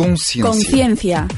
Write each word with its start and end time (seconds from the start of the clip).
Consciência. 0.00 0.50
Conciencia. 0.50 1.28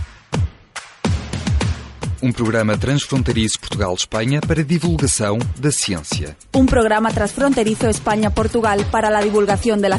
Um 2.23 2.31
programa 2.31 2.79
transfronteiriço 2.79 3.59
Portugal-Espanha 3.59 4.41
para 4.41 4.63
divulgação 4.63 5.37
da 5.59 5.73
ciência. 5.73 6.37
Un 6.55 6.67
programa 6.67 7.11
transfronterizo 7.11 7.89
España-Portugal 7.89 8.79
para 8.93 9.11
la 9.11 9.21
divulgación 9.21 9.81
de 9.81 9.89
la 9.89 9.99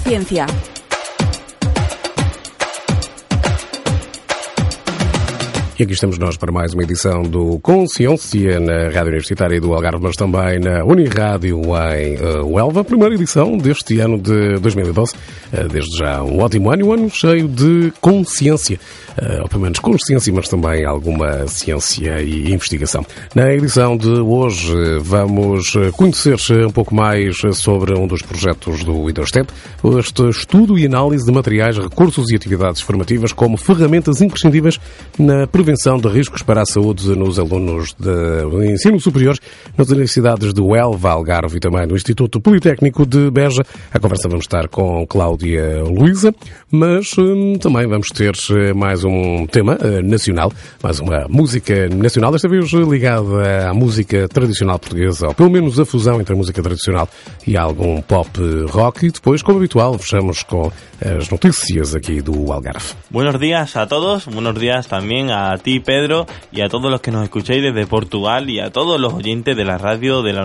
E 5.80 5.82
aqui 5.82 5.94
estamos 5.94 6.20
nós 6.20 6.38
para 6.38 6.52
mais 6.52 6.72
uma 6.76 6.84
edição 6.84 7.23
do 7.23 7.59
Consciência 7.59 8.59
na 8.59 8.90
Rádio 8.90 9.08
Universitária 9.08 9.59
do 9.59 9.73
Algarve, 9.73 10.04
mas 10.04 10.16
também 10.16 10.59
na 10.59 10.86
Unirádio 10.86 11.64
em 11.98 12.16
uh, 12.16 12.45
Huelva. 12.45 12.84
Primeira 12.84 13.16
edição 13.16 13.58
deste 13.58 14.00
ano 14.00 14.20
de 14.20 14.59
2012. 14.59 15.14
Uh, 15.16 15.67
desde 15.67 15.98
já 15.98 16.22
um 16.22 16.40
ótimo 16.40 16.70
ano, 16.70 16.86
um 16.86 16.94
ano 16.94 17.09
cheio 17.09 17.48
de 17.48 17.91
consciência. 18.00 18.80
Uh, 19.22 19.44
ou 19.44 19.50
pelo 19.50 19.61
menos 19.61 19.80
consciência, 19.80 20.33
mas 20.33 20.47
também 20.47 20.86
alguma 20.86 21.47
ciência 21.47 22.22
e 22.22 22.52
investigação. 22.52 23.06
Na 23.36 23.53
edição 23.53 23.95
de 23.95 24.09
hoje 24.09 24.73
vamos 25.02 25.73
conhecer 25.95 26.36
um 26.66 26.72
pouco 26.72 26.95
mais 26.95 27.38
sobre 27.53 27.97
um 27.97 28.08
dos 28.08 28.22
projetos 28.22 28.84
do 28.84 29.09
IDOSTEP, 29.09 29.52
este 30.00 30.30
estudo 30.30 30.78
e 30.78 30.86
análise 30.86 31.25
de 31.25 31.31
materiais, 31.31 31.78
recursos 31.78 32.30
e 32.31 32.36
atividades 32.36 32.81
formativas 32.81 33.31
como 33.31 33.58
ferramentas 33.58 34.22
imprescindíveis 34.22 34.80
na 35.17 35.45
prevenção 35.47 35.97
de 35.97 36.08
riscos 36.08 36.41
para 36.41 36.61
a 36.61 36.66
saúde 36.66 37.16
nos 37.16 37.38
alunos 37.38 37.94
de 38.00 38.72
ensino 38.72 39.00
superior 39.00 39.38
nas 39.78 39.89
universidades 39.89 40.53
de 40.53 40.61
Huelva, 40.61 41.11
Algarve 41.11 41.58
e 41.58 41.59
também 41.59 41.86
no 41.86 41.95
Instituto 41.95 42.41
Politécnico 42.41 43.06
de 43.06 43.30
Beja. 43.30 43.64
A 43.91 44.00
conversa 44.00 44.28
vamos 44.28 44.45
estar 44.45 44.67
com 44.67 45.06
Cláudia 45.08 45.84
Luísa, 45.84 46.34
mas 46.72 47.17
hum, 47.17 47.56
também 47.59 47.88
vamos 47.88 48.09
ter 48.09 48.34
eh, 48.52 48.73
um 49.04 49.46
tema 49.46 49.78
eh, 49.82 50.02
nacional, 50.02 50.52
mais 50.82 51.00
uma 51.00 51.26
música 51.30 51.90
nacional, 51.90 52.32
desta 52.32 52.48
vez 52.48 52.72
ligada 52.72 53.70
à 53.70 53.73
música 53.73 54.28
tradicional 54.28 54.80
portuguesa, 54.80 55.28
ou 55.28 55.34
pelo 55.34 55.50
menos 55.50 55.80
a 55.80 55.86
fusão 55.86 56.20
entre 56.20 56.34
a 56.34 56.38
música 56.38 56.62
tradicional 56.62 57.08
e 57.46 57.58
algum 57.58 58.02
pop 58.02 58.30
rock. 58.70 59.06
E 59.06 59.12
depois, 59.12 59.42
como 59.42 59.58
habitual, 59.58 59.98
fechamos 59.98 60.44
com 60.44 60.72
as 61.02 61.30
noticias 61.30 61.96
aquí 61.96 62.22
do 62.22 62.52
Algarve. 62.52 62.94
Buenos 63.09 63.40
días 63.40 63.76
a 63.76 63.88
todos, 63.88 64.26
buenos 64.26 64.58
días 64.59 64.88
también 64.88 65.31
a 65.31 65.58
ti 65.58 65.80
Pedro 65.80 66.26
y 66.52 66.62
a 66.62 66.70
todos 66.70 66.90
los 66.90 67.02
que 67.02 67.12
nos 67.12 67.24
escucháis 67.24 67.62
desde 67.62 67.86
Portugal 67.88 68.50
y 68.50 68.59
a 68.59 68.72
todos 68.72 69.00
los 69.00 69.14
oyentes 69.14 69.58
de 69.58 69.66
la 69.66 69.78
radio 69.78 70.22
de 70.22 70.34
la 70.34 70.44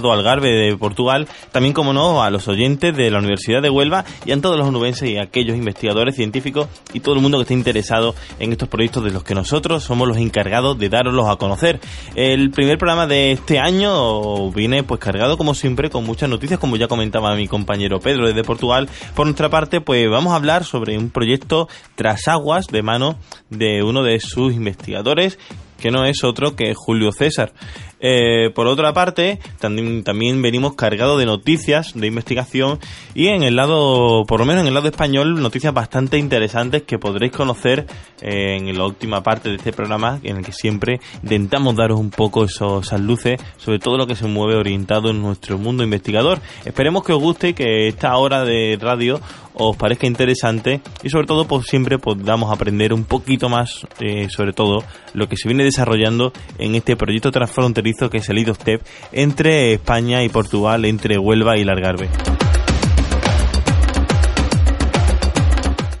do 0.00 0.12
Algarve 0.12 0.50
de 0.50 0.76
Portugal, 0.76 1.28
también 1.52 1.72
como 1.72 1.92
no 1.92 2.22
a 2.22 2.30
los 2.30 2.48
oyentes 2.48 2.96
de 2.96 3.10
la 3.10 3.18
Universidad 3.18 3.62
de 3.62 3.70
Huelva 3.70 4.04
y 4.24 4.32
a 4.32 4.40
todos 4.40 4.58
los 4.58 4.66
onubenses 4.66 5.08
y 5.08 5.16
a 5.16 5.22
aquellos 5.22 5.56
investigadores 5.56 6.16
científicos 6.16 6.68
y 6.92 7.00
todo 7.00 7.14
el 7.14 7.20
mundo 7.20 7.38
que 7.38 7.42
esté 7.42 7.54
interesado 7.54 7.99
en 8.38 8.52
estos 8.52 8.68
proyectos 8.68 9.04
de 9.04 9.10
los 9.10 9.24
que 9.24 9.34
nosotros 9.34 9.84
somos 9.84 10.08
los 10.08 10.16
encargados 10.16 10.78
de 10.78 10.88
daroslos 10.88 11.28
a 11.28 11.36
conocer. 11.36 11.80
El 12.14 12.50
primer 12.50 12.78
programa 12.78 13.06
de 13.06 13.32
este 13.32 13.58
año 13.58 14.50
viene 14.50 14.82
pues 14.82 15.00
cargado 15.00 15.36
como 15.36 15.54
siempre 15.54 15.90
con 15.90 16.04
muchas 16.04 16.28
noticias 16.28 16.58
como 16.58 16.76
ya 16.76 16.88
comentaba 16.88 17.34
mi 17.34 17.48
compañero 17.48 18.00
Pedro 18.00 18.26
desde 18.26 18.44
Portugal. 18.44 18.88
Por 19.14 19.26
nuestra 19.26 19.48
parte 19.48 19.80
pues 19.80 20.08
vamos 20.10 20.32
a 20.32 20.36
hablar 20.36 20.64
sobre 20.64 20.98
un 20.98 21.10
proyecto 21.10 21.68
tras 21.94 22.28
aguas 22.28 22.66
de 22.66 22.82
mano 22.82 23.16
de 23.50 23.82
uno 23.82 24.02
de 24.02 24.20
sus 24.20 24.54
investigadores, 24.54 25.38
que 25.78 25.90
no 25.90 26.04
es 26.04 26.24
otro 26.24 26.56
que 26.56 26.74
Julio 26.74 27.12
César. 27.12 27.52
Eh, 28.00 28.50
por 28.54 28.66
otra 28.66 28.92
parte, 28.92 29.38
también, 29.58 30.42
venimos 30.42 30.74
cargados 30.74 31.18
de 31.18 31.26
noticias 31.26 31.92
de 31.94 32.06
investigación 32.06 32.78
y 33.14 33.28
en 33.28 33.42
el 33.42 33.56
lado, 33.56 34.24
por 34.26 34.40
lo 34.40 34.46
menos 34.46 34.62
en 34.62 34.68
el 34.68 34.74
lado 34.74 34.88
español, 34.88 35.40
noticias 35.40 35.74
bastante 35.74 36.18
interesantes 36.18 36.82
que 36.82 36.98
podréis 36.98 37.32
conocer 37.32 37.86
eh, 38.22 38.56
en 38.56 38.76
la 38.76 38.86
última 38.86 39.22
parte 39.22 39.50
de 39.50 39.56
este 39.56 39.72
programa, 39.72 40.18
en 40.22 40.38
el 40.38 40.44
que 40.44 40.52
siempre 40.52 41.00
intentamos 41.22 41.76
daros 41.76 42.00
un 42.00 42.10
poco 42.10 42.44
esos, 42.44 42.86
esas 42.86 43.00
luces 43.00 43.40
sobre 43.58 43.78
todo 43.78 43.96
lo 43.96 44.06
que 44.06 44.16
se 44.16 44.26
mueve 44.26 44.56
orientado 44.56 45.10
en 45.10 45.20
nuestro 45.20 45.58
mundo 45.58 45.84
investigador. 45.84 46.40
Esperemos 46.64 47.04
que 47.04 47.12
os 47.12 47.20
guste 47.20 47.48
y 47.48 47.54
que 47.54 47.88
esta 47.88 48.16
hora 48.16 48.44
de 48.44 48.78
radio 48.80 49.20
os 49.54 49.76
parezca 49.76 50.06
interesante 50.06 50.80
y 51.02 51.10
sobre 51.10 51.26
todo 51.26 51.46
pues 51.46 51.66
siempre 51.66 51.98
podamos 51.98 52.52
aprender 52.52 52.92
un 52.92 53.04
poquito 53.04 53.48
más 53.48 53.86
eh, 54.00 54.28
sobre 54.30 54.52
todo 54.52 54.84
lo 55.14 55.28
que 55.28 55.36
se 55.36 55.48
viene 55.48 55.64
desarrollando 55.64 56.32
en 56.58 56.74
este 56.74 56.96
proyecto 56.96 57.30
transfronterizo 57.30 58.10
que 58.10 58.18
es 58.18 58.28
el 58.28 58.38
IDOSTEP 58.38 58.82
entre 59.12 59.72
España 59.72 60.22
y 60.22 60.28
Portugal, 60.28 60.84
entre 60.84 61.18
Huelva 61.18 61.58
y 61.58 61.64
Largarve. 61.64 62.08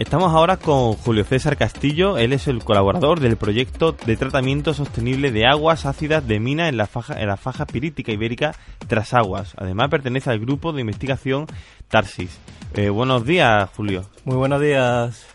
Estamos 0.00 0.32
ahora 0.32 0.56
con 0.56 0.94
Julio 0.94 1.24
César 1.24 1.58
Castillo, 1.58 2.16
él 2.16 2.32
es 2.32 2.48
el 2.48 2.64
colaborador 2.64 3.20
del 3.20 3.36
proyecto 3.36 3.92
de 3.92 4.16
tratamiento 4.16 4.72
sostenible 4.72 5.30
de 5.30 5.44
aguas 5.44 5.84
ácidas 5.84 6.26
de 6.26 6.40
mina 6.40 6.70
en 6.70 6.78
la 6.78 6.86
faja, 6.86 7.20
en 7.20 7.28
la 7.28 7.36
faja 7.36 7.66
pirítica 7.66 8.10
ibérica 8.10 8.54
Trasaguas. 8.88 9.52
Además 9.58 9.90
pertenece 9.90 10.30
al 10.30 10.40
grupo 10.40 10.72
de 10.72 10.80
investigación 10.80 11.46
Tarsis. 11.88 12.40
Eh, 12.72 12.88
buenos 12.88 13.26
días, 13.26 13.68
Julio. 13.76 14.06
Muy 14.24 14.36
buenos 14.36 14.62
días. 14.62 15.26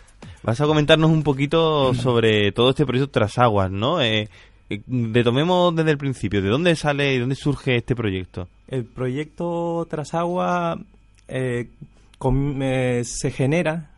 Vas 0.42 0.60
a 0.60 0.66
comentarnos 0.66 1.12
un 1.12 1.22
poquito 1.22 1.94
sobre 1.94 2.52
todo 2.52 2.72
este 2.72 2.88
proyecto 2.88 3.12
Trasaguas, 3.20 3.70
¿no? 3.70 4.02
Eh, 4.02 4.30
retomemos 4.88 5.76
desde 5.76 5.92
el 5.92 6.00
principio, 6.00 6.42
¿de 6.42 6.50
dónde 6.50 6.76
sale 6.76 7.14
y 7.14 7.20
dónde 7.20 7.36
surge 7.36 7.76
este 7.76 7.96
proyecto? 7.96 8.48
El 8.68 8.86
proyecto 8.86 9.86
Trasagua 9.88 10.80
eh, 11.28 11.70
eh, 12.20 13.02
se 13.06 13.30
genera 13.30 13.76
mm, 13.76 13.95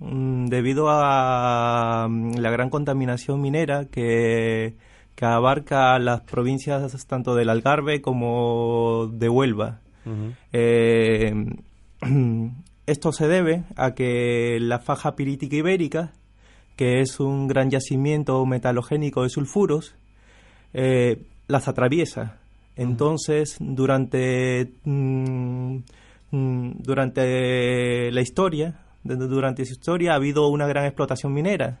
debido 0.00 0.86
a 0.88 2.06
mm, 2.08 2.36
la 2.36 2.50
gran 2.50 2.70
contaminación 2.70 3.40
minera 3.40 3.86
que, 3.86 4.74
que 5.14 5.24
abarca 5.24 5.98
las 5.98 6.20
provincias 6.20 7.06
tanto 7.06 7.34
del 7.34 7.50
Algarve 7.50 8.00
como 8.00 9.10
de 9.12 9.28
Huelva. 9.28 9.80
Eh, 10.52 11.34
esto 12.86 13.12
se 13.12 13.28
debe 13.28 13.64
a 13.76 13.94
que 13.94 14.58
la 14.60 14.78
faja 14.78 15.16
pirítica 15.16 15.56
ibérica, 15.56 16.12
que 16.76 17.00
es 17.00 17.20
un 17.20 17.48
gran 17.48 17.70
yacimiento 17.70 18.46
metalogénico 18.46 19.24
de 19.24 19.28
sulfuros, 19.30 19.94
eh, 20.72 21.22
las 21.48 21.66
atraviesa. 21.66 22.38
Entonces, 22.76 23.56
durante, 23.58 24.70
mm, 24.84 25.76
mm, 26.30 26.70
durante 26.78 28.12
la 28.12 28.20
historia, 28.20 28.78
durante 29.04 29.64
su 29.64 29.72
historia 29.72 30.12
ha 30.12 30.16
habido 30.16 30.48
una 30.48 30.66
gran 30.66 30.84
explotación 30.84 31.32
minera. 31.32 31.78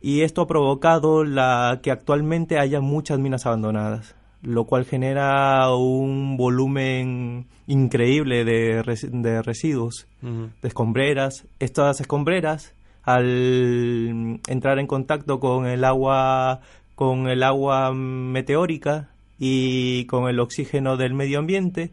Y 0.00 0.20
esto 0.22 0.42
ha 0.42 0.46
provocado 0.46 1.24
la, 1.24 1.80
que 1.82 1.90
actualmente 1.90 2.58
haya 2.58 2.80
muchas 2.80 3.18
minas 3.18 3.46
abandonadas, 3.46 4.14
lo 4.42 4.64
cual 4.64 4.84
genera 4.84 5.74
un 5.74 6.36
volumen 6.36 7.46
increíble 7.66 8.44
de, 8.44 8.82
res- 8.82 9.08
de 9.10 9.40
residuos, 9.42 10.06
de 10.20 10.68
escombreras. 10.68 11.46
Estas 11.58 12.00
escombreras, 12.00 12.74
al 13.02 14.40
entrar 14.48 14.78
en 14.78 14.86
contacto 14.86 15.40
con 15.40 15.66
el 15.66 15.84
agua, 15.84 16.60
con 16.94 17.28
el 17.28 17.42
agua 17.42 17.92
meteórica 17.94 19.08
y 19.38 20.04
con 20.06 20.28
el 20.28 20.40
oxígeno 20.40 20.96
del 20.96 21.14
medio 21.14 21.38
ambiente, 21.38 21.90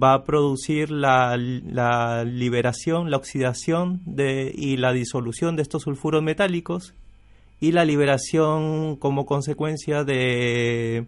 va 0.00 0.14
a 0.14 0.24
producir 0.24 0.90
la, 0.90 1.36
la 1.36 2.24
liberación, 2.24 3.10
la 3.10 3.16
oxidación 3.16 4.00
de, 4.04 4.52
y 4.54 4.76
la 4.76 4.92
disolución 4.92 5.56
de 5.56 5.62
estos 5.62 5.82
sulfuros 5.82 6.22
metálicos 6.22 6.94
y 7.60 7.72
la 7.72 7.84
liberación 7.84 8.96
como 8.96 9.26
consecuencia 9.26 10.04
de, 10.04 11.06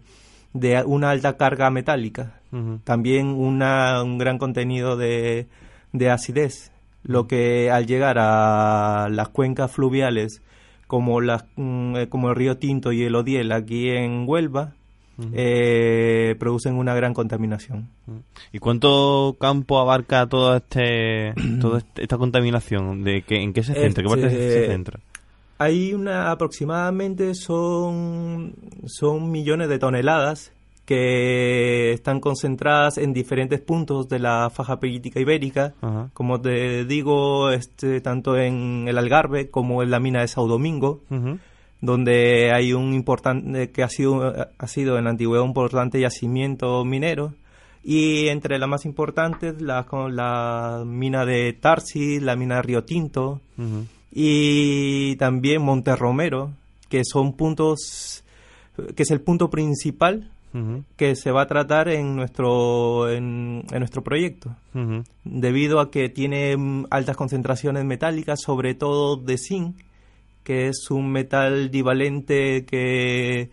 de 0.53 0.83
una 0.85 1.09
alta 1.09 1.37
carga 1.37 1.69
metálica. 1.69 2.39
También 2.85 3.27
una, 3.27 4.01
un 4.01 4.17
gran 4.17 4.37
contenido 4.37 4.95
de, 4.95 5.47
de 5.91 6.09
acidez, 6.09 6.71
lo 7.03 7.27
que 7.27 7.69
al 7.69 7.85
llegar 7.85 8.17
a 8.17 9.09
las 9.11 9.27
cuencas 9.27 9.71
fluviales 9.73 10.41
como, 10.87 11.19
las, 11.19 11.43
mm, 11.57 11.95
eh, 11.97 12.09
como 12.09 12.29
el 12.29 12.35
río 12.35 12.57
Tinto 12.57 12.93
y 12.93 13.03
el 13.03 13.15
Odiel 13.15 13.51
aquí 13.51 13.89
en 13.89 14.23
Huelva, 14.25 14.73
eh, 15.33 16.35
producen 16.39 16.75
una 16.75 16.93
gran 16.93 17.13
contaminación. 17.13 17.89
¿Y 18.51 18.59
cuánto 18.59 19.35
campo 19.39 19.79
abarca 19.79 20.27
todo 20.27 20.55
este, 20.55 21.33
toda 21.61 21.79
este, 21.79 22.03
esta 22.03 22.17
contaminación? 22.17 23.03
¿De 23.03 23.21
que, 23.23 23.41
¿En 23.41 23.53
qué 23.53 23.63
se 23.63 23.73
centra? 23.73 24.03
¿Qué 24.03 24.09
parte 24.09 24.29
se 24.29 24.55
Este, 24.57 24.67
centra? 24.67 24.99
Hay 25.57 25.93
una 25.93 26.31
aproximadamente 26.31 27.33
son 27.33 28.55
son 28.85 29.31
millones 29.31 29.69
de 29.69 29.79
toneladas 29.79 30.51
que 30.85 31.93
están 31.93 32.19
concentradas 32.19 32.97
en 32.97 33.13
diferentes 33.13 33.59
puntos 33.59 34.07
de 34.07 34.19
la 34.19 34.51
faja 34.51 34.79
política 34.79 35.19
ibérica, 35.19 35.73
Ajá. 35.81 36.09
como 36.13 36.39
te 36.39 36.85
digo, 36.85 37.49
este 37.51 38.01
tanto 38.01 38.37
en 38.37 38.85
el 38.87 38.97
Algarve 38.97 39.49
como 39.49 39.81
en 39.81 39.89
la 39.89 39.99
mina 39.99 40.21
de 40.21 40.27
Sao 40.27 40.47
Domingo. 40.47 41.01
Donde 41.81 42.51
hay 42.53 42.73
un 42.73 42.93
importante 42.93 43.71
que 43.71 43.83
ha 43.83 43.89
sido 43.89 44.33
ha 44.57 44.67
sido 44.67 44.97
en 44.97 45.05
la 45.05 45.11
antigüedad 45.11 45.43
un 45.43 45.49
importante 45.49 45.99
yacimiento 45.99 46.83
minero. 46.85 47.33
Y 47.83 48.29
entre 48.29 48.57
las 48.57 48.67
más 48.67 48.85
importantes 48.85 49.61
la, 49.61 49.85
la 50.09 50.83
mina 50.85 51.23
de 51.23 51.53
Tarsi, 51.53 52.19
la 52.19 52.35
mina 52.35 52.55
de 52.55 52.61
Río 52.63 52.83
Tinto, 52.83 53.41
y 54.11 55.15
también 55.17 55.61
Monterromero, 55.61 56.51
que 56.89 57.03
son 57.05 57.33
puntos 57.33 58.23
que 58.95 59.03
es 59.03 59.11
el 59.11 59.21
punto 59.21 59.49
principal 59.49 60.31
que 60.95 61.17
se 61.17 61.31
va 61.31 61.41
a 61.41 61.47
tratar 61.47 61.89
en 61.89 62.15
nuestro 62.15 63.09
en, 63.09 63.65
en 63.69 63.79
nuestro 63.79 64.03
proyecto. 64.03 64.55
Debido 65.25 65.81
a 65.81 65.91
que 65.91 66.07
tiene 66.07 66.55
mm, 66.55 66.85
altas 66.89 67.17
concentraciones 67.17 67.83
metálicas 67.83 68.39
sobre 68.41 68.73
todo 68.73 69.17
de 69.17 69.37
zinc 69.37 69.75
que 70.45 70.67
es 70.67 70.89
un 70.91 71.11
metal 71.11 71.71
divalente 71.71 72.65
que 72.65 73.49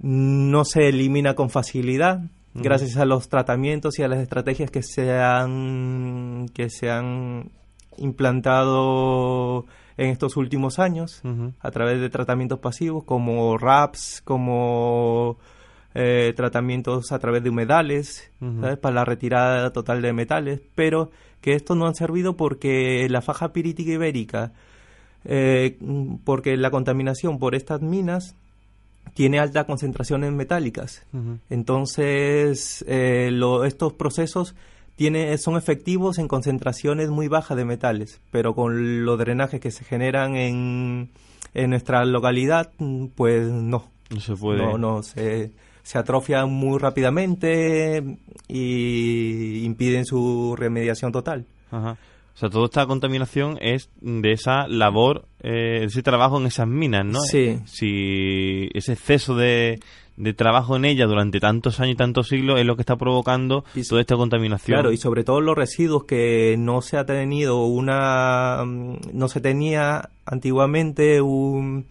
no 0.00 0.64
se 0.64 0.88
elimina 0.88 1.34
con 1.34 1.50
facilidad 1.50 2.22
gracias 2.54 2.96
a 2.96 3.04
los 3.04 3.28
tratamientos 3.28 3.98
y 3.98 4.02
a 4.02 4.08
las 4.08 4.18
estrategias 4.18 4.70
que 4.70 4.82
se 4.82 5.12
han 5.20 6.48
que 6.54 6.70
se 6.70 6.90
han 6.90 7.50
implantado 7.98 9.66
en 9.96 10.08
estos 10.08 10.36
últimos 10.38 10.78
años 10.78 11.22
a 11.60 11.70
través 11.70 12.00
de 12.00 12.08
tratamientos 12.08 12.58
pasivos 12.60 13.04
como 13.04 13.58
RAPS, 13.58 14.22
como 14.24 15.38
eh, 15.94 16.32
tratamientos 16.34 17.12
a 17.12 17.18
través 17.18 17.42
de 17.42 17.50
humedales, 17.50 18.32
para 18.80 18.94
la 18.94 19.04
retirada 19.04 19.70
total 19.72 20.00
de 20.00 20.14
metales, 20.14 20.62
pero 20.74 21.10
que 21.42 21.52
estos 21.52 21.76
no 21.76 21.86
han 21.86 21.94
servido 21.94 22.36
porque 22.36 23.06
la 23.10 23.20
faja 23.20 23.52
pirítica 23.52 23.92
ibérica, 23.92 24.52
eh, 25.24 25.78
porque 26.24 26.56
la 26.56 26.70
contaminación 26.70 27.38
por 27.38 27.54
estas 27.54 27.82
minas 27.82 28.34
tiene 29.14 29.38
altas 29.40 29.64
concentraciones 29.66 30.32
metálicas. 30.32 31.02
Entonces, 31.48 32.84
eh, 32.88 33.30
lo- 33.32 33.64
estos 33.64 33.92
procesos 33.94 34.54
tiene, 34.96 35.36
son 35.38 35.56
efectivos 35.56 36.18
en 36.18 36.28
concentraciones 36.28 37.08
muy 37.08 37.26
bajas 37.28 37.56
de 37.56 37.64
metales, 37.64 38.20
pero 38.30 38.54
con 38.54 39.04
los 39.04 39.18
drenajes 39.18 39.60
que 39.60 39.70
se 39.70 39.84
generan 39.84 40.36
en, 40.36 41.10
en 41.54 41.70
nuestra 41.70 42.04
localidad, 42.04 42.70
pues 43.14 43.46
no. 43.48 43.88
No 44.10 44.20
se 44.20 44.36
puede. 44.36 44.58
No, 44.58 44.76
no, 44.78 45.02
se, 45.02 45.52
se 45.82 45.98
atrofian 45.98 46.50
muy 46.52 46.78
rápidamente 46.78 48.02
y 48.48 49.64
impiden 49.64 50.04
su 50.04 50.54
remediación 50.56 51.12
total. 51.12 51.46
Ajá. 51.70 51.96
O 52.34 52.38
sea, 52.40 52.48
toda 52.48 52.64
esta 52.66 52.86
contaminación 52.86 53.58
es 53.60 53.90
de 54.00 54.32
esa 54.32 54.66
labor, 54.68 55.26
eh, 55.42 55.80
de 55.80 55.84
ese 55.86 56.02
trabajo 56.02 56.38
en 56.40 56.46
esas 56.46 56.66
minas, 56.66 57.04
¿no? 57.04 57.20
Sí. 57.20 57.58
Si 57.66 58.68
ese 58.72 58.92
exceso 58.94 59.34
de, 59.34 59.78
de 60.16 60.32
trabajo 60.32 60.76
en 60.76 60.84
ellas 60.86 61.08
durante 61.08 61.38
tantos 61.40 61.80
años 61.80 61.94
y 61.94 61.96
tantos 61.96 62.28
siglos 62.28 62.58
es 62.58 62.64
lo 62.66 62.76
que 62.76 62.82
está 62.82 62.96
provocando 62.96 63.64
Y 63.74 63.82
toda 63.86 64.00
esta 64.00 64.16
contaminación. 64.16 64.74
Claro, 64.76 64.92
y 64.92 64.96
sobre 64.96 65.22
todo 65.24 65.40
los 65.40 65.56
residuos 65.56 66.04
que 66.04 66.56
no 66.58 66.80
se 66.82 66.96
ha 66.96 67.04
tenido 67.04 67.64
una. 67.66 68.62
mm, 68.64 68.96
No 69.12 69.28
se 69.28 69.40
tenía 69.40 70.08
antiguamente 70.24 71.20
un. 71.20 71.86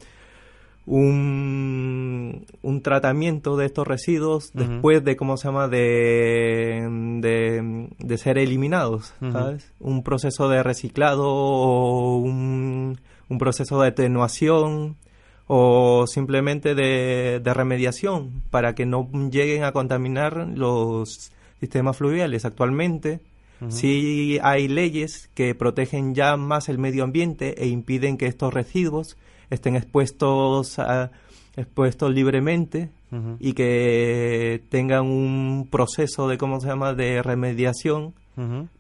Un, 0.92 2.48
un 2.64 2.82
tratamiento 2.82 3.58
de 3.58 3.68
estos 3.68 3.88
residuos 3.88 4.50
después 4.54 5.04
de, 5.04 5.16
¿cómo 5.16 5.38
se 5.38 5.48
llama?, 5.48 5.68
de, 5.68 6.82
de, 7.22 7.90
de 8.00 8.18
ser 8.18 8.40
eliminados. 8.40 9.14
¿sabes? 9.20 9.72
Un 9.80 10.02
proceso 10.02 10.50
de 10.50 10.64
reciclado 10.64 11.28
o 11.28 12.18
un, 12.18 12.98
un 13.30 13.38
proceso 13.38 13.80
de 13.80 13.90
atenuación 13.90 14.98
o 15.46 16.08
simplemente 16.08 16.74
de, 16.74 17.40
de 17.44 17.54
remediación 17.54 18.42
para 18.50 18.74
que 18.74 18.88
no 18.88 19.08
lleguen 19.32 19.66
a 19.66 19.72
contaminar 19.72 20.48
los 20.56 21.32
sistemas 21.60 21.98
fluviales. 21.98 22.46
Actualmente 22.46 23.20
sí 23.68 24.40
hay 24.42 24.68
leyes 24.68 25.30
que 25.36 25.54
protegen 25.54 26.16
ya 26.16 26.36
más 26.36 26.68
el 26.68 26.80
medio 26.80 27.04
ambiente 27.04 27.62
e 27.64 27.68
impiden 27.68 28.18
que 28.18 28.26
estos 28.26 28.54
residuos 28.54 29.18
estén 29.50 29.76
expuestos 29.76 30.80
a- 30.80 31.12
expuestos 31.58 32.14
libremente 32.14 32.90
y 33.40 33.54
que 33.54 34.62
tengan 34.70 35.06
un 35.08 35.68
proceso 35.70 36.28
de 36.28 36.38
cómo 36.38 36.60
se 36.62 36.68
llama 36.68 36.94
de 36.94 37.22
remediación 37.24 38.14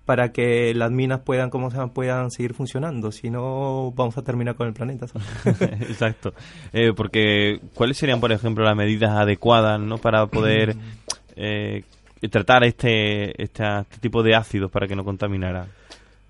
para 0.05 0.31
que 0.31 0.73
las 0.73 0.89
minas 0.89 1.19
puedan 1.19 1.49
cómo 1.49 1.69
se 1.69 1.75
llama, 1.77 1.91
puedan 1.93 2.31
seguir 2.31 2.53
funcionando 2.53 3.11
si 3.11 3.29
no 3.29 3.91
vamos 3.91 4.17
a 4.17 4.21
terminar 4.21 4.55
con 4.55 4.67
el 4.67 4.73
planeta. 4.73 5.07
Exacto. 5.81 6.33
Eh, 6.71 6.93
porque, 6.95 7.59
¿cuáles 7.73 7.97
serían, 7.97 8.21
por 8.21 8.31
ejemplo, 8.31 8.63
las 8.63 8.77
medidas 8.77 9.11
adecuadas 9.11 9.77
¿no? 9.81 9.97
para 9.97 10.27
poder 10.27 10.77
eh, 11.35 11.83
tratar 12.29 12.63
este, 12.63 13.41
este, 13.43 13.63
este 13.81 13.97
tipo 13.99 14.23
de 14.23 14.35
ácidos 14.35 14.71
para 14.71 14.87
que 14.87 14.95
no 14.95 15.03
contaminara? 15.03 15.67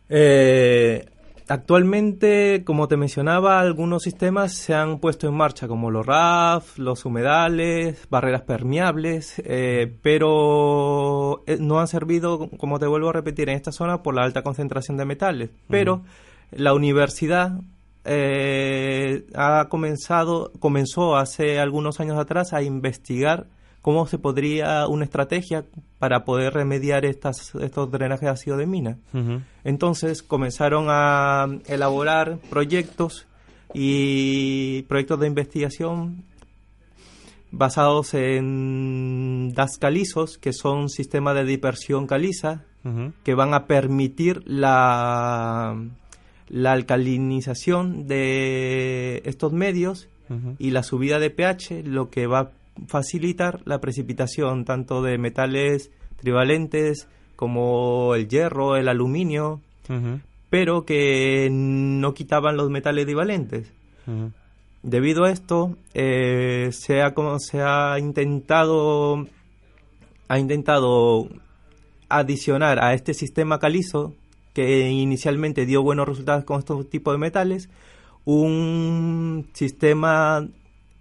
Eh, 0.10 1.06
actualmente, 1.50 2.64
como 2.64 2.88
te 2.88 2.96
mencionaba, 2.96 3.60
algunos 3.60 4.04
sistemas 4.04 4.54
se 4.54 4.74
han 4.74 5.00
puesto 5.00 5.28
en 5.28 5.34
marcha, 5.34 5.68
como 5.68 5.92
los 5.92 6.06
RAF, 6.06 6.78
los 6.78 7.06
humedales, 7.06 8.08
barreras 8.10 8.44
permeables, 8.44 9.42
eh, 9.44 9.94
pero 10.02 11.44
eh, 11.48 11.58
no 11.60 11.80
han 11.80 11.88
servido, 11.88 12.50
como 12.58 12.80
te 12.80 12.88
vuelvo 12.88 13.10
a 13.10 13.14
repetir, 13.14 13.50
en 13.50 13.56
esta 13.56 13.72
zona 13.72 14.04
por 14.04 14.16
la 14.16 14.24
alta 14.24 14.44
concentración 14.44 14.98
de 14.98 15.06
metales. 15.06 15.50
Pero 15.68 16.04
la 16.52 16.74
universidad 16.74 17.60
eh, 18.06 19.26
ha 19.36 19.68
comenzado, 19.70 20.52
comenzó 20.60 21.18
hace 21.18 21.60
algunos 21.60 22.00
años 22.00 22.18
atrás 22.18 22.54
a 22.54 22.62
investigar 22.62 23.48
cómo 23.82 24.08
se 24.08 24.18
podría 24.18 24.88
una 24.88 25.06
estrategia 25.06 25.66
para 26.00 26.26
poder 26.26 26.54
remediar 26.54 27.06
estas, 27.06 27.56
estos 27.56 27.92
drenajes 27.92 28.26
de 28.26 28.30
ácido 28.30 28.58
de 28.58 28.66
mina. 28.66 28.98
Entonces 29.64 30.24
comenzaron 30.24 30.88
a 30.90 31.48
elaborar 31.68 32.40
proyectos 32.50 33.28
y 33.74 34.84
proyectos 34.84 35.20
de 35.20 35.28
investigación 35.28 36.24
basados 37.52 38.14
en 38.14 39.54
DAS 39.54 39.78
calizos, 39.80 40.38
que 40.38 40.54
son 40.54 40.90
sistemas 40.90 41.36
de 41.36 41.46
dispersión 41.46 42.08
caliza, 42.08 42.64
que 43.24 43.34
van 43.34 43.54
a 43.54 43.66
permitir 43.66 44.42
la, 44.46 45.76
la 46.48 46.72
alcalinización 46.72 48.08
de 48.08 49.22
estos 49.26 49.54
medios 49.54 50.08
y 50.60 50.72
la 50.72 50.84
subida 50.84 51.20
de 51.20 51.30
pH, 51.30 51.84
lo 51.84 52.10
que 52.10 52.28
va 52.28 52.40
a 52.40 52.52
facilitar 52.88 53.62
la 53.66 53.80
precipitación 53.80 54.66
tanto 54.66 55.02
de 55.02 55.18
metales 55.18 55.92
trivalentes 56.18 57.08
como 57.36 58.16
el 58.16 58.28
hierro, 58.28 58.76
el 58.76 58.88
aluminio, 58.88 59.62
pero 60.50 60.86
que 60.86 61.50
no 61.52 62.14
quitaban 62.14 62.58
los 62.58 62.70
metales 62.70 63.08
divalentes. 63.08 63.72
Debido 64.82 65.26
a 65.26 65.32
esto, 65.32 65.78
eh, 65.94 66.70
se, 66.72 67.02
ha, 67.02 67.14
como 67.14 67.40
se 67.40 67.62
ha 67.62 68.00
intentado 68.00 69.26
ha 70.30 70.40
intentado 70.40 71.28
adicionar 72.08 72.84
a 72.84 72.94
este 72.94 73.14
sistema 73.14 73.60
calizo 73.60 74.14
que 74.54 74.90
inicialmente 74.90 75.66
dio 75.66 75.82
buenos 75.82 76.08
resultados 76.08 76.44
con 76.44 76.60
estos 76.60 76.90
tipos 76.90 77.14
de 77.14 77.18
metales 77.18 77.70
un 78.26 79.50
sistema 79.54 80.48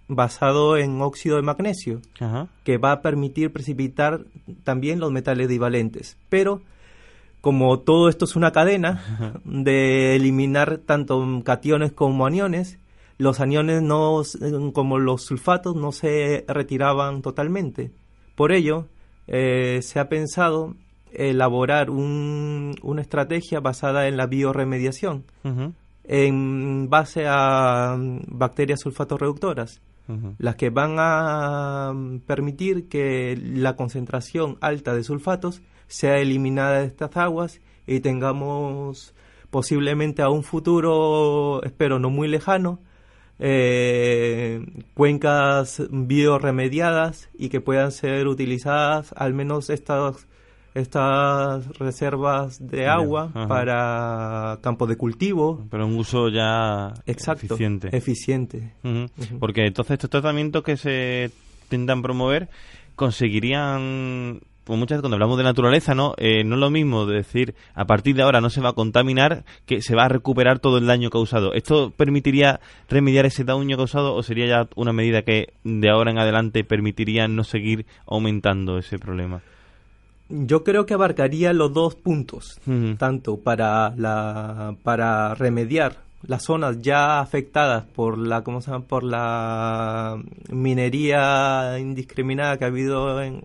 basado 0.09 0.75
en 0.75 1.01
óxido 1.01 1.37
de 1.37 1.43
magnesio 1.43 2.01
Ajá. 2.19 2.47
que 2.65 2.77
va 2.77 2.91
a 2.91 3.01
permitir 3.01 3.53
precipitar 3.53 4.25
también 4.65 4.99
los 4.99 5.11
metales 5.11 5.47
divalentes. 5.47 6.17
Pero 6.27 6.61
como 7.41 7.79
todo 7.79 8.09
esto 8.09 8.25
es 8.25 8.35
una 8.35 8.51
cadena 8.51 9.39
de 9.45 10.15
eliminar 10.17 10.79
tanto 10.85 11.25
cationes 11.45 11.93
como 11.93 12.25
aniones, 12.25 12.77
los 13.17 13.39
aniones 13.39 13.81
no, 13.81 14.21
como 14.73 14.97
los 14.99 15.23
sulfatos 15.23 15.75
no 15.75 15.91
se 15.93 16.43
retiraban 16.47 17.21
totalmente. 17.21 17.91
Por 18.35 18.51
ello, 18.51 18.87
eh, 19.27 19.79
se 19.83 19.99
ha 19.99 20.09
pensado 20.09 20.75
elaborar 21.13 21.89
un- 21.89 22.75
una 22.81 23.01
estrategia 23.01 23.59
basada 23.61 24.07
en 24.07 24.17
la 24.17 24.25
bioremediación 24.27 25.23
en 26.03 26.89
base 26.89 27.25
a 27.27 27.95
mm, 27.97 28.21
bacterias 28.27 28.79
sulfatorreductoras. 28.81 29.81
Las 30.37 30.55
que 30.55 30.69
van 30.69 30.95
a 30.97 31.91
mm, 31.93 32.19
permitir 32.19 32.87
que 32.87 33.39
la 33.41 33.75
concentración 33.75 34.57
alta 34.61 34.93
de 34.95 35.03
sulfatos 35.03 35.61
sea 35.87 36.17
eliminada 36.17 36.79
de 36.79 36.87
estas 36.87 37.15
aguas 37.17 37.61
y 37.85 37.99
tengamos 37.99 39.13
posiblemente 39.49 40.21
a 40.21 40.29
un 40.29 40.43
futuro, 40.43 41.61
espero 41.63 41.99
no 41.99 42.09
muy 42.09 42.27
lejano, 42.27 42.79
eh, 43.39 44.65
cuencas 44.93 45.81
bioremediadas 45.89 47.29
y 47.33 47.49
que 47.49 47.61
puedan 47.61 47.91
ser 47.91 48.27
utilizadas 48.27 49.13
al 49.15 49.33
menos 49.33 49.69
estas 49.69 50.27
estas 50.73 51.67
reservas 51.77 52.65
de 52.65 52.87
agua 52.87 53.31
para 53.47 54.59
campos 54.61 54.89
de 54.89 54.97
cultivo. 54.97 55.65
Pero 55.69 55.85
un 55.85 55.97
uso 55.97 56.29
ya 56.29 56.93
eficiente. 57.05 57.95
eficiente. 57.95 58.73
Porque 59.39 59.65
entonces 59.65 59.93
estos 59.93 60.09
tratamientos 60.09 60.63
que 60.63 60.77
se 60.77 61.31
intentan 61.63 62.01
promover 62.01 62.49
conseguirían 62.95 64.41
pues 64.69 64.77
muchas 64.77 64.97
veces 64.97 65.01
cuando 65.01 65.15
hablamos 65.15 65.39
de 65.39 65.43
naturaleza, 65.43 65.95
¿no? 65.95 66.13
Eh, 66.17 66.43
no 66.43 66.53
es 66.53 66.59
lo 66.59 66.69
mismo 66.69 67.07
decir 67.07 67.55
a 67.73 67.85
partir 67.85 68.15
de 68.15 68.21
ahora 68.21 68.39
no 68.39 68.51
se 68.51 68.61
va 68.61 68.69
a 68.69 68.73
contaminar 68.73 69.43
que 69.65 69.81
se 69.81 69.95
va 69.95 70.05
a 70.05 70.09
recuperar 70.09 70.59
todo 70.59 70.77
el 70.77 70.85
daño 70.85 71.09
causado. 71.09 71.55
¿Esto 71.55 71.89
permitiría 71.89 72.59
remediar 72.87 73.25
ese 73.25 73.43
daño 73.43 73.77
causado 73.77 74.13
o 74.13 74.21
sería 74.21 74.45
ya 74.45 74.69
una 74.75 74.93
medida 74.93 75.23
que 75.23 75.53
de 75.63 75.89
ahora 75.89 76.11
en 76.11 76.19
adelante 76.19 76.63
permitiría 76.63 77.27
no 77.27 77.43
seguir 77.43 77.87
aumentando 78.05 78.77
ese 78.77 78.99
problema? 78.99 79.41
Yo 80.29 80.63
creo 80.63 80.85
que 80.85 80.93
abarcaría 80.93 81.53
los 81.53 81.73
dos 81.73 81.95
puntos, 81.95 82.59
tanto 82.97 83.37
para 83.37 83.93
la 83.97 84.75
para 84.83 85.33
remediar 85.35 85.97
las 86.21 86.43
zonas 86.43 86.81
ya 86.81 87.19
afectadas 87.19 87.85
por 87.85 88.17
la 88.17 88.43
¿cómo 88.43 88.61
se 88.61 88.71
llama? 88.71 88.85
por 88.85 89.03
la 89.03 90.21
minería 90.49 91.79
indiscriminada 91.79 92.57
que 92.57 92.65
ha 92.65 92.67
habido 92.67 93.21
en, 93.21 93.43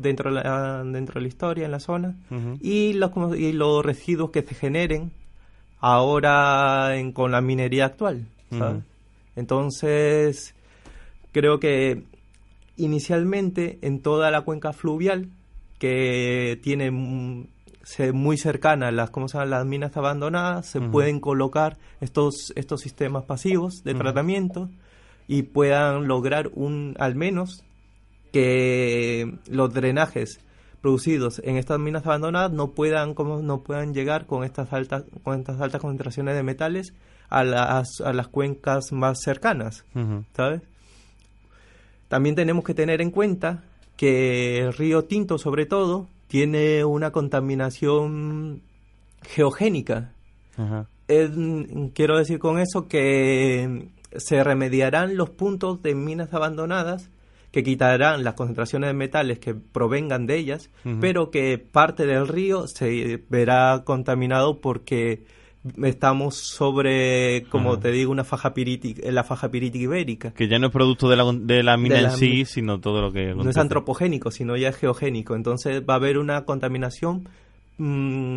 dentro 0.00 0.34
de 0.34 0.42
la, 0.42 0.82
dentro 0.84 1.14
de 1.14 1.20
la 1.22 1.28
historia 1.28 1.64
en 1.64 1.70
la 1.70 1.80
zona. 1.80 2.16
Y 2.60 2.92
los 2.94 3.10
y 3.38 3.52
los 3.52 3.84
residuos 3.84 4.30
que 4.30 4.42
se 4.42 4.54
generen 4.54 5.12
ahora 5.80 6.96
en, 6.96 7.12
con 7.12 7.30
la 7.30 7.40
minería 7.40 7.86
actual 7.86 8.26
entonces 9.36 10.54
creo 11.32 11.58
que 11.58 12.04
inicialmente 12.76 13.78
en 13.82 14.00
toda 14.00 14.30
la 14.30 14.42
cuenca 14.42 14.72
fluvial 14.72 15.28
que 15.84 16.58
tiene 16.62 16.90
muy 16.90 18.38
cercana 18.38 18.88
a 18.88 18.90
las, 18.90 19.10
¿cómo 19.10 19.28
se 19.28 19.44
las 19.44 19.66
minas 19.66 19.94
abandonadas, 19.98 20.64
se 20.64 20.80
pueden 20.80 21.20
colocar 21.20 21.76
estos, 22.00 22.54
estos 22.56 22.80
sistemas 22.80 23.24
pasivos 23.24 23.84
de 23.84 23.92
tratamiento 23.92 24.70
y 25.28 25.42
puedan 25.42 26.08
lograr 26.08 26.50
un, 26.54 26.96
al 26.98 27.16
menos 27.16 27.64
que 28.32 29.36
los 29.46 29.74
drenajes 29.74 30.40
producidos 30.80 31.42
en 31.44 31.58
estas 31.58 31.78
minas 31.78 32.06
abandonadas 32.06 32.50
no 32.50 32.70
puedan 32.70 33.12
como 33.12 33.42
no 33.42 33.62
puedan 33.62 33.92
llegar 33.92 34.24
con 34.24 34.42
estas 34.42 34.72
altas 34.72 35.04
con 35.22 35.38
estas 35.38 35.60
altas 35.60 35.82
concentraciones 35.82 36.34
de 36.34 36.42
metales 36.42 36.94
a 37.28 37.44
las, 37.44 38.00
a 38.02 38.14
las 38.14 38.28
cuencas 38.28 38.90
más 38.90 39.20
cercanas 39.22 39.84
sabes 40.34 40.62
también 42.08 42.34
tenemos 42.34 42.64
que 42.64 42.72
tener 42.72 43.02
en 43.02 43.10
cuenta 43.10 43.64
que 43.96 44.58
el 44.58 44.72
río 44.72 45.04
Tinto 45.04 45.38
sobre 45.38 45.66
todo 45.66 46.08
tiene 46.26 46.84
una 46.84 47.10
contaminación 47.10 48.62
geogénica. 49.22 50.12
quiero 51.06 52.18
decir 52.18 52.38
con 52.38 52.58
eso 52.58 52.88
que 52.88 53.88
se 54.16 54.44
remediarán 54.44 55.16
los 55.16 55.30
puntos 55.30 55.82
de 55.82 55.94
minas 55.94 56.32
abandonadas 56.32 57.10
que 57.54 57.62
quitarán 57.62 58.24
las 58.24 58.34
concentraciones 58.34 58.88
de 58.88 58.94
metales 58.94 59.38
que 59.38 59.54
provengan 59.54 60.26
de 60.26 60.38
ellas, 60.38 60.70
pero 61.00 61.30
que 61.30 61.58
parte 61.58 62.04
del 62.04 62.26
río 62.26 62.66
se 62.66 63.22
verá 63.28 63.82
contaminado 63.84 64.60
porque 64.60 65.24
estamos 65.82 66.36
sobre, 66.36 67.44
como 67.48 67.78
te 67.78 67.90
digo, 67.90 68.12
una 68.12 68.24
faja 68.24 68.52
pirítica, 68.52 69.10
la 69.10 69.24
faja 69.24 69.50
pirítica 69.50 69.84
ibérica. 69.84 70.30
Que 70.32 70.48
ya 70.48 70.58
no 70.58 70.66
es 70.66 70.72
producto 70.72 71.08
de 71.08 71.16
la, 71.16 71.24
de 71.32 71.62
la 71.62 71.76
mina 71.76 72.00
en 72.00 72.10
sí, 72.12 72.44
sino 72.44 72.80
todo 72.80 73.00
lo 73.00 73.12
que... 73.12 73.34
No 73.34 73.48
es 73.48 73.56
antropogénico, 73.56 74.30
sino 74.30 74.56
ya 74.56 74.68
es 74.68 74.76
geogénico. 74.76 75.34
Entonces 75.34 75.82
va 75.88 75.94
a 75.94 75.96
haber 75.96 76.18
una 76.18 76.44
contaminación 76.44 77.28
mm, 77.78 78.34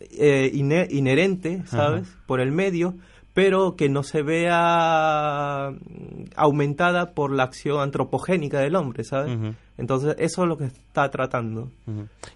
eh, 0.00 0.50
inherente, 0.52 1.62
¿sabes?, 1.66 2.08
por 2.26 2.40
el 2.40 2.50
medio, 2.50 2.94
pero 3.34 3.76
que 3.76 3.88
no 3.88 4.02
se 4.02 4.22
vea 4.22 5.70
mm, 5.70 6.24
aumentada 6.36 7.12
por 7.12 7.32
la 7.32 7.42
acción 7.42 7.80
antropogénica 7.80 8.60
del 8.60 8.76
hombre, 8.76 9.04
¿sabes? 9.04 9.36
Entonces, 9.76 10.14
eso 10.18 10.42
es 10.44 10.48
lo 10.48 10.56
que 10.56 10.66
está 10.66 11.10
tratando. 11.10 11.68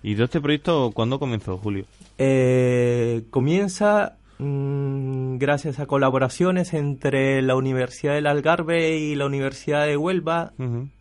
¿Y 0.02 0.14
de 0.14 0.24
este 0.24 0.40
proyecto 0.40 0.90
cuándo 0.92 1.18
comenzó, 1.18 1.56
Julio? 1.56 1.84
Eh, 2.18 3.22
comienza 3.30 4.17
gracias 4.38 5.80
a 5.80 5.86
colaboraciones 5.86 6.74
entre 6.74 7.42
la 7.42 7.56
Universidad 7.56 8.14
del 8.14 8.26
Algarve 8.26 8.96
y 8.98 9.14
la 9.14 9.26
Universidad 9.26 9.86
de 9.86 9.96
Huelva 9.96 10.52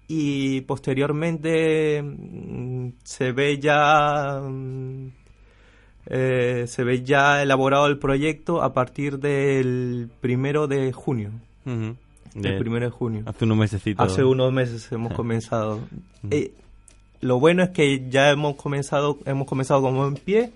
y 0.07 0.61
posteriormente 0.61 2.01
mm, 2.01 2.89
se 3.03 3.31
ve 3.33 3.59
ya 3.59 4.41
mm, 4.41 5.09
eh, 6.09 6.65
se 6.67 6.83
ve 6.83 7.03
ya 7.03 7.41
elaborado 7.43 7.87
el 7.87 7.97
proyecto 7.97 8.63
a 8.63 8.73
partir 8.73 9.19
del 9.19 10.09
primero 10.21 10.67
de 10.67 10.93
junio. 10.93 11.31
El 11.65 12.57
primero 12.59 12.85
de 12.85 12.91
junio. 12.91 13.23
Hace 13.25 13.43
unos 13.45 13.57
meses. 13.57 13.81
Hace 13.97 14.23
unos 14.23 14.53
meses 14.53 14.89
hemos 14.91 15.13
comenzado. 15.15 15.81
Eh, 16.31 16.53
lo 17.19 17.39
bueno 17.39 17.63
es 17.63 17.69
que 17.71 18.07
ya 18.09 18.29
hemos 18.29 18.55
comenzado, 18.55 19.17
hemos 19.25 19.47
comenzado 19.47 19.81
como 19.81 20.07
en 20.07 20.13
pie 20.15 20.51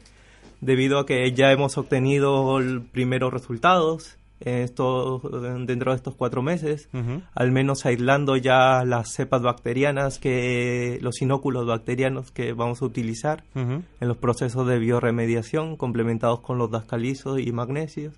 debido 0.62 1.00
a 1.00 1.06
que 1.06 1.32
ya 1.34 1.51
hemos 1.51 1.77
obtenido 1.77 2.60
primeros 2.91 3.34
resultados 3.34 4.18
esto, 4.41 5.22
dentro 5.68 5.91
de 5.91 5.98
estos 5.98 6.15
cuatro 6.15 6.41
meses, 6.41 6.89
al 7.36 7.51
menos 7.51 7.86
aislando 7.86 8.38
ya 8.38 8.84
las 8.86 9.13
cepas 9.13 9.41
bacterianas, 9.41 10.18
que 10.20 10.98
los 11.01 11.22
inóculos 11.22 11.68
bacterianos 11.68 12.32
que 12.32 12.53
vamos 12.53 12.82
a 12.82 12.86
utilizar 12.86 13.44
en 13.53 13.86
los 14.00 14.18
procesos 14.18 14.68
de 14.68 14.80
bioremediación, 14.80 15.77
complementados 15.77 16.39
con 16.39 16.58
los 16.58 16.72
dascalizos 16.72 17.39
y 17.39 17.51
magnesios 17.51 18.15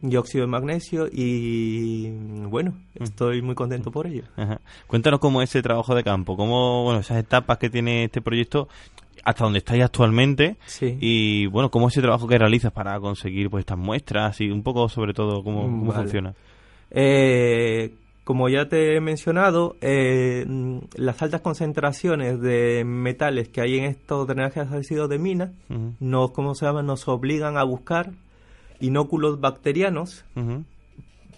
dióxido 0.00 0.44
de 0.44 0.48
magnesio 0.48 1.08
y 1.10 2.10
bueno, 2.46 2.74
estoy 2.94 3.40
muy 3.40 3.54
contento 3.54 3.90
por 3.90 4.06
ello. 4.06 4.24
Cuéntanos 4.86 5.18
cómo 5.18 5.40
es 5.40 5.48
ese 5.48 5.62
trabajo 5.62 5.94
de 5.94 6.04
campo, 6.04 6.36
cómo, 6.36 6.84
bueno, 6.84 7.00
esas 7.00 7.16
etapas 7.18 7.56
que 7.56 7.70
tiene 7.70 8.04
este 8.04 8.20
proyecto 8.20 8.68
hasta 9.22 9.44
donde 9.44 9.58
estáis 9.58 9.82
actualmente 9.84 10.56
y 10.80 11.46
bueno, 11.46 11.70
cómo 11.70 11.88
es 11.88 11.94
ese 11.94 12.02
trabajo 12.02 12.26
que 12.26 12.38
realizas 12.38 12.72
para 12.72 12.98
conseguir 13.00 13.50
pues 13.50 13.62
estas 13.62 13.78
muestras 13.78 14.40
y 14.40 14.50
un 14.50 14.62
poco 14.62 14.88
sobre 14.88 15.14
todo 15.14 15.42
cómo, 15.42 15.62
cómo 15.62 15.92
funciona. 15.92 16.34
Eh, 16.90 17.94
como 18.24 18.48
ya 18.48 18.68
te 18.68 18.96
he 18.96 19.00
mencionado, 19.00 19.76
eh, 19.82 20.46
las 20.96 21.20
altas 21.22 21.42
concentraciones 21.42 22.40
de 22.40 22.82
metales 22.84 23.48
que 23.48 23.60
hay 23.60 23.78
en 23.78 23.84
estos 23.84 24.26
drenajes 24.26 24.70
ácidos 24.72 25.10
de 25.10 25.18
mina 25.18 25.52
nos, 26.00 26.30
¿cómo 26.30 26.54
se 26.54 26.64
llama? 26.64 26.82
nos 26.82 27.06
obligan 27.06 27.58
a 27.58 27.64
buscar 27.64 28.12
inóculos 28.80 29.40
bacterianos 29.40 30.24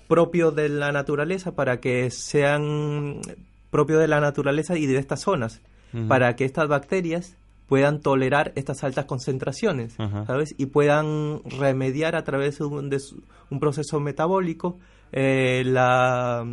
propios 0.06 0.54
de 0.54 0.68
la 0.68 0.92
naturaleza 0.92 1.52
para 1.54 1.80
que 1.80 2.10
sean 2.10 3.20
propios 3.70 4.00
de 4.00 4.08
la 4.08 4.20
naturaleza 4.20 4.78
y 4.78 4.86
de 4.86 4.98
estas 4.98 5.20
zonas, 5.20 5.60
para 6.08 6.36
que 6.36 6.44
estas 6.44 6.68
bacterias 6.68 7.36
puedan 7.68 8.00
tolerar 8.00 8.52
estas 8.54 8.84
altas 8.84 9.06
concentraciones, 9.06 9.94
¿sabes? 10.26 10.54
Y 10.56 10.66
puedan 10.66 11.40
remediar 11.44 12.14
a 12.16 12.24
través 12.24 12.58
de 12.58 12.64
un, 12.64 13.60
proceso 13.60 14.00
metabólico 14.00 14.78
eh, 15.12 15.62
la, 15.64 16.44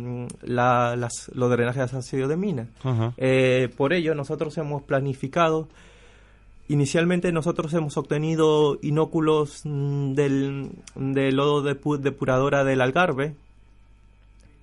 los 0.42 1.50
drenajes 1.50 1.92
de 1.92 1.98
ácido 1.98 2.28
de 2.28 2.36
mina. 2.36 2.68
Eh, 3.16 3.68
por 3.76 3.92
ello, 3.92 4.14
nosotros 4.14 4.56
hemos 4.58 4.82
planificado 4.82 5.68
Inicialmente 6.66 7.30
nosotros 7.30 7.74
hemos 7.74 7.98
obtenido 7.98 8.78
inóculos 8.80 9.60
mm, 9.64 10.14
del, 10.14 10.70
del 10.94 11.36
lodo 11.36 11.62
depuradora 11.98 12.64
del 12.64 12.80
Algarve, 12.80 13.36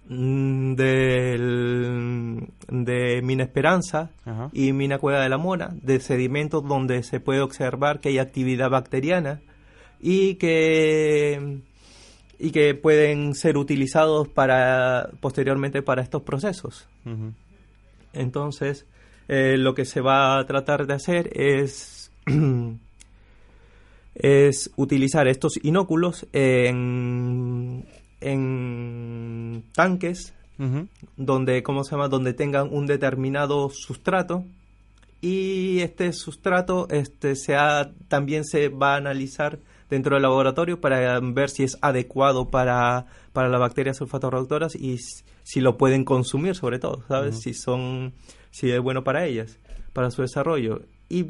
mm, 0.10 0.76
del, 0.76 2.48
de 2.68 3.22
Mina 3.24 3.44
Esperanza 3.44 4.12
y 4.54 4.74
Mina 4.74 5.00
Cueva 5.00 5.22
de 5.22 5.30
la 5.30 5.38
Mona, 5.38 5.76
de 5.82 6.00
sedimentos 6.00 6.68
donde 6.68 7.04
se 7.04 7.20
puede 7.20 7.42
observar 7.42 8.00
que 8.00 8.10
hay 8.10 8.20
actividad 8.20 8.70
bacteriana 8.70 9.42
y 10.00 10.36
que 10.36 11.62
y 12.42 12.50
que 12.50 12.74
pueden 12.74 13.36
ser 13.36 13.56
utilizados 13.56 14.28
para 14.28 15.12
posteriormente 15.20 15.84
para 15.84 16.02
estos 16.02 16.24
procesos. 16.24 16.88
Entonces, 18.14 18.88
eh, 19.28 19.58
lo 19.58 19.76
que 19.76 19.86
se 19.86 20.02
va 20.02 20.40
a 20.40 20.46
tratar 20.46 20.88
de 20.88 20.94
hacer 20.96 21.30
es, 21.34 22.12
es 24.16 24.72
utilizar 24.76 25.28
estos 25.28 25.60
inóculos 25.64 26.28
en, 26.34 27.86
en 28.22 29.64
tanques 29.74 30.34
donde, 31.18 31.64
¿cómo 31.64 31.84
se 31.84 31.92
llama? 31.92 32.08
Donde 32.08 32.34
tengan 32.34 32.72
un 32.72 32.86
determinado 32.86 33.70
sustrato 33.72 34.46
y 35.22 35.80
este 35.80 36.14
sustrato 36.14 36.88
este, 36.90 37.36
se 37.36 37.56
también 38.08 38.46
se 38.46 38.70
va 38.70 38.94
a 38.94 38.98
analizar 38.98 39.60
dentro 39.90 40.16
del 40.16 40.24
laboratorio 40.24 40.80
para 40.80 41.20
ver 41.20 41.50
si 41.50 41.64
es 41.64 41.78
adecuado 41.82 42.50
para, 42.50 43.06
para 43.34 43.50
las 43.50 43.60
bacterias 43.60 43.98
sulfatoreductoras 43.98 44.76
y 44.76 44.98
si 45.44 45.62
lo 45.62 45.78
pueden 45.78 46.06
consumir 46.06 46.56
sobre 46.56 46.80
todo, 46.80 47.04
¿sabes? 47.08 47.40
Si 47.42 47.54
son 47.54 48.14
si 48.52 48.72
es 48.72 48.80
bueno 48.80 49.04
para 49.04 49.26
ellas, 49.26 49.60
para 49.94 50.12
su 50.12 50.22
desarrollo. 50.22 50.82
Y, 51.10 51.26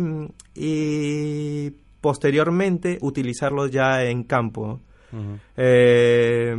y 0.55 1.71
posteriormente 2.01 2.97
utilizarlo 3.01 3.67
ya 3.67 4.03
en 4.03 4.23
campo. 4.23 4.79
Eh, 5.57 6.55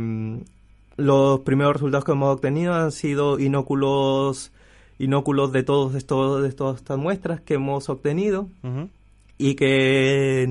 los 0.97 1.39
primeros 1.41 1.73
resultados 1.73 2.05
que 2.05 2.11
hemos 2.11 2.35
obtenido 2.35 2.73
han 2.73 2.91
sido 2.91 3.39
inóculos 3.39 4.51
inóculos 4.99 5.51
de 5.51 5.63
todos 5.63 5.95
estos 5.95 6.43
de 6.43 6.51
todas 6.51 6.77
estas 6.77 6.97
muestras 6.97 7.41
que 7.41 7.55
hemos 7.55 7.89
obtenido 7.89 8.47
y 9.37 9.55
que 9.55 10.45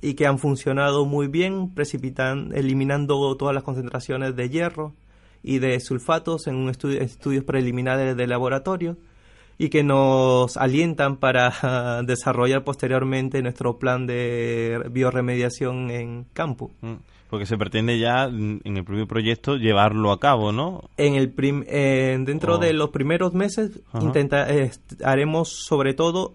y 0.00 0.14
que 0.14 0.26
han 0.26 0.38
funcionado 0.38 1.04
muy 1.04 1.28
bien 1.28 1.74
precipitan 1.74 2.50
eliminando 2.54 3.36
todas 3.36 3.54
las 3.54 3.62
concentraciones 3.62 4.34
de 4.34 4.48
hierro 4.48 4.94
y 5.42 5.58
de 5.58 5.78
sulfatos 5.80 6.46
en 6.46 6.56
un 6.56 6.70
estudio, 6.70 7.00
estudios 7.00 7.44
preliminares 7.44 8.16
de 8.16 8.26
laboratorio 8.26 8.96
y 9.62 9.68
que 9.68 9.84
nos 9.84 10.56
alientan 10.56 11.18
para 11.18 12.02
desarrollar 12.04 12.64
posteriormente 12.64 13.40
nuestro 13.42 13.78
plan 13.78 14.08
de 14.08 14.82
bioremediación 14.90 15.88
en 15.92 16.26
campo. 16.32 16.72
Mm, 16.80 16.94
porque 17.30 17.46
se 17.46 17.56
pretende 17.56 17.96
ya 18.00 18.26
mm, 18.26 18.62
en 18.64 18.76
el 18.76 18.84
propio 18.84 19.06
proyecto 19.06 19.56
llevarlo 19.56 20.10
a 20.10 20.18
cabo, 20.18 20.50
¿no? 20.50 20.90
En 20.96 21.14
el 21.14 21.32
eh, 21.68 22.18
dentro 22.26 22.58
de 22.58 22.70
oh. 22.70 22.72
los 22.72 22.90
primeros 22.90 23.34
meses 23.34 23.70
intenta, 24.00 24.48
haremos 25.04 25.50
sobre 25.64 25.94
todo 25.94 26.34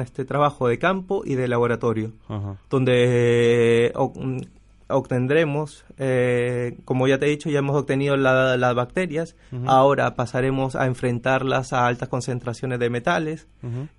este 0.00 0.24
trabajo 0.24 0.68
de 0.68 0.78
campo 0.78 1.22
y 1.24 1.34
de 1.34 1.48
laboratorio, 1.48 2.12
donde 2.70 3.92
obtendremos, 4.88 5.84
eh, 5.98 6.78
como 6.84 7.08
ya 7.08 7.18
te 7.18 7.26
he 7.26 7.30
dicho, 7.30 7.50
ya 7.50 7.58
hemos 7.58 7.76
obtenido 7.76 8.16
las 8.16 8.74
bacterias, 8.74 9.36
ahora 9.66 10.14
pasaremos 10.14 10.76
a 10.76 10.86
enfrentarlas 10.86 11.72
a 11.72 11.86
altas 11.86 12.08
concentraciones 12.08 12.78
de 12.78 12.90
metales 12.90 13.46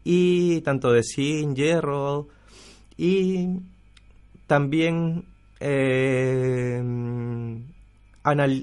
y 0.03 0.61
tanto 0.61 0.91
de 0.91 1.03
zinc, 1.03 1.55
hierro 1.55 2.29
y 2.97 3.59
también 4.47 5.25
eh, 5.59 6.81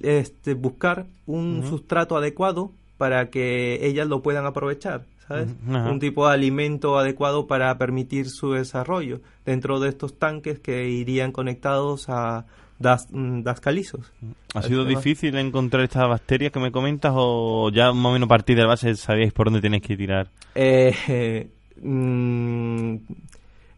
este, 0.02 0.54
buscar 0.54 1.06
un 1.26 1.64
sustrato 1.66 2.16
adecuado 2.16 2.72
para 2.98 3.30
que 3.30 3.86
ellas 3.86 4.06
lo 4.06 4.22
puedan 4.22 4.46
aprovechar. 4.46 5.04
¿Sabes? 5.28 5.48
Un 5.66 5.98
tipo 5.98 6.26
de 6.28 6.34
alimento 6.34 6.98
adecuado 6.98 7.46
para 7.46 7.76
permitir 7.78 8.28
su 8.28 8.52
desarrollo 8.52 9.20
dentro 9.44 9.80
de 9.80 9.88
estos 9.88 10.18
tanques 10.18 10.58
que 10.58 10.88
irían 10.88 11.32
conectados 11.32 12.08
a 12.08 12.46
das, 12.78 13.08
mm, 13.10 13.42
dascalizos. 13.42 14.12
¿Ha 14.54 14.62
sido 14.62 14.84
difícil 14.84 15.36
encontrar 15.36 15.84
estas 15.84 16.08
bacterias 16.08 16.52
que 16.52 16.60
me 16.60 16.70
comentas 16.70 17.12
o 17.14 17.70
ya 17.70 17.92
más 17.92 18.06
o 18.06 18.12
menos 18.12 18.26
a 18.26 18.28
partir 18.28 18.56
de 18.56 18.62
la 18.62 18.68
base 18.68 18.94
sabéis 18.96 19.32
por 19.32 19.46
dónde 19.46 19.60
tenéis 19.60 19.82
que 19.82 19.96
tirar? 19.96 20.28
Eh, 20.54 21.48
mm, 21.82 22.96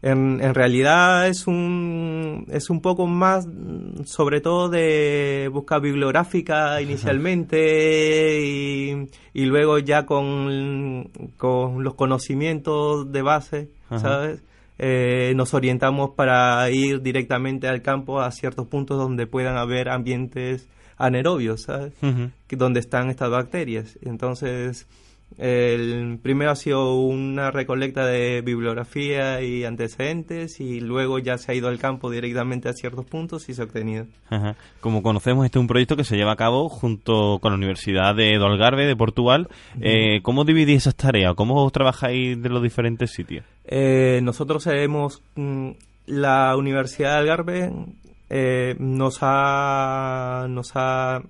en, 0.01 0.39
en, 0.41 0.53
realidad 0.53 1.27
es 1.27 1.47
un, 1.47 2.45
es 2.49 2.69
un 2.69 2.81
poco 2.81 3.07
más, 3.07 3.47
sobre 4.05 4.41
todo 4.41 4.69
de 4.69 5.49
busca 5.51 5.79
bibliográfica 5.79 6.81
inicialmente 6.83 8.41
y, 8.41 9.09
y, 9.33 9.45
luego 9.45 9.79
ya 9.79 10.05
con, 10.05 11.09
con, 11.37 11.83
los 11.83 11.95
conocimientos 11.95 13.11
de 13.11 13.21
base, 13.21 13.69
¿sabes? 13.89 14.43
Eh, 14.79 15.33
nos 15.35 15.53
orientamos 15.55 16.11
para 16.11 16.69
ir 16.69 17.01
directamente 17.01 17.67
al 17.67 17.81
campo 17.81 18.21
a 18.21 18.31
ciertos 18.31 18.67
puntos 18.67 18.97
donde 18.97 19.25
puedan 19.25 19.57
haber 19.57 19.89
ambientes 19.89 20.67
anaerobios, 20.97 21.63
¿sabes? 21.63 21.93
Donde 22.49 22.79
están 22.79 23.09
estas 23.09 23.31
bacterias. 23.31 23.97
Entonces, 24.03 24.87
el 25.37 26.17
primero 26.21 26.49
ha 26.49 26.55
sido 26.55 26.95
una 26.95 27.51
recolecta 27.51 28.05
de 28.07 28.41
bibliografía 28.41 29.41
y 29.41 29.65
antecedentes 29.65 30.59
y 30.59 30.79
luego 30.79 31.19
ya 31.19 31.37
se 31.37 31.51
ha 31.51 31.55
ido 31.55 31.67
al 31.67 31.77
campo 31.77 32.09
directamente 32.09 32.69
a 32.69 32.73
ciertos 32.73 33.05
puntos 33.05 33.47
y 33.47 33.53
se 33.53 33.61
ha 33.61 33.65
obtenido. 33.65 34.07
Como 34.79 35.03
conocemos, 35.03 35.45
este 35.45 35.59
es 35.59 35.61
un 35.61 35.67
proyecto 35.67 35.95
que 35.95 36.03
se 36.03 36.15
lleva 36.15 36.31
a 36.31 36.37
cabo 36.37 36.69
junto 36.69 37.37
con 37.39 37.51
la 37.51 37.57
Universidad 37.57 38.15
de 38.15 38.35
Dolgarve 38.37 38.87
de 38.87 38.95
Portugal. 38.95 39.47
Eh, 39.79 40.21
¿Cómo 40.23 40.43
dividís 40.43 40.77
esas 40.77 40.95
tareas? 40.95 41.35
¿Cómo 41.35 41.69
trabajáis 41.69 42.41
de 42.41 42.49
los 42.49 42.63
diferentes 42.63 43.11
sitios? 43.11 43.45
Eh, 43.65 44.21
nosotros 44.23 44.65
hemos... 44.67 45.21
Mm, 45.35 45.71
la 46.07 46.55
Universidad 46.55 47.11
de 47.11 47.17
Algarve 47.17 47.73
eh, 48.29 48.75
nos 48.79 49.19
ha... 49.21 50.47
Nos 50.49 50.71
ha 50.73 51.21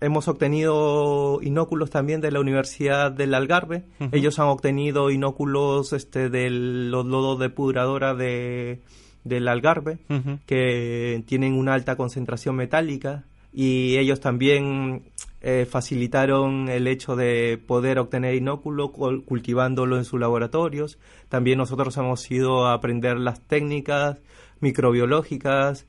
hemos 0.00 0.28
obtenido 0.28 1.40
inóculos 1.42 1.90
también 1.90 2.20
de 2.20 2.30
la 2.30 2.40
Universidad 2.40 3.12
del 3.12 3.34
Algarve. 3.34 3.84
Ellos 4.12 4.38
han 4.38 4.46
obtenido 4.46 5.10
inóculos 5.10 5.92
este, 5.92 6.30
de 6.30 6.50
los 6.50 7.06
lodos 7.06 7.38
depuradora 7.38 8.14
de, 8.14 8.80
del 9.24 9.48
Algarve, 9.48 9.98
que 10.46 11.22
tienen 11.26 11.54
una 11.54 11.74
alta 11.74 11.96
concentración 11.96 12.56
metálica. 12.56 13.24
Y 13.52 13.98
ellos 13.98 14.20
también 14.20 15.02
eh, 15.42 15.66
facilitaron 15.68 16.68
el 16.68 16.86
hecho 16.86 17.16
de 17.16 17.58
poder 17.58 17.98
obtener 17.98 18.34
inóculo 18.34 18.92
cultivándolo 18.92 19.96
en 19.96 20.04
sus 20.04 20.20
laboratorios. 20.20 20.98
También 21.28 21.58
nosotros 21.58 21.96
hemos 21.96 22.30
ido 22.30 22.66
a 22.66 22.74
aprender 22.74 23.18
las 23.18 23.40
técnicas 23.40 24.18
microbiológicas 24.60 25.86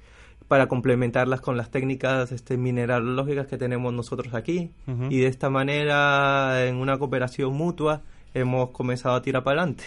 para 0.51 0.67
complementarlas 0.67 1.39
con 1.39 1.55
las 1.55 1.71
técnicas 1.71 2.33
este, 2.33 2.57
mineralógicas 2.57 3.47
que 3.47 3.57
tenemos 3.57 3.93
nosotros 3.93 4.33
aquí. 4.33 4.71
Y 5.09 5.19
de 5.19 5.27
esta 5.27 5.49
manera, 5.49 6.65
en 6.67 6.75
una 6.75 6.97
cooperación 6.97 7.53
mutua, 7.53 8.01
hemos 8.33 8.71
comenzado 8.71 9.15
a 9.15 9.21
tirar 9.21 9.45
para 9.45 9.61
adelante. 9.61 9.85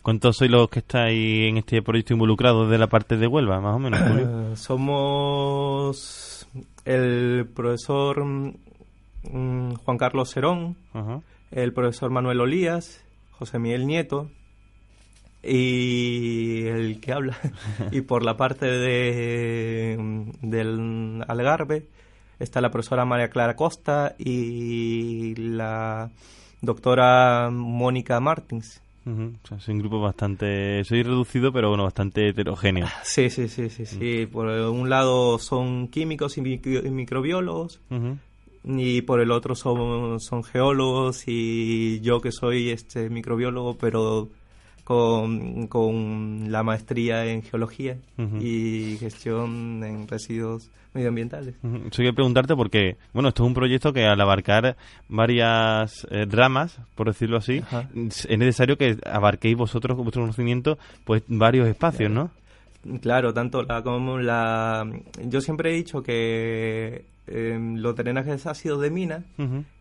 ¿Cuántos 0.00 0.36
sois 0.36 0.48
los 0.48 0.68
que 0.68 0.78
estáis 0.78 1.48
en 1.48 1.56
este 1.56 1.82
proyecto 1.82 2.12
involucrados 2.12 2.70
de 2.70 2.78
la 2.78 2.86
parte 2.86 3.16
de 3.16 3.26
Huelva, 3.26 3.60
más 3.60 3.74
o 3.74 3.78
menos, 3.80 3.98
Julio? 4.00 4.54
somos 4.56 6.46
el 6.84 7.48
profesor 7.52 8.24
mm, 8.24 9.74
Juan 9.74 9.98
Carlos 9.98 10.30
Cerón, 10.32 10.76
el 11.50 11.72
profesor 11.72 12.12
Manuel 12.12 12.42
Olías, 12.42 13.04
José 13.32 13.58
Miguel 13.58 13.88
Nieto, 13.88 14.30
y 15.42 16.66
el 16.66 17.00
que 17.00 17.12
habla. 17.12 17.38
y 17.92 18.00
por 18.02 18.24
la 18.24 18.36
parte 18.36 18.66
de, 18.66 19.96
del 20.42 21.24
Algarve 21.26 21.86
está 22.38 22.60
la 22.60 22.70
profesora 22.70 23.04
María 23.04 23.30
Clara 23.30 23.56
Costa 23.56 24.14
y 24.18 25.34
la 25.36 26.10
doctora 26.60 27.50
Mónica 27.50 28.20
Martins. 28.20 28.80
es 29.04 29.68
un 29.68 29.78
grupo 29.78 30.00
bastante, 30.00 30.84
soy 30.84 31.02
reducido, 31.02 31.52
pero 31.52 31.68
bueno, 31.68 31.84
bastante 31.84 32.28
heterogéneo. 32.28 32.86
Sí, 33.02 33.30
sí, 33.30 33.48
sí, 33.48 33.70
sí, 33.70 33.86
sí. 33.86 34.26
Por 34.26 34.46
un 34.46 34.88
lado 34.88 35.38
son 35.38 35.88
químicos 35.88 36.38
y, 36.38 36.42
microbiólogos, 36.42 37.80
y 38.64 39.02
por 39.02 39.20
el 39.20 39.30
otro 39.30 39.54
son, 39.54 40.20
son 40.20 40.44
geólogos 40.44 41.24
y 41.26 42.00
yo 42.00 42.20
que 42.20 42.32
soy 42.32 42.70
este 42.70 43.08
microbiólogo, 43.08 43.78
pero 43.78 44.28
con, 44.88 46.50
la 46.50 46.62
maestría 46.62 47.26
en 47.26 47.42
geología 47.42 47.98
y 48.40 48.96
gestión 48.98 49.84
en 49.84 50.08
residuos 50.08 50.70
medioambientales. 50.94 51.56
Uh 51.62 51.90
quiero 51.94 52.14
preguntarte 52.14 52.56
porque, 52.56 52.96
bueno, 53.12 53.28
esto 53.28 53.42
es 53.42 53.48
un 53.48 53.54
proyecto 53.54 53.92
que 53.92 54.06
al 54.06 54.20
abarcar 54.20 54.76
varias 55.08 56.06
eh, 56.10 56.24
ramas, 56.26 56.80
por 56.94 57.08
decirlo 57.08 57.36
así, 57.36 57.62
es 57.94 58.38
necesario 58.38 58.78
que 58.78 58.96
abarquéis 59.04 59.58
vosotros 59.58 59.94
con 59.94 60.04
vuestro 60.04 60.22
conocimiento 60.22 60.78
pues 61.04 61.22
varios 61.26 61.68
espacios, 61.68 62.10
¿no? 62.10 62.30
Claro, 63.00 63.34
tanto 63.34 63.62
la 63.62 63.82
como 63.82 64.18
la... 64.18 64.88
Yo 65.24 65.40
siempre 65.40 65.70
he 65.70 65.74
dicho 65.74 66.02
que 66.02 67.04
Em, 67.30 67.76
los 67.76 67.94
drenajes 67.94 68.46
ácidos 68.46 68.80
de 68.80 68.90
mina 68.90 69.24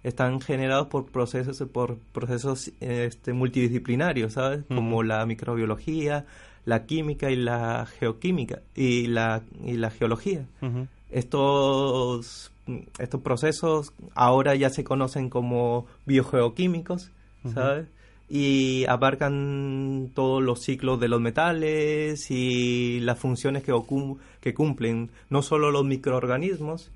están 0.03 0.41
generados 0.41 0.87
por 0.87 1.05
procesos 1.05 1.61
por 1.71 1.97
procesos 2.11 2.71
este, 2.81 3.31
multidisciplinarios 3.31 4.33
sabes 4.33 4.65
como 4.67 5.01
la 5.01 5.25
microbiología 5.25 6.25
la 6.65 6.85
química 6.85 7.31
y 7.31 7.37
la 7.37 7.85
geoquímica 7.85 8.61
y 8.75 9.07
la 9.07 9.43
y 9.63 9.77
la 9.77 9.89
geología. 9.91 10.45
Estos 11.09 12.51
estos 12.99 13.21
procesos 13.21 13.93
ahora 14.13 14.53
ya 14.55 14.69
se 14.69 14.83
conocen 14.83 15.29
como 15.29 15.85
biogeoquímicos 16.05 17.11
sabes 17.53 17.87
y 18.29 18.85
abarcan 18.85 20.11
todos 20.13 20.43
los 20.43 20.61
ciclos 20.61 20.99
de 20.99 21.07
los 21.07 21.21
metales 21.21 22.29
y 22.29 22.99
las 22.99 23.19
funciones 23.19 23.63
que, 23.63 23.73
que 24.41 24.53
cumplen 24.53 25.09
no 25.29 25.41
solo 25.41 25.71
los 25.71 25.85
microorganismos 25.85 26.91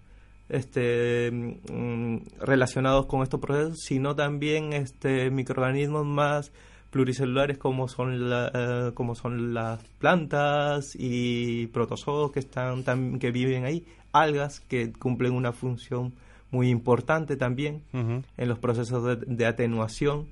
este, 0.50 1.32
mm, 1.32 2.18
relacionados 2.42 3.06
con 3.06 3.24
estos 3.24 3.40
procesos, 3.40 3.80
sino 3.80 4.16
también 4.16 4.74
este, 4.74 5.30
microorganismos 5.32 6.06
más 6.06 6.52
pluricelulares 6.90 7.58
como 7.58 7.88
son, 7.88 8.30
la, 8.30 8.52
eh, 8.54 8.92
como 8.94 9.16
son 9.16 9.54
las 9.54 9.82
plantas 10.00 10.94
y 10.94 11.68
protozoos 11.68 12.34
que, 12.34 12.42
están, 12.42 12.84
que 13.18 13.32
viven 13.32 13.64
ahí, 13.64 13.86
algas 14.12 14.60
que 14.60 14.92
cumplen 14.92 15.34
una 15.34 15.54
función 15.54 16.14
muy 16.52 16.70
importante 16.70 17.38
también 17.38 17.82
en 17.94 18.50
los 18.50 18.60
procesos 18.60 19.20
de, 19.26 19.46
atenuación 19.46 20.28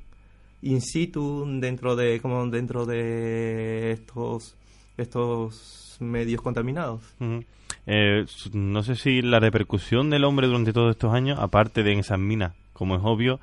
in 0.62 0.82
situ 0.82 1.46
dentro 1.60 1.96
de 1.96 2.20
como 2.20 2.46
dentro 2.48 2.86
de 2.86 3.92
estos 3.92 4.56
estos 4.98 5.98
medios 6.00 6.42
contaminados. 6.42 7.02
Eh, 7.86 8.26
no 8.54 8.84
sé 8.84 8.96
si 8.96 9.22
la 9.22 9.40
repercusión 9.40 10.10
del 10.10 10.26
hombre 10.26 10.48
durante 10.48 10.74
todos 10.74 10.92
estos 10.92 11.14
años, 11.14 11.40
aparte 11.40 11.84
de 11.84 11.94
en 11.94 12.00
esas 12.00 12.20
minas, 12.20 12.54
como 12.74 12.96
es 12.96 13.02
obvio, 13.04 13.40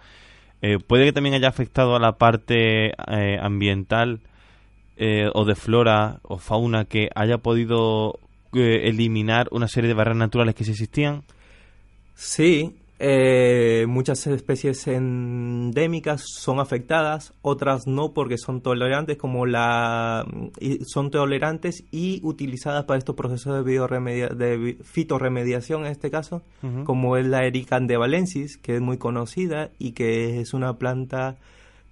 eh, 0.63 0.79
puede 0.79 1.05
que 1.05 1.13
también 1.13 1.35
haya 1.35 1.49
afectado 1.49 1.97
a 1.97 2.01
la 2.01 2.13
parte 2.19 2.89
eh, 2.91 3.39
ambiental 3.41 4.21
o 5.35 5.45
de 5.45 5.55
flora 5.55 6.21
o 6.23 6.39
fauna 6.39 6.87
que 6.87 7.11
haya 7.15 7.37
podido 7.37 8.19
eliminar 8.55 9.47
una 9.51 9.69
serie 9.69 9.89
de 9.89 9.95
barreras 9.95 10.17
naturales 10.17 10.55
que 10.55 10.65
sí 10.65 10.71
existían. 10.71 11.23
Sí, 12.15 12.75
eh, 12.99 13.85
muchas 13.87 14.27
especies 14.27 14.87
endémicas 14.87 16.25
son 16.25 16.61
afectadas, 16.61 17.35
otras 17.43 17.87
no 17.87 18.13
porque 18.13 18.39
son 18.39 18.63
tolerantes 18.63 19.19
como 19.19 19.45
la 19.45 20.27
son 20.87 21.11
tolerantes 21.11 21.85
y 21.91 22.21
utilizadas 22.23 22.85
para 22.85 22.99
estos 22.99 23.15
procesos 23.15 23.65
de, 23.65 24.29
de 24.35 24.77
fitorremediación 24.83 25.85
en 25.85 25.93
este 25.93 26.11
caso, 26.11 26.43
como 26.85 27.19
es 27.19 27.27
la 27.27 27.45
Erica 27.45 27.77
andevalensis, 27.77 28.57
que 28.57 28.77
es 28.77 28.81
muy 28.81 28.97
conocida 28.97 29.71
y 29.79 29.93
que 29.93 30.41
es 30.41 30.55
una 30.55 30.79
planta 30.79 31.37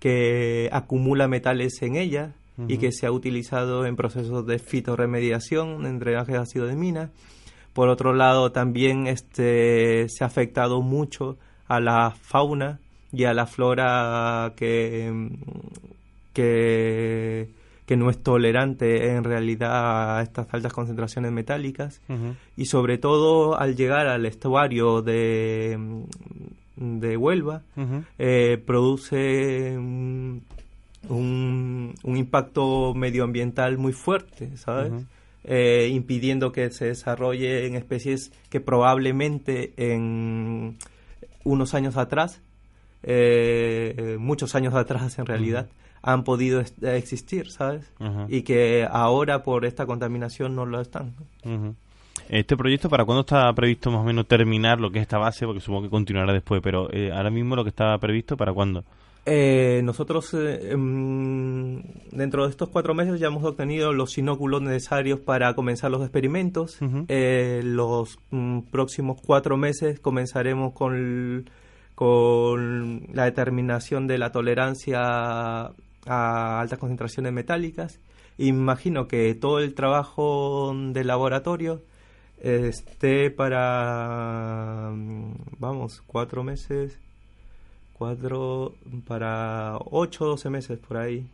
que 0.01 0.71
acumula 0.73 1.29
metales 1.29 1.83
en 1.83 1.97
ella 1.97 2.33
y 2.67 2.79
que 2.79 2.93
se 2.93 3.07
ha 3.07 3.13
utilizado 3.13 3.85
en 3.85 3.97
procesos 3.97 4.47
de 4.47 4.59
fitorremediación, 4.59 5.85
en 5.85 5.99
drenaje 5.99 6.33
de 6.33 6.39
ácido 6.39 6.67
de 6.67 6.77
mina 6.77 7.11
por 7.75 7.89
otro 7.89 8.15
lado, 8.15 8.53
también 8.53 9.07
este, 9.09 10.09
se 10.09 10.25
ha 10.25 10.29
afectado 10.29 10.81
mucho 10.81 11.37
a 11.67 11.81
la 11.81 12.13
fauna 12.13 12.79
y 13.13 13.25
a 13.25 13.35
la 13.35 13.47
flora 13.47 14.53
que, 14.57 15.31
que, 16.33 17.49
no 17.97 18.11
es 18.11 18.23
tolerante 18.23 19.11
en 19.11 19.23
realidad 19.25 20.19
a 20.19 20.23
estas 20.23 20.47
altas 20.53 20.73
concentraciones 20.73 21.33
metálicas. 21.33 22.01
Y 22.57 22.67
sobre 22.67 22.99
todo 22.99 23.59
al 23.59 23.77
llegar 23.77 24.07
al 24.07 24.25
estuario 24.25 25.03
de, 25.03 26.05
de 26.77 27.17
Huelva, 27.17 27.63
eh, 28.19 28.63
produce 28.65 29.77
un, 29.77 30.43
un, 31.09 31.95
impacto 32.05 32.95
medioambiental 32.95 33.79
muy 33.79 33.93
fuerte, 33.93 34.57
¿sabes? 34.57 34.93
Eh, 35.47 35.91
impidiendo 35.93 36.53
que 36.53 36.71
se 36.71 36.87
desarrolle 36.87 37.67
en 37.67 37.75
especies 37.75 38.33
que 38.49 38.61
probablemente 38.61 39.75
en 39.77 40.79
unos 41.45 41.75
años 41.75 41.99
atrás, 41.99 42.41
eh, 43.03 44.17
muchos 44.19 44.55
años 44.55 44.73
atrás 44.75 45.19
en 45.19 45.27
realidad, 45.27 45.69
han 46.01 46.25
podido 46.25 46.63
existir, 46.83 47.51
¿sabes? 47.51 47.91
Y 48.29 48.43
que 48.43 48.87
ahora 48.91 49.43
por 49.43 49.65
esta 49.65 49.87
contaminación 49.87 50.55
no 50.55 50.65
lo 50.65 50.81
están. 50.81 51.15
Este 52.29 52.57
proyecto, 52.57 52.89
¿para 52.89 53.05
cuándo 53.05 53.21
está 53.21 53.53
previsto 53.53 53.91
más 53.91 54.01
o 54.01 54.05
menos 54.05 54.27
terminar 54.27 54.81
lo 54.81 54.91
que 54.91 54.99
es 54.99 55.03
esta 55.03 55.19
base? 55.19 55.45
Porque 55.47 55.61
supongo 55.61 55.85
que 55.85 55.91
continuará 55.91 56.33
después, 56.33 56.61
pero 56.63 56.91
eh, 56.93 57.13
ahora 57.13 57.31
mismo 57.31 57.55
lo 57.55 57.65
que 57.65 57.71
está 57.71 57.97
previsto, 57.99 58.37
¿para 58.37 58.53
cuándo? 58.53 58.85
Eh, 59.27 59.81
nosotros 59.85 60.35
eh, 60.35 60.73
em, 60.73 61.83
dentro 62.11 62.45
de 62.45 62.51
estos 62.51 62.69
cuatro 62.69 62.95
meses 62.95 63.19
ya 63.19 63.29
hemos 63.29 63.43
obtenido 63.45 63.93
los 63.95 64.13
sinóculos 64.13 64.61
necesarios 64.61 65.19
para 65.19 65.55
comenzar 65.55 65.91
los 65.91 66.03
experimentos. 66.03 66.79
Eh, 67.09 67.63
los 67.65 68.19
mm, 68.31 68.61
próximos 68.71 69.21
cuatro 69.25 69.57
meses 69.57 69.99
comenzaremos 69.99 70.75
con, 70.75 71.49
con 71.95 73.07
la 73.15 73.25
determinación 73.25 74.07
de 74.07 74.19
la 74.19 74.31
tolerancia 74.31 75.01
a 76.07 76.61
altas 76.61 76.79
concentraciones 76.79 77.33
metálicas. 77.33 78.01
Imagino 78.37 79.09
que 79.09 79.35
todo 79.35 79.61
el 79.61 79.75
trabajo 79.75 80.75
de 80.75 81.03
laboratorio 81.05 81.83
esté 82.43 83.31
para, 83.31 84.91
mm, 84.93 85.35
vamos, 85.59 86.03
cuatro 86.07 86.45
meses 86.45 86.99
cuatro 87.95 88.75
para 89.07 89.79
ocho 89.91 90.25
o 90.25 90.29
doce 90.29 90.51
meses 90.51 90.79
por 90.79 90.99
ahí. 90.99 91.27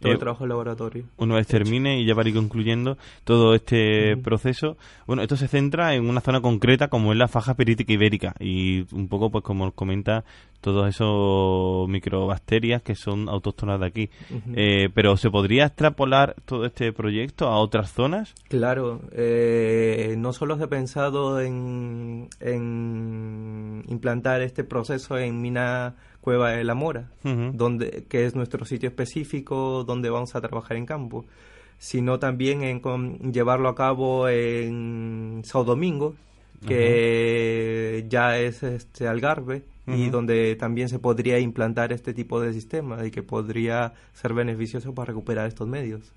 Todo 0.00 0.12
el 0.12 0.16
eh, 0.16 0.20
trabajo 0.20 0.44
en 0.44 0.50
laboratorio. 0.50 1.04
Una 1.16 1.36
vez 1.36 1.46
termine 1.46 2.00
y 2.00 2.06
ya 2.06 2.14
para 2.14 2.28
ir 2.28 2.34
concluyendo 2.34 2.98
todo 3.24 3.54
este 3.54 4.16
proceso, 4.16 4.76
bueno, 5.06 5.22
esto 5.22 5.36
se 5.36 5.48
centra 5.48 5.94
en 5.94 6.08
una 6.08 6.20
zona 6.20 6.40
concreta 6.40 6.88
como 6.88 7.12
es 7.12 7.18
la 7.18 7.28
faja 7.28 7.54
perítica 7.54 7.92
ibérica 7.92 8.34
y 8.38 8.86
un 8.94 9.08
poco, 9.08 9.30
pues 9.30 9.44
como 9.44 9.72
comenta, 9.72 10.24
todos 10.60 10.88
esos 10.88 11.88
microbacterias 11.88 12.82
que 12.82 12.94
son 12.94 13.28
autóctonas 13.28 13.80
de 13.80 13.86
aquí. 13.86 14.10
Eh, 14.54 14.88
pero 14.92 15.16
¿se 15.16 15.30
podría 15.30 15.66
extrapolar 15.66 16.34
todo 16.44 16.64
este 16.64 16.92
proyecto 16.92 17.46
a 17.46 17.58
otras 17.58 17.92
zonas? 17.92 18.34
Claro, 18.48 19.00
eh, 19.12 20.14
no 20.18 20.32
solo 20.32 20.56
se 20.56 20.64
ha 20.64 20.68
pensado 20.68 21.40
en, 21.40 22.28
en 22.40 23.84
implantar 23.88 24.42
este 24.42 24.64
proceso 24.64 25.18
en 25.18 25.40
mina 25.40 25.94
Cueva 26.28 26.50
de 26.50 26.62
la 26.62 26.74
Mora, 26.74 27.08
donde, 27.22 28.04
que 28.06 28.26
es 28.26 28.34
nuestro 28.34 28.66
sitio 28.66 28.90
específico 28.90 29.82
donde 29.84 30.10
vamos 30.10 30.34
a 30.34 30.42
trabajar 30.42 30.76
en 30.76 30.84
campo, 30.84 31.24
sino 31.78 32.18
también 32.18 32.62
en 32.62 32.82
llevarlo 33.32 33.70
a 33.70 33.74
cabo 33.74 34.28
en 34.28 35.40
Sao 35.46 35.64
Domingo, 35.64 36.16
que 36.66 38.04
ya 38.10 38.38
es 38.38 38.62
este 38.62 39.08
Algarve 39.08 39.62
y 39.96 40.10
donde 40.10 40.54
también 40.56 40.88
se 40.88 40.98
podría 40.98 41.38
implantar 41.38 41.92
este 41.92 42.12
tipo 42.12 42.40
de 42.40 42.52
sistema 42.52 43.06
y 43.06 43.10
que 43.10 43.22
podría 43.22 43.94
ser 44.12 44.34
beneficioso 44.34 44.94
para 44.94 45.06
recuperar 45.06 45.46
estos 45.46 45.66
medios. 45.66 46.12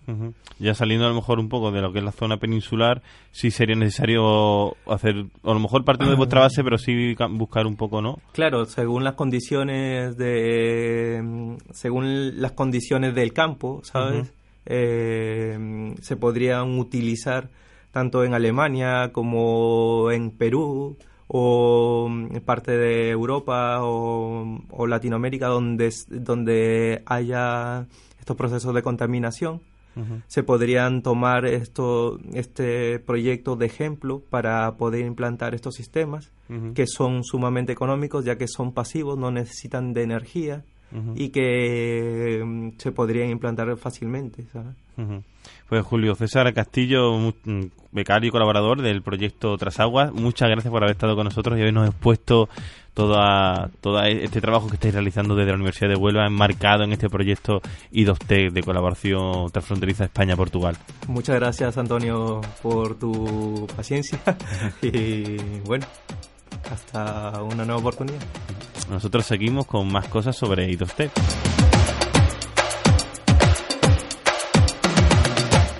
Ya 0.59 0.73
saliendo 0.73 1.05
a 1.05 1.09
lo 1.09 1.15
mejor 1.15 1.39
un 1.39 1.49
poco 1.49 1.71
de 1.71 1.81
lo 1.81 1.93
que 1.93 1.99
es 1.99 2.05
la 2.05 2.11
zona 2.11 2.37
peninsular, 2.37 3.01
sí 3.31 3.51
sería 3.51 3.75
necesario 3.75 4.75
hacer, 4.87 5.25
a 5.43 5.53
lo 5.53 5.59
mejor 5.59 5.85
partiendo 5.85 6.11
de 6.11 6.17
vuestra 6.17 6.41
base, 6.41 6.63
pero 6.63 6.77
sí 6.77 7.15
buscar 7.31 7.65
un 7.65 7.75
poco, 7.75 8.01
¿no? 8.01 8.19
Claro, 8.33 8.65
según 8.65 9.03
las 9.03 9.13
condiciones 9.13 10.17
de, 10.17 11.57
según 11.71 12.41
las 12.41 12.51
condiciones 12.51 13.15
del 13.15 13.33
campo, 13.33 13.81
¿sabes? 13.83 14.33
Eh, 14.65 15.95
se 16.01 16.15
podrían 16.17 16.77
utilizar 16.77 17.49
tanto 17.91 18.23
en 18.23 18.33
Alemania 18.33 19.11
como 19.11 20.11
en 20.11 20.31
Perú 20.31 20.97
o 21.33 22.07
en 22.09 22.41
parte 22.41 22.75
de 22.77 23.09
Europa 23.09 23.79
o, 23.81 24.85
Latinoamérica 24.85 25.47
donde, 25.47 25.89
donde 26.09 27.03
haya 27.05 27.87
estos 28.19 28.35
procesos 28.35 28.75
de 28.75 28.83
contaminación. 28.83 29.61
Se 30.27 30.41
podrían 30.43 31.01
tomar 31.01 31.45
esto, 31.45 32.17
este 32.33 32.99
proyecto 32.99 33.57
de 33.57 33.65
ejemplo 33.65 34.21
para 34.29 34.77
poder 34.77 35.05
implantar 35.05 35.53
estos 35.53 35.75
sistemas 35.75 36.31
que 36.73 36.85
son 36.87 37.23
sumamente 37.23 37.71
económicos 37.71 38.25
ya 38.25 38.37
que 38.37 38.47
son 38.47 38.73
pasivos, 38.73 39.17
no 39.17 39.31
necesitan 39.31 39.93
de 39.93 40.03
energía 40.03 40.65
y 41.15 41.29
que 41.29 42.43
mm, 42.45 42.69
se 42.77 42.91
podrían 42.91 43.29
implantar 43.29 43.75
fácilmente. 43.77 44.45
Pues 45.67 45.83
Julio 45.83 46.15
César 46.15 46.53
Castillo, 46.53 47.17
mm, 47.17 47.61
becario 47.91 48.29
y 48.29 48.31
colaborador 48.31 48.81
del 48.81 49.01
proyecto 49.01 49.57
Trasaguas, 49.57 50.11
muchas 50.13 50.49
gracias 50.49 50.71
por 50.71 50.83
haber 50.83 50.95
estado 50.95 51.15
con 51.15 51.25
nosotros 51.25 51.57
y 51.57 51.61
habernos 51.61 51.87
expuesto 51.87 52.49
toda, 52.93 53.69
todo 53.79 54.01
este 54.03 54.41
trabajo 54.41 54.67
que 54.67 54.75
estáis 54.75 54.93
realizando 54.93 55.35
desde 55.35 55.51
la 55.51 55.55
Universidad 55.55 55.89
de 55.89 55.95
Huelva, 55.95 56.27
enmarcado 56.27 56.83
en 56.83 56.91
este 56.91 57.09
proyecto 57.09 57.61
I2T 57.91 58.51
de 58.51 58.63
colaboración 58.63 59.49
transfronteriza 59.51 60.05
España-Portugal. 60.05 60.77
Muchas 61.07 61.37
gracias, 61.37 61.77
Antonio, 61.77 62.41
por 62.61 62.97
tu 62.99 63.67
paciencia 63.75 64.19
y 64.81 65.37
bueno, 65.65 65.85
hasta 66.71 67.41
una 67.43 67.65
nueva 67.65 67.79
oportunidad. 67.79 68.19
Nosotros 68.89 69.25
seguimos 69.25 69.65
con 69.67 69.91
más 69.91 70.07
cosas 70.07 70.35
sobre 70.35 70.69
I2T. 70.69 71.50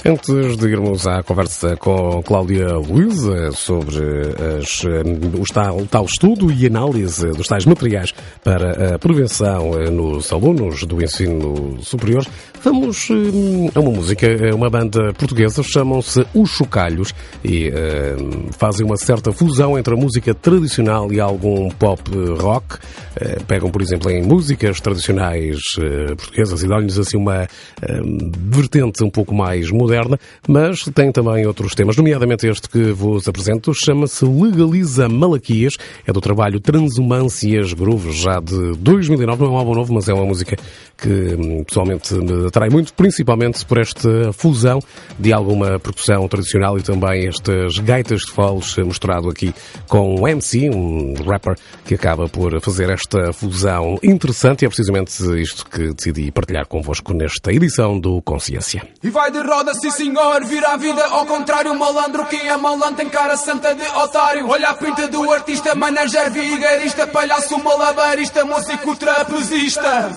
Antes 0.03 0.57
de 0.57 0.67
irmos 0.67 1.05
à 1.05 1.21
conversa 1.21 1.77
com 1.77 2.23
Cláudia 2.23 2.75
Luísa 2.75 3.51
sobre 3.51 3.99
as, 4.59 4.83
o, 4.83 5.53
tal, 5.53 5.85
tal 5.85 6.05
estudo 6.05 6.51
e 6.51 6.65
análise 6.65 7.27
dos 7.27 7.47
tais 7.47 7.67
materiais 7.67 8.11
para 8.43 8.95
a 8.95 8.99
prevenção 8.99 9.69
nos 9.91 10.33
alunos 10.33 10.85
do 10.85 11.03
ensino 11.03 11.77
superior, 11.83 12.25
vamos 12.63 13.09
a 13.73 13.79
uma 13.79 13.91
música. 13.91 14.27
Uma 14.53 14.69
banda 14.69 15.13
portuguesa 15.13 15.63
chamam-se 15.63 16.25
Os 16.33 16.49
Chocalhos 16.49 17.13
e 17.43 17.69
uh, 17.69 18.53
fazem 18.57 18.85
uma 18.85 18.97
certa 18.97 19.31
fusão 19.31 19.77
entre 19.77 19.93
a 19.93 19.97
música 19.97 20.33
tradicional 20.33 21.11
e 21.11 21.19
algum 21.19 21.69
pop 21.69 22.01
rock. 22.39 22.75
Uh, 22.75 23.43
pegam, 23.45 23.69
por 23.69 23.81
exemplo, 23.81 24.09
em 24.09 24.21
músicas 24.21 24.79
tradicionais 24.79 25.59
uh, 25.77 26.15
portuguesas 26.15 26.63
e 26.63 26.67
dão-lhes 26.67 26.97
assim 26.97 27.17
uma 27.17 27.47
vertente 28.49 29.03
um 29.03 29.09
pouco 29.09 29.33
mais 29.33 29.69
moderna 29.71 30.19
mas 30.47 30.83
tem 30.93 31.11
também 31.11 31.45
outros 31.45 31.73
temas, 31.73 31.95
nomeadamente 31.95 32.47
este 32.47 32.69
que 32.69 32.91
vos 32.91 33.27
apresento, 33.27 33.73
chama-se 33.73 34.25
Legaliza 34.25 35.07
Malaquias, 35.07 35.77
é 36.05 36.11
do 36.11 36.21
trabalho 36.21 36.59
Transumâncias 36.59 37.73
Groove, 37.73 38.11
já 38.11 38.39
de 38.39 38.73
2009, 38.77 39.43
não 39.43 39.49
é 39.49 39.53
um 39.53 39.57
álbum 39.57 39.75
novo, 39.75 39.93
mas 39.93 40.09
é 40.09 40.13
uma 40.13 40.25
música 40.25 40.55
que 40.97 41.09
hum, 41.09 41.63
pessoalmente 41.63 42.13
me 42.13 42.50
atrai 42.51 42.69
muito, 42.69 42.93
principalmente 42.93 43.65
por 43.65 43.77
esta 43.77 44.33
fusão 44.33 44.79
de 45.17 45.31
alguma 45.31 45.79
percussão 45.79 46.27
tradicional 46.27 46.77
e 46.77 46.81
também 46.81 47.27
estas 47.27 47.77
gaitas 47.79 48.21
de 48.21 48.31
foles 48.31 48.75
mostrado 48.77 49.29
aqui 49.29 49.55
com 49.87 50.15
um 50.19 50.27
MC, 50.27 50.69
um 50.69 51.13
rapper, 51.25 51.55
que 51.85 51.95
acaba 51.95 52.27
por 52.27 52.59
fazer 52.61 52.89
esta 52.89 53.31
fusão 53.31 53.97
interessante 54.03 54.63
e 54.63 54.65
é 54.65 54.69
precisamente 54.69 55.11
isto 55.41 55.65
que 55.65 55.93
decidi 55.93 56.31
partilhar 56.31 56.67
convosco 56.67 57.13
nesta 57.13 57.51
edição 57.53 57.97
do 57.97 58.21
Consciência. 58.21 58.83
E 59.01 59.09
vai 59.09 59.31
de 59.31 59.39
roda 59.39 59.73
sim 59.73 59.89
senhor, 59.89 60.43
vira 60.45 60.73
a 60.73 60.77
vida 60.77 61.03
ao 61.05 61.25
contrário. 61.25 61.73
Malandro, 61.77 62.25
quem 62.25 62.47
é 62.47 62.57
malandro 62.57 62.97
tem 62.97 63.09
cara 63.09 63.37
santa 63.37 63.73
de 63.73 63.83
otário. 63.83 64.47
Olha 64.47 64.69
a 64.69 64.73
pinta 64.73 65.07
do 65.07 65.31
artista, 65.31 65.73
manager 65.73 66.29
vigarista, 66.31 67.07
palhaço 67.07 67.57
malabarista, 67.63 68.43
músico 68.43 68.95
trapezista. 68.95 70.11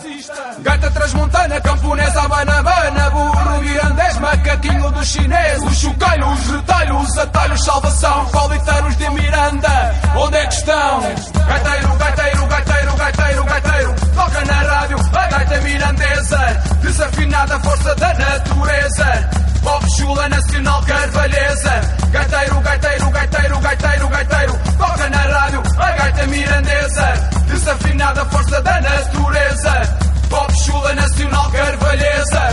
Gata 0.60 0.90
transmontana, 0.90 1.60
camponesa, 1.60 2.23
banabana, 2.28 3.10
burro 3.10 3.60
mirandês, 3.60 4.18
macaquinho 4.18 4.90
do 4.90 5.04
chinês. 5.04 5.62
Os 5.62 5.78
chocalhos, 5.78 6.40
os 6.40 6.50
retalhos, 6.50 7.08
os 7.08 7.18
atalhos, 7.18 7.64
salvação, 7.64 8.26
pauliteiros 8.26 8.96
de 8.96 9.10
Miranda. 9.10 9.94
Onde 10.16 10.36
é 10.36 10.46
que 10.46 10.54
estão? 10.54 11.00
Gaiteiro, 11.46 11.96
gaiteiro, 11.96 12.46
gaiteiro, 12.46 12.96
gaiteiro, 12.96 13.44
gaiteiro. 13.44 13.94
Toca 14.14 14.44
na 14.44 14.54
rádio, 14.54 14.98
a 15.12 15.26
gaita 15.26 15.60
mirandesa. 15.60 16.38
Desafinada 16.82 17.60
força 17.60 17.94
da 17.96 18.14
natureza. 18.14 19.44
Pop 19.64 19.82
Chula 19.96 20.28
Nacional 20.28 20.82
Carvalheza 20.82 21.80
Gaiteiro, 22.12 22.60
gaiteiro, 22.60 23.10
gaiteiro, 23.10 23.60
gaiteiro, 23.60 24.08
gaiteiro 24.08 24.52
Toca 24.76 25.08
na 25.08 25.16
rádio 25.16 25.62
a 25.78 25.90
gaita 25.92 26.26
mirandesa 26.26 27.30
Desafinada 27.48 28.24
força 28.26 28.60
da 28.60 28.80
natureza 28.82 30.13
Pop 30.28 30.50
Chula 30.64 30.94
Nacional 30.94 31.50
Carvalheza 31.52 32.48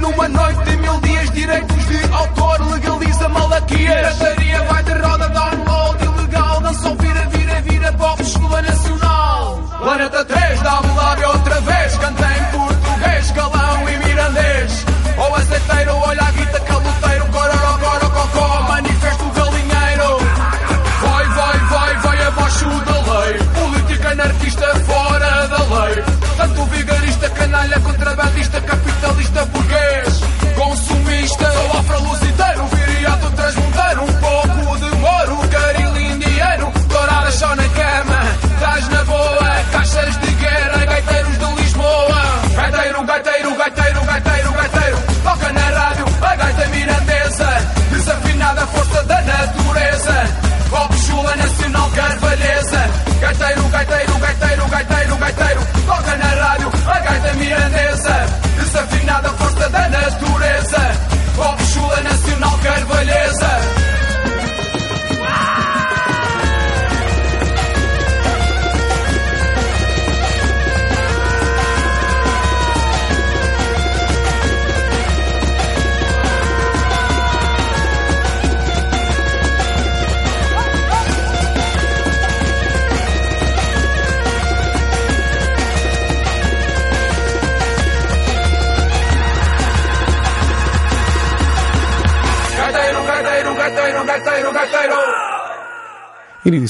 numa 0.00 0.28
noite 0.28 0.76
mil 0.76 1.00
dias, 1.00 1.30
direitos 1.30 1.86
de 1.86 2.12
autor, 2.12 2.60
legaliza 2.72 3.28
malaquias. 3.28 4.16
Pirataria 4.16 4.62
vai 4.64 4.82
de 4.82 4.92
roda, 4.94 5.28
download 5.28 6.04
ilegal, 6.04 6.60
não 6.60 6.74
só 6.74 6.94
vira, 6.94 7.26
vira, 7.28 7.60
vira, 7.62 7.92
pop, 7.92 8.22
escola 8.22 8.62
nacional. 8.62 9.58
Planeta 9.82 10.24
3, 10.24 10.62
dá-me 10.62 10.88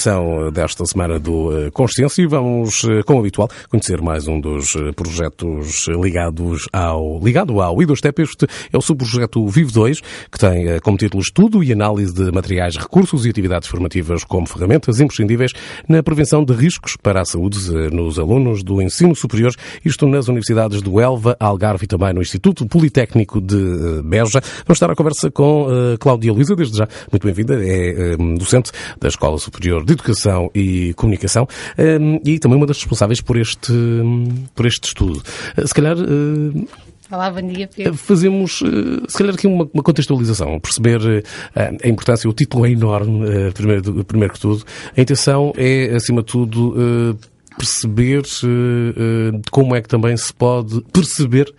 so 0.00 0.39
desta 0.50 0.84
semana 0.84 1.18
do 1.18 1.56
eh, 1.56 1.70
Consciência, 1.70 2.26
vamos, 2.28 2.84
eh, 2.84 3.02
como 3.04 3.20
habitual, 3.20 3.48
conhecer 3.68 4.00
mais 4.00 4.26
um 4.26 4.40
dos 4.40 4.74
eh, 4.74 4.92
projetos 4.92 5.86
ligados 5.88 6.68
ao, 6.72 7.20
ligado 7.20 7.60
ao 7.60 7.80
IDOSTEP. 7.82 8.22
Este 8.22 8.46
é 8.72 8.76
o 8.76 8.80
subprojeto 8.80 9.46
Vivo 9.48 9.72
2, 9.72 10.00
que 10.30 10.38
tem 10.38 10.78
como 10.80 10.96
título 10.96 11.22
Estudo 11.22 11.62
e 11.62 11.72
Análise 11.72 12.12
de 12.12 12.32
Materiais, 12.32 12.76
Recursos 12.76 13.26
e 13.26 13.30
Atividades 13.30 13.68
Formativas 13.68 14.24
como 14.24 14.46
ferramentas 14.46 15.00
imprescindíveis 15.00 15.52
na 15.88 16.02
prevenção 16.02 16.44
de 16.44 16.52
riscos 16.52 16.96
para 16.96 17.20
a 17.20 17.24
saúde 17.24 17.58
nos 17.92 18.18
alunos 18.18 18.62
do 18.62 18.80
ensino 18.80 19.14
superior, 19.14 19.52
isto 19.84 20.06
nas 20.06 20.28
universidades 20.28 20.82
do 20.82 21.00
Elva, 21.00 21.36
Algarve 21.38 21.84
e 21.84 21.88
também 21.88 22.12
no 22.12 22.20
Instituto 22.20 22.66
Politécnico 22.66 23.40
de 23.40 24.02
Beja. 24.04 24.40
Vamos 24.66 24.76
estar 24.76 24.90
à 24.90 24.94
conversa 24.94 25.30
com 25.30 25.66
Cláudia 25.98 26.32
Luísa, 26.32 26.54
desde 26.56 26.78
já 26.78 26.88
muito 27.10 27.24
bem-vinda, 27.24 27.58
é 27.62 28.16
docente 28.38 28.70
da 29.00 29.08
Escola 29.08 29.38
Superior 29.38 29.84
de 29.84 29.92
Educação 29.92 30.39
e 30.54 30.94
Comunicação 30.94 31.48
e 32.24 32.38
também 32.38 32.56
uma 32.56 32.66
das 32.66 32.78
responsáveis 32.78 33.20
por 33.20 33.36
este, 33.36 33.72
por 34.54 34.64
este 34.64 34.88
estudo. 34.88 35.22
Se 35.64 35.74
calhar. 35.74 35.96
Olá, 37.10 37.28
bom 37.28 37.42
dia, 37.42 37.68
Pedro. 37.68 37.94
Fazemos, 37.94 38.62
se 39.08 39.18
calhar, 39.18 39.34
aqui 39.34 39.46
uma, 39.46 39.68
uma 39.74 39.82
contextualização, 39.82 40.60
perceber 40.60 41.24
a 41.54 41.88
importância, 41.88 42.30
o 42.30 42.32
título 42.32 42.64
é 42.64 42.70
enorme, 42.70 43.26
primeiro, 43.52 44.04
primeiro 44.04 44.32
que 44.32 44.38
tudo. 44.38 44.64
A 44.96 45.00
intenção 45.00 45.52
é, 45.56 45.94
acima 45.96 46.22
de 46.22 46.28
tudo, 46.28 47.18
perceber 47.58 48.22
como 49.50 49.74
é 49.74 49.82
que 49.82 49.88
também 49.88 50.16
se 50.16 50.32
pode 50.32 50.80
perceber 50.92 51.52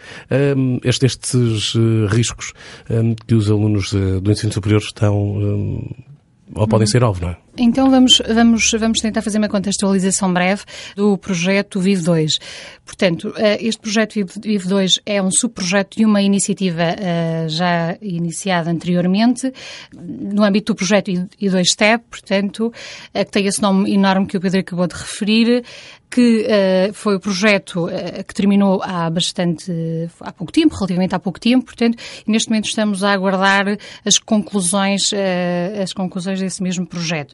um, 0.58 0.80
estes, 0.86 1.74
riscos 2.10 2.54
que 3.28 3.36
os 3.36 3.52
alunos 3.52 3.92
do 3.92 4.32
ensino 4.32 4.54
superior 4.54 4.80
estão 4.80 5.84
ou 6.54 6.68
podem 6.68 6.88
ser 6.88 7.04
alvo, 7.04 7.22
não 7.22 7.30
é? 7.30 7.38
Então 7.58 7.92
vamos, 7.92 8.22
vamos, 8.34 8.72
vamos 8.80 9.00
tentar 9.00 9.22
fazer 9.22 9.38
uma 9.38 9.50
contextualização 9.50 10.34
breve 10.34 10.64
do 10.96 11.18
projeto 11.18 11.82
Vive 11.82 12.02
2. 12.02 12.40
Portanto, 12.86 13.34
eh, 13.36 13.58
este 13.62 13.82
projeto 13.82 14.14
Vive 14.42 14.68
2 14.68 15.00
é 15.06 15.22
um 15.22 15.30
subprojeto 15.30 15.98
de 15.98 16.06
uma 16.06 16.22
iniciativa 16.22 16.82
eh, 16.82 17.48
já 17.50 17.98
iniciada 18.02 18.72
anteriormente, 18.72 19.52
no 19.94 20.44
âmbito 20.44 20.74
do 20.74 20.78
projeto 20.78 21.12
I2STEP, 21.42 22.02
portanto, 22.10 22.74
eh, 23.14 23.26
que 23.26 23.32
tem 23.32 23.46
esse 23.46 23.62
nome 23.62 23.94
enorme 23.94 24.28
que 24.28 24.38
o 24.38 24.42
Pedro 24.42 24.62
acabou 24.62 24.88
de 24.88 24.96
referir, 24.96 25.64
que 26.10 26.46
foi 26.92 27.16
o 27.16 27.22
projeto 27.22 27.88
que 28.28 28.34
terminou 28.34 28.82
há 28.84 29.10
bastante, 29.10 29.72
há 30.20 30.34
pouco 30.34 30.52
tempo, 30.52 30.76
relativamente 30.76 31.16
há 31.16 31.20
pouco 31.20 31.40
tempo, 31.40 31.64
portanto, 31.64 31.98
neste 32.28 32.50
momento 32.50 32.66
estamos 32.66 33.02
a 33.02 33.14
aguardar 33.14 33.78
as 34.04 34.18
conclusões, 34.18 35.12
as 35.82 35.94
conclusões 35.94 36.42
desse 36.42 36.62
mesmo 36.62 36.86
projeto. 36.86 37.34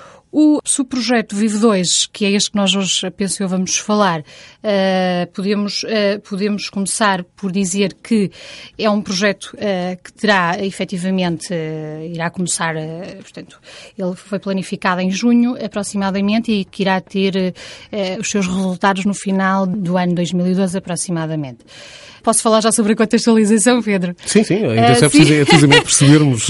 O 0.33 0.61
subprojeto 0.63 1.35
Vive 1.35 1.57
2, 1.57 2.05
que 2.05 2.23
é 2.23 2.31
este 2.31 2.51
que 2.51 2.55
nós 2.55 2.73
hoje, 2.73 3.11
penso 3.11 3.43
eu, 3.43 3.49
vamos 3.49 3.77
falar, 3.77 4.21
uh, 4.21 5.31
podemos, 5.33 5.83
uh, 5.83 6.21
podemos 6.23 6.69
começar 6.69 7.25
por 7.35 7.51
dizer 7.51 7.93
que 8.01 8.31
é 8.77 8.89
um 8.89 9.01
projeto 9.01 9.53
uh, 9.55 10.01
que 10.01 10.13
terá, 10.13 10.55
efetivamente, 10.63 11.53
irá 12.13 12.29
começar, 12.29 12.75
portanto, 13.21 13.59
ele 13.97 14.15
foi 14.15 14.39
planificado 14.39 15.01
em 15.01 15.11
junho, 15.11 15.57
aproximadamente, 15.61 16.49
e 16.49 16.63
que 16.63 16.83
irá 16.83 17.01
ter 17.01 17.53
os 18.19 18.29
seus 18.29 18.47
resultados 18.47 19.03
no 19.03 19.13
final 19.13 19.67
do 19.67 19.97
ano 19.97 20.15
2012, 20.15 20.77
aproximadamente. 20.77 21.65
Posso 22.23 22.43
falar 22.43 22.61
já 22.61 22.71
sobre 22.71 22.93
a 22.93 22.95
contextualização, 22.95 23.81
Pedro? 23.81 24.15
Sim, 24.25 24.43
sim. 24.43 24.63
A 24.63 24.75
intenção 24.75 25.09
uh, 25.09 25.33
é 25.33 25.45
precisamente 25.45 25.81
percebermos, 25.83 26.49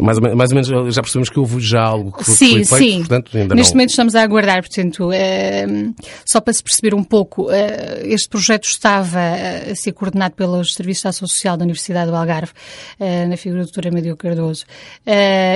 mais, 0.00 0.18
ou 0.18 0.22
menos, 0.22 0.36
mais 0.36 0.50
ou 0.50 0.54
menos, 0.54 0.94
já 0.94 1.02
percebemos 1.02 1.28
que 1.28 1.38
houve 1.38 1.60
já 1.60 1.82
algo 1.82 2.12
que 2.12 2.24
foi, 2.24 2.34
sim, 2.34 2.64
foi 2.64 2.78
feito, 2.78 2.92
sim. 2.92 2.93
Portanto, 2.98 3.36
ainda 3.36 3.54
Neste 3.54 3.72
não... 3.72 3.76
momento 3.76 3.90
estamos 3.90 4.14
a 4.14 4.22
aguardar, 4.22 4.60
portanto, 4.62 5.08
uh, 5.08 5.94
só 6.26 6.40
para 6.40 6.52
se 6.52 6.62
perceber 6.62 6.94
um 6.94 7.04
pouco, 7.04 7.48
este 8.02 8.28
projeto 8.28 8.64
estava 8.64 9.20
a 9.70 9.74
ser 9.74 9.92
coordenado 9.92 10.34
pelos 10.34 10.74
Serviços 10.74 11.02
de 11.02 11.08
Ação 11.08 11.28
Social 11.28 11.56
da 11.56 11.64
Universidade 11.64 12.10
do 12.10 12.16
Algarve, 12.16 12.52
na 13.28 13.36
figura 13.36 13.64
do 13.64 13.70
Dr. 13.70 13.88
Amadeu 13.88 14.16
Cardoso, 14.16 14.64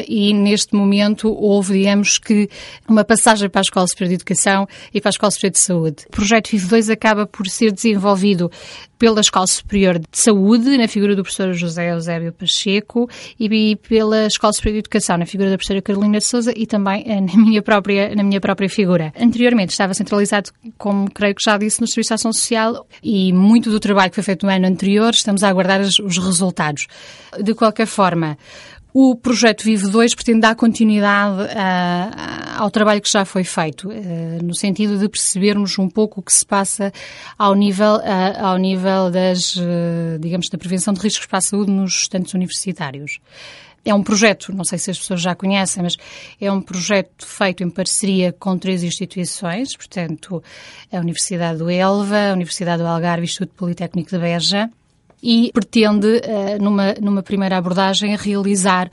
e 0.06 0.32
neste 0.34 0.74
momento 0.74 1.28
houve, 1.32 1.78
digamos 1.78 2.18
que, 2.18 2.48
uma 2.88 3.04
passagem 3.04 3.48
para 3.48 3.60
a 3.60 3.62
Escola 3.62 3.86
Superior 3.86 4.08
de 4.08 4.14
Educação 4.16 4.66
e 4.92 5.00
para 5.00 5.10
a 5.10 5.12
Escola 5.12 5.30
Superior 5.30 5.52
de 5.52 5.58
Saúde. 5.58 6.04
O 6.06 6.10
projeto 6.10 6.50
Vive 6.50 6.66
2 6.66 6.90
acaba 6.90 7.26
por 7.26 7.48
ser 7.48 7.72
desenvolvido 7.72 8.50
pela 8.98 9.20
Escola 9.20 9.46
Superior 9.46 9.98
de 9.98 10.06
Saúde, 10.12 10.76
na 10.76 10.88
figura 10.88 11.14
do 11.14 11.22
professor 11.22 11.52
José 11.52 11.92
Eusébio 11.92 12.32
Pacheco, 12.32 13.08
e 13.38 13.76
pela 13.76 14.26
Escola 14.26 14.52
Superior 14.52 14.74
de 14.74 14.78
Educação, 14.80 15.16
na 15.16 15.26
figura 15.26 15.50
da 15.50 15.56
professora 15.56 15.80
Carolina 15.80 16.18
de 16.18 16.24
Souza 16.24 16.52
e 16.56 16.66
também 16.66 17.04
eh, 17.06 17.20
na 17.20 17.36
minha 17.36 17.62
própria, 17.62 18.14
na 18.14 18.22
minha 18.22 18.40
própria 18.40 18.68
figura. 18.68 19.12
Anteriormente 19.18 19.70
estava 19.70 19.94
centralizado, 19.94 20.50
como 20.76 21.10
creio 21.10 21.34
que 21.34 21.42
já 21.44 21.56
disse, 21.56 21.80
no 21.80 21.86
Serviço 21.86 22.08
de 22.08 22.14
Ação 22.14 22.32
Social 22.32 22.86
e 23.02 23.32
muito 23.32 23.70
do 23.70 23.78
trabalho 23.78 24.10
que 24.10 24.16
foi 24.16 24.24
feito 24.24 24.44
no 24.44 24.52
ano 24.52 24.66
anterior, 24.66 25.10
estamos 25.10 25.42
a 25.44 25.48
aguardar 25.48 25.80
os 25.80 26.18
resultados. 26.18 26.86
De 27.42 27.54
qualquer 27.54 27.86
forma, 27.86 28.36
o 29.00 29.14
projeto 29.14 29.62
Vive 29.62 29.86
2 29.86 30.12
pretende 30.12 30.40
dar 30.40 30.56
continuidade 30.56 31.42
uh, 31.42 32.56
ao 32.56 32.68
trabalho 32.68 33.00
que 33.00 33.08
já 33.08 33.24
foi 33.24 33.44
feito, 33.44 33.88
uh, 33.88 34.42
no 34.42 34.56
sentido 34.56 34.98
de 34.98 35.08
percebermos 35.08 35.78
um 35.78 35.88
pouco 35.88 36.18
o 36.18 36.22
que 36.22 36.32
se 36.34 36.44
passa 36.44 36.92
ao 37.38 37.54
nível, 37.54 37.98
uh, 37.98 38.44
ao 38.44 38.58
nível 38.58 39.08
das, 39.08 39.56
digamos, 40.18 40.48
da 40.48 40.58
prevenção 40.58 40.92
de 40.92 41.00
riscos 41.00 41.26
para 41.26 41.38
a 41.38 41.40
saúde 41.40 41.70
nos 41.70 41.92
estudantes 41.92 42.34
universitários. 42.34 43.20
É 43.84 43.94
um 43.94 44.02
projeto, 44.02 44.52
não 44.52 44.64
sei 44.64 44.78
se 44.78 44.90
as 44.90 44.98
pessoas 44.98 45.20
já 45.20 45.32
conhecem, 45.32 45.80
mas 45.80 45.96
é 46.40 46.50
um 46.50 46.60
projeto 46.60 47.24
feito 47.24 47.62
em 47.62 47.70
parceria 47.70 48.32
com 48.32 48.58
três 48.58 48.82
instituições, 48.82 49.76
portanto, 49.76 50.42
a 50.92 50.98
Universidade 50.98 51.58
do 51.58 51.70
Elva, 51.70 52.30
a 52.30 52.32
Universidade 52.32 52.82
do 52.82 52.88
Algarve 52.88 53.22
e 53.22 53.22
o 53.22 53.26
Instituto 53.26 53.54
Politécnico 53.54 54.10
de 54.10 54.18
Beja, 54.18 54.68
e 55.22 55.50
pretende, 55.52 56.20
eh, 56.24 56.58
numa, 56.58 56.94
numa 57.00 57.22
primeira 57.22 57.56
abordagem, 57.56 58.16
realizar 58.16 58.90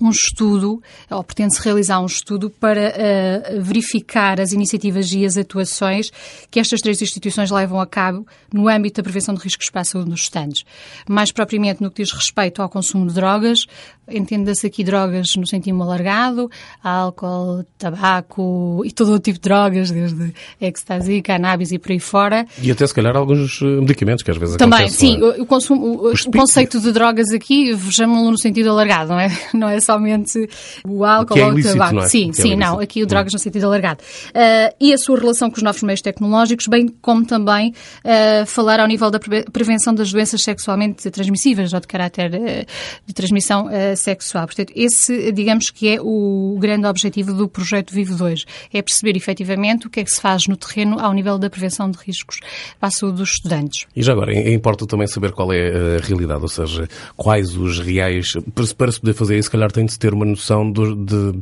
um 0.00 0.10
estudo, 0.10 0.82
ou 1.10 1.22
pretende-se 1.22 1.62
realizar 1.62 2.00
um 2.00 2.06
estudo 2.06 2.50
para 2.50 2.88
uh, 2.90 3.60
verificar 3.60 4.40
as 4.40 4.52
iniciativas 4.52 5.12
e 5.12 5.24
as 5.24 5.36
atuações 5.36 6.10
que 6.50 6.58
estas 6.58 6.80
três 6.80 7.00
instituições 7.00 7.50
levam 7.50 7.80
a 7.80 7.86
cabo 7.86 8.26
no 8.52 8.68
âmbito 8.68 9.00
da 9.00 9.04
prevenção 9.04 9.34
de 9.34 9.40
riscos 9.40 9.70
para 9.70 9.82
a 9.82 9.84
saúde 9.84 10.10
nos 10.10 10.22
estandes. 10.22 10.64
Mais 11.08 11.32
propriamente 11.32 11.82
no 11.82 11.90
que 11.90 12.02
diz 12.02 12.12
respeito 12.12 12.62
ao 12.62 12.68
consumo 12.68 13.06
de 13.06 13.14
drogas, 13.14 13.66
entenda-se 14.08 14.66
aqui 14.66 14.82
drogas 14.84 15.34
no 15.36 15.46
sentido 15.46 15.80
alargado, 15.82 16.50
álcool, 16.82 17.64
tabaco 17.78 18.82
e 18.84 18.92
todo 18.92 19.14
o 19.14 19.18
tipo 19.18 19.38
de 19.38 19.42
drogas, 19.42 19.90
desde 19.90 20.32
ecstasy, 20.60 21.22
cannabis 21.22 21.72
e 21.72 21.78
por 21.78 21.92
aí 21.92 22.00
fora. 22.00 22.46
E 22.60 22.70
até 22.70 22.86
se 22.86 22.94
calhar 22.94 23.16
alguns 23.16 23.60
eh, 23.62 23.64
medicamentos 23.64 24.22
que 24.22 24.30
às 24.30 24.36
vezes 24.36 24.56
Também, 24.56 24.88
sim. 24.88 25.18
É? 25.22 25.40
O, 25.40 25.46
consumo, 25.46 25.86
o, 25.86 26.12
o 26.12 26.30
conceito 26.32 26.80
de 26.80 26.92
drogas 26.92 27.30
aqui, 27.30 27.72
vejamos-lo 27.74 28.30
no 28.30 28.38
sentido 28.38 28.70
alargado, 28.70 29.10
não 29.10 29.20
é? 29.20 29.28
Não 29.54 29.68
é 29.68 29.76
somente 29.82 30.48
o 30.86 31.04
álcool 31.04 31.38
é 31.38 31.46
ou 31.46 31.52
o 31.52 31.62
tabaco. 31.62 31.98
É? 32.00 32.08
Sim, 32.08 32.32
sim, 32.32 32.52
é 32.52 32.56
não. 32.56 32.78
Aqui 32.78 33.02
o 33.02 33.06
drogas 33.06 33.32
no 33.32 33.38
sentido 33.38 33.66
alargado. 33.66 34.02
Uh, 34.28 34.74
e 34.80 34.92
a 34.92 34.98
sua 34.98 35.18
relação 35.18 35.50
com 35.50 35.56
os 35.56 35.62
novos 35.62 35.82
meios 35.82 36.00
tecnológicos, 36.00 36.66
bem 36.66 36.88
como 37.00 37.26
também 37.26 37.72
uh, 38.04 38.46
falar 38.46 38.80
ao 38.80 38.86
nível 38.86 39.10
da 39.10 39.18
prevenção 39.52 39.94
das 39.94 40.12
doenças 40.12 40.42
sexualmente 40.42 41.10
transmissíveis 41.10 41.72
ou 41.72 41.80
de 41.80 41.86
caráter 41.86 42.32
uh, 42.34 42.66
de 43.06 43.14
transmissão 43.14 43.68
sexual. 43.96 44.46
Portanto, 44.46 44.72
esse, 44.74 45.32
digamos 45.32 45.70
que 45.70 45.88
é 45.88 45.98
o 46.00 46.56
grande 46.60 46.86
objetivo 46.86 47.32
do 47.32 47.48
projeto 47.48 47.92
Vivo 47.92 48.14
2, 48.16 48.44
é 48.72 48.82
perceber 48.82 49.16
efetivamente 49.16 49.86
o 49.86 49.90
que 49.90 50.00
é 50.00 50.04
que 50.04 50.10
se 50.10 50.20
faz 50.20 50.46
no 50.46 50.56
terreno 50.56 50.98
ao 50.98 51.12
nível 51.12 51.38
da 51.38 51.50
prevenção 51.50 51.90
de 51.90 51.98
riscos 51.98 52.38
para 52.78 52.88
a 52.88 52.90
saúde 52.90 53.18
dos 53.18 53.30
estudantes. 53.30 53.86
E 53.94 54.02
já 54.02 54.12
agora, 54.12 54.32
importa 54.50 54.86
também 54.86 55.06
saber 55.06 55.32
qual 55.32 55.52
é 55.52 55.96
a 55.96 56.00
realidade, 56.00 56.42
ou 56.42 56.48
seja, 56.48 56.88
quais 57.16 57.56
os 57.56 57.80
reais, 57.80 58.32
para 58.54 58.92
se 58.92 59.00
poder 59.00 59.14
fazer 59.14 59.38
isso, 59.38 59.46
se 59.46 59.50
calhar 59.50 59.71
tem 59.72 59.86
de 59.86 59.98
ter 59.98 60.14
uma 60.14 60.24
noção 60.24 60.70
do, 60.70 60.94
de, 60.94 61.40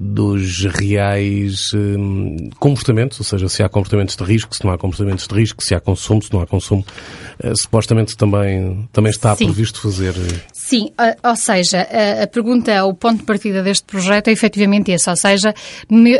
dos 0.00 0.64
reais 0.64 1.72
hum, 1.74 2.50
comportamentos, 2.60 3.18
ou 3.18 3.24
seja, 3.24 3.48
se 3.48 3.64
há 3.64 3.68
comportamentos 3.68 4.14
de 4.14 4.22
risco, 4.22 4.54
se 4.54 4.64
não 4.64 4.70
há 4.70 4.78
comportamentos 4.78 5.26
de 5.26 5.34
risco, 5.34 5.60
se 5.60 5.74
há 5.74 5.80
consumo, 5.80 6.22
se 6.22 6.32
não 6.32 6.40
há 6.40 6.46
consumo. 6.46 6.86
Uh, 7.42 7.52
supostamente 7.60 8.16
também, 8.16 8.88
também 8.92 9.10
está 9.10 9.34
Sim. 9.34 9.46
previsto 9.46 9.80
fazer. 9.80 10.14
Eh, 10.16 10.40
Sim, 10.52 10.90
ou 11.24 11.36
seja, 11.36 11.80
a, 11.90 12.22
a 12.22 12.26
pergunta, 12.28 12.84
o 12.84 12.94
ponto 12.94 13.18
de 13.18 13.24
partida 13.24 13.60
deste 13.60 13.84
projeto 13.86 14.28
é 14.28 14.32
efetivamente 14.32 14.92
esse, 14.92 15.10
ou 15.10 15.16
seja, 15.16 15.52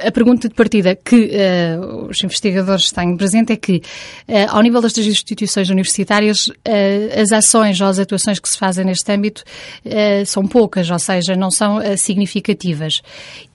a 0.05 0.11
pergunta 0.11 0.49
de 0.49 0.55
partida 0.57 0.97
que 0.97 1.31
uh, 1.31 2.09
os 2.09 2.17
investigadores 2.25 2.91
têm 2.91 3.17
presente 3.17 3.53
é 3.53 3.57
que, 3.57 3.77
uh, 3.77 4.49
ao 4.49 4.63
nível 4.63 4.81
das 4.81 4.97
instituições 4.99 5.71
universitárias, 5.71 6.51
as 7.21 7.31
ações 7.31 7.81
ou 7.81 7.87
as 7.87 7.99
atuações 7.99 8.39
que 8.41 8.49
se 8.49 8.59
fazem 8.59 8.85
neste 8.85 9.11
âmbito 9.13 9.45
são 10.27 10.47
poucas, 10.47 10.91
ou 10.91 10.99
seja, 10.99 11.35
não 11.35 11.51
são 11.51 11.81
significativas. 11.97 13.03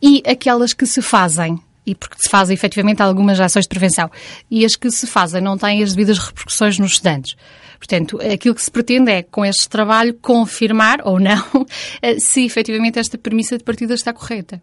E 0.02 0.13
e 0.14 0.30
aquelas 0.30 0.74
que 0.74 0.86
se 0.86 1.02
fazem. 1.02 1.60
E 1.86 1.96
porque 1.96 2.16
se 2.18 2.30
fazem 2.30 2.54
efetivamente 2.54 3.02
algumas 3.02 3.40
ações 3.40 3.64
de 3.64 3.70
prevenção, 3.70 4.10
e 4.50 4.64
as 4.64 4.76
que 4.76 4.90
se 4.90 5.06
fazem 5.08 5.42
não 5.42 5.58
têm 5.58 5.84
as 5.84 5.94
devidas 5.94 6.18
repercussões 6.18 6.80
nos 6.80 6.94
estudantes. 6.94 7.36
Portanto, 7.78 8.22
aquilo 8.22 8.56
que 8.56 8.62
se 8.62 8.72
pretende 8.72 9.12
é, 9.12 9.24
com 9.24 9.44
este 9.44 9.68
trabalho, 9.68 10.14
confirmar 10.22 11.02
ou 11.04 11.20
não 11.20 11.44
se 12.20 12.46
efetivamente 12.46 13.00
esta 13.00 13.18
premissa 13.18 13.58
de 13.58 13.64
partida 13.64 13.94
está 13.94 14.14
correta 14.14 14.62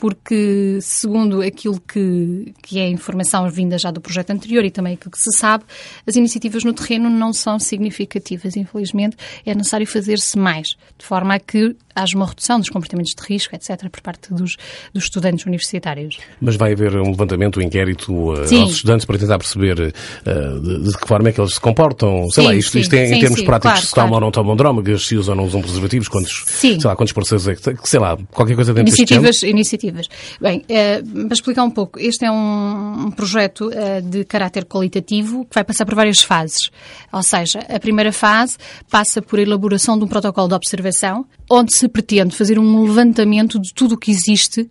porque, 0.00 0.78
segundo 0.80 1.42
aquilo 1.42 1.78
que, 1.78 2.54
que 2.62 2.78
é 2.78 2.88
informação 2.88 3.46
vinda 3.50 3.76
já 3.76 3.90
do 3.90 4.00
projeto 4.00 4.30
anterior 4.30 4.64
e 4.64 4.70
também 4.70 4.94
aquilo 4.94 5.10
que 5.10 5.18
se 5.18 5.30
sabe, 5.36 5.62
as 6.06 6.16
iniciativas 6.16 6.64
no 6.64 6.72
terreno 6.72 7.10
não 7.10 7.34
são 7.34 7.58
significativas. 7.58 8.56
Infelizmente, 8.56 9.14
é 9.44 9.54
necessário 9.54 9.86
fazer-se 9.86 10.38
mais, 10.38 10.68
de 10.98 11.04
forma 11.04 11.34
a 11.34 11.38
que 11.38 11.76
haja 11.94 12.16
uma 12.16 12.24
redução 12.24 12.58
dos 12.58 12.70
comportamentos 12.70 13.12
de 13.14 13.22
risco, 13.22 13.54
etc., 13.54 13.90
por 13.90 14.00
parte 14.00 14.32
dos, 14.32 14.56
dos 14.94 15.04
estudantes 15.04 15.44
universitários. 15.44 16.16
Mas 16.40 16.56
vai 16.56 16.72
haver 16.72 16.96
um 16.96 17.10
levantamento, 17.10 17.60
um 17.60 17.62
inquérito 17.62 18.10
uh, 18.10 18.40
aos 18.40 18.72
estudantes 18.72 19.04
para 19.04 19.18
tentar 19.18 19.36
perceber 19.36 19.78
uh, 19.78 20.60
de, 20.60 20.82
de, 20.82 20.96
que 20.96 21.06
forma 21.06 21.28
é 21.28 21.32
que 21.32 21.40
eles 21.42 21.54
se 21.54 21.60
comportam? 21.60 22.26
Sei 22.30 22.42
sim, 22.42 22.48
lá, 22.48 22.54
isto, 22.54 22.78
isto 22.78 22.94
é, 22.94 23.06
sim, 23.06 23.16
em 23.16 23.20
termos 23.20 23.40
sim, 23.40 23.44
práticos, 23.44 23.72
claro, 23.72 23.86
se 23.86 23.94
tomam 23.94 24.14
ou 24.14 24.20
não 24.20 24.30
tomam 24.30 24.56
drogas, 24.56 25.06
se 25.06 25.16
usam 25.16 25.34
ou 25.34 25.40
não 25.42 25.46
usam 25.46 25.60
preservativos, 25.60 26.08
quantos, 26.08 26.44
sei 26.46 26.78
lá, 26.82 26.96
quantos 26.96 27.12
parceiros 27.12 27.48
é 27.48 27.54
que, 27.54 27.88
sei 27.88 28.00
lá, 28.00 28.16
qualquer 28.30 28.54
coisa 28.54 28.72
dentro 28.72 28.88
iniciativas, 28.88 29.42
Iniciativas. 29.42 29.89
Bem, 30.40 30.64
uh, 30.68 31.26
para 31.26 31.34
explicar 31.34 31.64
um 31.64 31.70
pouco, 31.70 31.98
este 31.98 32.24
é 32.24 32.30
um, 32.30 33.10
projeto 33.10 33.68
uh, 33.68 34.02
de 34.02 34.24
caráter 34.24 34.64
qualitativo 34.64 35.44
que 35.44 35.54
vai 35.54 35.64
passar 35.64 35.84
por 35.84 35.94
várias 35.94 36.20
fases. 36.20 36.70
Ou 37.12 37.22
seja, 37.22 37.60
a 37.68 37.78
primeira 37.78 38.12
fase 38.12 38.56
passa 38.90 39.20
por 39.20 39.38
a 39.38 39.42
elaboração 39.42 39.98
de 39.98 40.04
um 40.04 40.08
protocolo 40.08 40.48
de 40.48 40.54
observação, 40.54 41.26
onde 41.50 41.76
se 41.76 41.88
pretende 41.88 42.36
fazer 42.36 42.58
um 42.58 42.82
levantamento 42.82 43.60
de 43.60 43.72
tudo 43.74 43.94
o 43.94 43.98
que 43.98 44.10
existe 44.10 44.68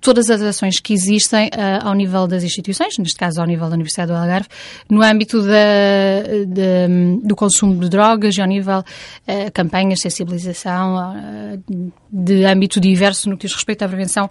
todas 0.00 0.30
as 0.30 0.42
ações 0.42 0.80
que 0.80 0.92
existem 0.92 1.48
uh, 1.48 1.86
ao 1.86 1.94
nível 1.94 2.26
das 2.26 2.42
instituições, 2.42 2.98
neste 2.98 3.16
caso 3.16 3.40
ao 3.40 3.46
nível 3.46 3.68
da 3.68 3.74
Universidade 3.74 4.12
do 4.12 4.16
Algarve, 4.16 4.48
no 4.88 5.02
âmbito 5.02 5.42
da, 5.42 6.22
de, 6.46 7.20
do 7.22 7.34
consumo 7.34 7.80
de 7.80 7.88
drogas 7.88 8.36
e 8.36 8.40
ao 8.40 8.46
nível 8.46 8.80
uh, 8.80 9.52
campanhas 9.52 9.98
de 9.98 10.02
sensibilização 10.02 10.96
uh, 10.96 11.92
de 12.10 12.44
âmbito 12.44 12.80
diverso 12.80 13.28
no 13.28 13.36
que 13.36 13.46
diz 13.46 13.54
respeito 13.54 13.82
à 13.82 13.88
prevenção 13.88 14.28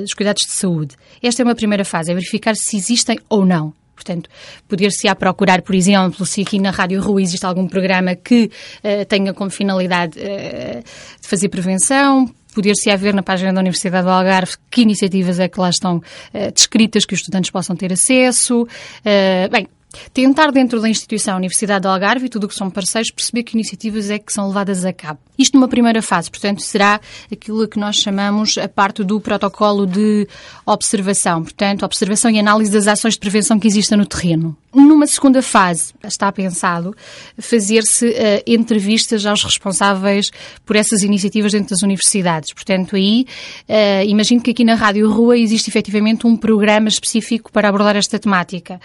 dos 0.00 0.14
cuidados 0.14 0.44
de 0.46 0.52
saúde. 0.52 0.96
Esta 1.22 1.42
é 1.42 1.44
uma 1.44 1.54
primeira 1.54 1.84
fase, 1.84 2.10
é 2.10 2.14
verificar 2.14 2.54
se 2.56 2.76
existem 2.76 3.18
ou 3.28 3.44
não. 3.44 3.72
Portanto, 3.98 4.30
poder-se-á 4.68 5.14
procurar, 5.16 5.60
por 5.62 5.74
exemplo, 5.74 6.24
se 6.24 6.42
aqui 6.42 6.60
na 6.60 6.70
Rádio 6.70 7.00
Rua 7.00 7.20
existe 7.20 7.44
algum 7.44 7.66
programa 7.66 8.14
que 8.14 8.44
uh, 8.44 9.04
tenha 9.06 9.34
como 9.34 9.50
finalidade 9.50 10.18
uh, 10.18 10.82
de 11.20 11.28
fazer 11.28 11.48
prevenção, 11.48 12.32
poder-se 12.58 12.90
haver 12.90 13.14
na 13.14 13.22
página 13.22 13.52
da 13.52 13.60
Universidade 13.60 14.04
do 14.04 14.10
Algarve 14.10 14.54
que 14.68 14.82
iniciativas 14.82 15.38
é 15.38 15.48
que 15.48 15.60
lá 15.60 15.70
estão 15.70 15.98
uh, 15.98 16.52
descritas 16.52 17.04
que 17.04 17.14
os 17.14 17.20
estudantes 17.20 17.52
possam 17.52 17.76
ter 17.76 17.92
acesso. 17.92 18.62
Uh, 18.62 19.48
bem, 19.48 19.68
tentar 20.12 20.50
dentro 20.50 20.80
da 20.80 20.88
instituição 20.88 21.36
Universidade 21.36 21.82
do 21.82 21.88
Algarve 21.88 22.26
e 22.26 22.28
tudo 22.28 22.44
o 22.44 22.48
que 22.48 22.54
são 22.54 22.70
parceiros 22.70 23.10
perceber 23.10 23.42
que 23.42 23.54
iniciativas 23.54 24.10
é 24.10 24.18
que 24.18 24.32
são 24.32 24.48
levadas 24.48 24.84
a 24.84 24.92
cabo. 24.92 25.18
Isto 25.38 25.54
numa 25.54 25.68
primeira 25.68 26.02
fase, 26.02 26.30
portanto, 26.30 26.62
será 26.62 27.00
aquilo 27.30 27.66
que 27.68 27.78
nós 27.78 27.96
chamamos 27.96 28.58
a 28.58 28.68
parte 28.68 29.04
do 29.04 29.20
protocolo 29.20 29.86
de 29.86 30.26
observação, 30.66 31.42
portanto, 31.42 31.84
observação 31.84 32.30
e 32.30 32.38
análise 32.38 32.70
das 32.70 32.86
ações 32.86 33.14
de 33.14 33.20
prevenção 33.20 33.58
que 33.58 33.66
existem 33.66 33.96
no 33.96 34.04
terreno. 34.04 34.56
Numa 34.74 35.06
segunda 35.06 35.40
fase, 35.40 35.94
está 36.04 36.30
pensado 36.30 36.94
fazer-se 37.38 38.06
uh, 38.06 38.12
entrevistas 38.46 39.24
aos 39.24 39.42
responsáveis 39.42 40.30
por 40.66 40.76
essas 40.76 41.02
iniciativas 41.02 41.52
dentro 41.52 41.70
das 41.70 41.82
universidades. 41.82 42.52
Portanto, 42.52 42.96
aí, 42.96 43.24
uh, 43.68 44.04
imagino 44.06 44.42
que 44.42 44.50
aqui 44.50 44.64
na 44.64 44.74
Rádio 44.74 45.10
Rua 45.10 45.38
existe 45.38 45.70
efetivamente 45.70 46.26
um 46.26 46.36
programa 46.36 46.88
específico 46.88 47.50
para 47.50 47.68
abordar 47.68 47.96
esta 47.96 48.18
temática. 48.18 48.78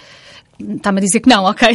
Está-me 0.60 1.00
a 1.00 1.02
dizer 1.02 1.20
que 1.20 1.30
não, 1.30 1.46
ok? 1.50 1.68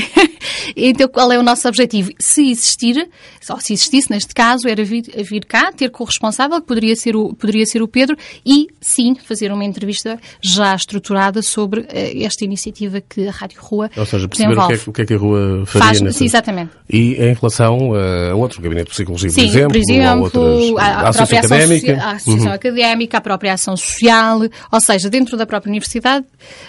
então, 0.76 1.08
qual 1.08 1.30
é 1.32 1.38
o 1.38 1.42
nosso 1.42 1.66
objetivo? 1.68 2.10
Se 2.18 2.50
existir, 2.50 3.08
só 3.40 3.58
se 3.58 3.72
existisse 3.72 4.10
neste 4.10 4.34
caso, 4.34 4.68
era 4.68 4.84
vir, 4.84 5.04
vir 5.24 5.44
cá, 5.44 5.72
ter 5.72 5.90
corresponsável, 5.90 6.60
que 6.60 6.66
poderia 6.66 6.94
ser, 6.96 7.16
o, 7.16 7.34
poderia 7.34 7.66
ser 7.66 7.82
o 7.82 7.88
Pedro, 7.88 8.16
e 8.44 8.68
sim, 8.80 9.14
fazer 9.14 9.52
uma 9.52 9.64
entrevista 9.64 10.18
já 10.40 10.74
estruturada 10.74 11.42
sobre 11.42 11.80
uh, 11.80 11.86
esta 12.24 12.44
iniciativa 12.44 13.00
que 13.00 13.26
a 13.26 13.30
Rádio 13.30 13.60
Rua 13.60 13.90
Ou 13.96 14.06
seja, 14.06 14.28
perceber 14.28 14.58
o 14.58 14.66
que, 14.66 14.72
é, 14.72 14.76
o 14.86 14.92
que, 14.92 15.02
é, 15.02 15.06
que 15.06 15.14
a 15.14 15.18
Rua 15.18 15.66
faria. 15.66 15.88
Faz, 15.88 16.00
nessa... 16.00 16.18
sim, 16.18 16.24
exatamente. 16.24 16.70
E 16.88 17.14
em 17.14 17.34
relação 17.34 17.92
a 17.94 18.34
outro 18.34 18.62
gabinete 18.62 18.86
de 18.86 18.90
psicologia, 18.92 19.30
sim, 19.30 19.42
por 19.42 19.48
exemplo, 19.48 19.72
por 19.72 19.78
exemplo 19.78 20.22
outras, 20.22 20.76
a, 20.78 20.82
a, 20.82 21.00
a 21.00 21.08
Associação 21.08 21.56
Académica. 21.56 21.98
A 22.02 22.10
Associação 22.12 22.48
uhum. 22.48 22.54
Académica, 22.54 23.18
a 23.18 23.20
própria 23.20 23.52
Ação 23.52 23.76
Social, 23.76 24.40
ou 24.72 24.80
seja, 24.80 25.10
dentro 25.10 25.36
da 25.36 25.46
própria 25.46 25.70
universidade, 25.70 26.24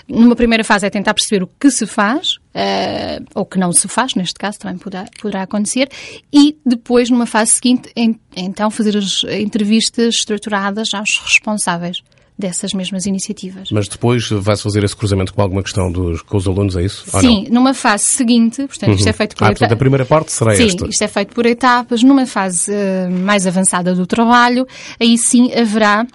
numa 0.07 0.35
primeira 0.35 0.63
fase 0.63 0.85
é 0.85 0.89
tentar 0.89 1.13
perceber 1.13 1.43
o 1.43 1.49
que 1.59 1.69
se 1.71 1.85
faz, 1.85 1.99
uh, 2.17 3.25
ou 3.35 3.45
que 3.45 3.59
não 3.59 3.71
se 3.71 3.87
faz, 3.87 4.15
neste 4.15 4.35
caso 4.35 4.59
também 4.59 4.77
poderá, 4.77 5.05
poderá 5.21 5.43
acontecer, 5.43 5.89
e 6.31 6.57
depois, 6.65 7.09
numa 7.09 7.25
fase 7.25 7.51
seguinte, 7.51 7.91
em, 7.95 8.19
então 8.35 8.69
fazer 8.71 8.97
as 8.97 9.23
entrevistas 9.23 10.15
estruturadas 10.15 10.93
aos 10.93 11.19
responsáveis 11.23 12.01
dessas 12.39 12.71
mesmas 12.71 13.05
iniciativas. 13.05 13.69
Mas 13.69 13.89
depois 13.89 14.29
vai-se 14.29 14.63
fazer 14.63 14.81
esse 14.85 14.95
cruzamento 14.95 15.33
com 15.33 15.41
alguma 15.41 15.61
questão 15.61 15.91
dos, 15.91 16.21
com 16.21 16.37
os 16.37 16.47
alunos, 16.47 16.77
é 16.77 16.83
isso? 16.83 17.03
Sim, 17.19 17.47
numa 17.51 17.73
fase 17.73 18.05
seguinte, 18.05 18.65
portanto, 18.65 18.91
uhum. 18.91 18.95
isto 18.95 19.09
é 19.09 19.13
feito 19.13 19.35
por 19.35 19.43
ah, 19.45 19.51
etapas. 19.51 19.71
a 19.73 19.75
primeira 19.75 20.05
parte 20.05 20.31
será 20.31 20.55
sim, 20.55 20.67
esta? 20.67 20.85
Sim, 20.85 20.89
isto 20.89 21.01
é 21.03 21.07
feito 21.09 21.35
por 21.35 21.45
etapas. 21.45 22.01
Numa 22.01 22.25
fase 22.25 22.71
uh, 22.71 23.11
mais 23.11 23.45
avançada 23.45 23.93
do 23.93 24.07
trabalho, 24.07 24.65
aí 24.97 25.17
sim 25.17 25.51
haverá 25.53 26.07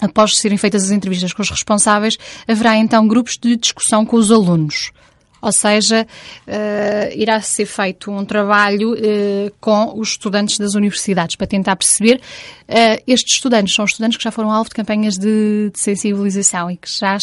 Após 0.00 0.36
serem 0.36 0.56
feitas 0.56 0.84
as 0.84 0.90
entrevistas 0.92 1.32
com 1.32 1.42
os 1.42 1.50
responsáveis, 1.50 2.16
haverá 2.46 2.76
então 2.76 3.08
grupos 3.08 3.36
de 3.36 3.56
discussão 3.56 4.06
com 4.06 4.16
os 4.16 4.30
alunos. 4.30 4.92
Ou 5.40 5.52
seja, 5.52 6.06
uh, 6.46 7.18
irá 7.18 7.40
ser 7.40 7.66
feito 7.66 8.10
um 8.10 8.24
trabalho 8.24 8.94
uh, 8.94 9.52
com 9.60 9.98
os 9.98 10.10
estudantes 10.10 10.58
das 10.58 10.74
universidades 10.74 11.36
para 11.36 11.46
tentar 11.46 11.76
perceber. 11.76 12.20
Uh, 12.68 13.02
estes 13.06 13.36
estudantes 13.36 13.74
são 13.74 13.84
estudantes 13.84 14.16
que 14.16 14.24
já 14.24 14.30
foram 14.30 14.50
alvo 14.50 14.68
de 14.68 14.74
campanhas 14.74 15.14
de, 15.14 15.70
de 15.72 15.78
sensibilização 15.78 16.70
e 16.70 16.76
que 16.76 16.90
já, 16.90 17.16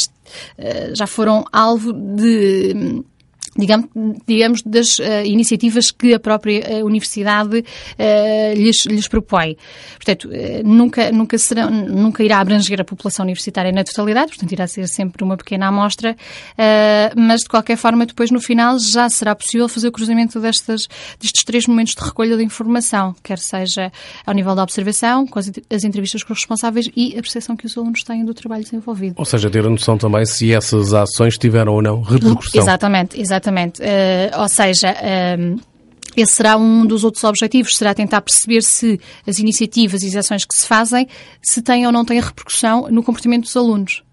já 0.93 1.07
foram 1.07 1.45
alvo 1.51 1.93
de 1.93 3.03
digamos, 3.57 3.89
digamos 4.27 4.61
das 4.63 4.99
uh, 4.99 5.23
iniciativas 5.25 5.91
que 5.91 6.13
a 6.13 6.19
própria 6.19 6.81
uh, 6.81 6.85
universidade 6.85 7.59
uh, 7.59 8.53
lhes, 8.55 8.85
lhes 8.85 9.07
propõe. 9.07 9.57
Portanto, 9.95 10.29
nunca, 10.63 11.11
nunca, 11.11 11.37
será, 11.37 11.69
nunca 11.69 12.23
irá 12.23 12.39
abranger 12.39 12.79
a 12.81 12.83
população 12.83 13.23
universitária 13.23 13.71
na 13.71 13.83
totalidade, 13.83 14.29
portanto, 14.29 14.51
irá 14.51 14.67
ser 14.67 14.87
sempre 14.87 15.23
uma 15.23 15.35
pequena 15.35 15.67
amostra, 15.67 16.15
mas 17.15 17.41
de 17.41 17.49
qualquer 17.49 17.75
forma, 17.75 18.05
depois 18.05 18.29
no 18.29 18.39
final 18.39 18.77
já 18.77 19.09
será 19.09 19.35
possível 19.35 19.67
fazer 19.67 19.87
o 19.87 19.91
cruzamento 19.91 20.39
destas, 20.39 20.87
destes 21.19 21.43
três 21.43 21.65
momentos 21.67 21.95
de 21.95 22.03
recolha 22.03 22.37
de 22.37 22.43
informação, 22.43 23.15
quer 23.23 23.39
seja 23.39 23.91
ao 24.25 24.33
nível 24.33 24.53
da 24.53 24.63
observação, 24.63 25.25
com 25.25 25.39
as, 25.39 25.51
as 25.69 25.83
entrevistas 25.83 26.23
com 26.23 26.33
os 26.33 26.39
responsáveis 26.39 26.89
e 26.95 27.17
a 27.17 27.21
percepção 27.21 27.55
que 27.55 27.65
os 27.65 27.77
alunos 27.77 28.03
têm 28.03 28.23
do 28.23 28.33
trabalho 28.33 28.63
desenvolvido. 28.63 29.15
Ou 29.17 29.25
seja, 29.25 29.49
ter 29.49 29.65
a 29.65 29.69
noção 29.69 29.97
também 29.97 30.25
se 30.25 30.53
essas 30.53 30.93
ações 30.93 31.37
tiveram 31.37 31.73
ou 31.73 31.81
não 31.81 32.01
repercussão. 32.01 32.61
Exatamente, 32.61 33.19
exatamente. 33.19 33.34
Exatamente. 33.35 33.81
Uh, 33.81 34.39
ou 34.41 34.47
seja, 34.47 34.91
uh, 34.91 35.61
esse 36.15 36.33
será 36.33 36.55
um 36.55 36.85
dos 36.85 37.03
outros 37.03 37.23
objetivos, 37.25 37.75
será 37.75 37.93
tentar 37.93 38.21
perceber 38.21 38.61
se 38.63 38.99
as 39.27 39.39
iniciativas 39.39 40.01
e 40.01 40.07
as 40.07 40.15
ações 40.15 40.45
que 40.45 40.55
se 40.55 40.65
fazem, 40.65 41.07
se 41.41 41.61
têm 41.61 41.85
ou 41.85 41.91
não 41.91 42.05
têm 42.05 42.21
repercussão 42.21 42.87
no 42.89 43.03
comportamento 43.03 43.43
dos 43.43 43.57
alunos. 43.57 44.03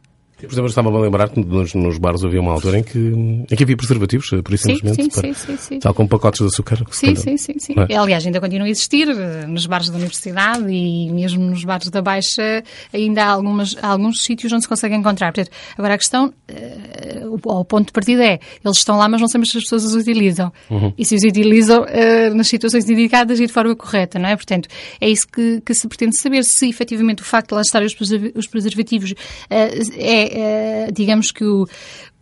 Por 0.46 0.52
exemplo, 0.52 0.68
estava-me 0.68 0.96
a 0.96 1.00
lembrar 1.00 1.28
que 1.28 1.40
nos, 1.40 1.74
nos 1.74 1.98
bares 1.98 2.24
havia 2.24 2.40
uma 2.40 2.52
altura 2.52 2.78
em 2.78 2.82
que, 2.82 2.98
em 2.98 3.56
que 3.56 3.62
havia 3.62 3.76
preservativos, 3.76 4.28
por 4.28 4.52
isso 4.52 4.64
simplesmente, 4.64 5.14
sim, 5.14 5.20
para, 5.20 5.34
sim, 5.34 5.34
sim, 5.34 5.56
sim. 5.56 5.78
tal 5.78 5.94
como 5.94 6.08
pacotes 6.08 6.40
de 6.40 6.46
açúcar. 6.46 6.84
Sim, 6.90 7.14
sim, 7.14 7.36
sim, 7.36 7.54
sim. 7.58 7.74
É? 7.88 7.96
Aliás, 7.96 8.26
ainda 8.26 8.40
continua 8.40 8.66
a 8.66 8.70
existir 8.70 9.08
eh, 9.08 9.46
nos 9.46 9.66
bares 9.66 9.88
da 9.88 9.96
universidade 9.96 10.64
e 10.68 11.10
mesmo 11.12 11.44
nos 11.44 11.64
bares 11.64 11.88
da 11.90 12.02
Baixa 12.02 12.62
ainda 12.92 13.24
há, 13.24 13.30
algumas, 13.30 13.76
há 13.80 13.88
alguns 13.88 14.22
sítios 14.22 14.52
onde 14.52 14.62
se 14.62 14.68
consegue 14.68 14.94
encontrar. 14.94 15.32
Portanto, 15.32 15.54
agora 15.76 15.94
a 15.94 15.98
questão, 15.98 16.26
uh, 16.50 17.40
o, 17.42 17.60
o, 17.60 17.64
ponto 17.64 17.86
de 17.86 17.92
partida 17.92 18.24
é, 18.24 18.40
eles 18.64 18.78
estão 18.78 18.96
lá, 18.98 19.08
mas 19.08 19.20
não 19.20 19.28
sabemos 19.28 19.50
se 19.50 19.58
as 19.58 19.64
pessoas 19.64 19.84
os 19.84 19.94
utilizam. 19.94 20.52
Uhum. 20.70 20.92
E 20.98 21.04
se 21.04 21.14
os 21.14 21.22
utilizam 21.22 21.82
uh, 21.82 22.34
nas 22.34 22.48
situações 22.48 22.88
indicadas 22.88 23.38
e 23.40 23.46
de 23.46 23.52
forma 23.52 23.74
correta, 23.76 24.18
não 24.18 24.28
é? 24.28 24.36
Portanto, 24.36 24.68
é 25.00 25.08
isso 25.08 25.26
que, 25.26 25.60
que 25.60 25.74
se 25.74 25.86
pretende 25.86 26.18
saber, 26.18 26.44
se 26.44 26.68
efetivamente 26.68 27.22
o 27.22 27.24
facto 27.24 27.50
de 27.50 27.54
lá 27.54 27.60
estarem 27.60 27.86
os 28.34 28.46
preservativos 28.46 29.12
uh, 29.12 29.16
é, 29.50 30.31
digamos, 30.32 30.88
digamos 30.92 31.32
que 31.32 31.44
o, 31.44 31.66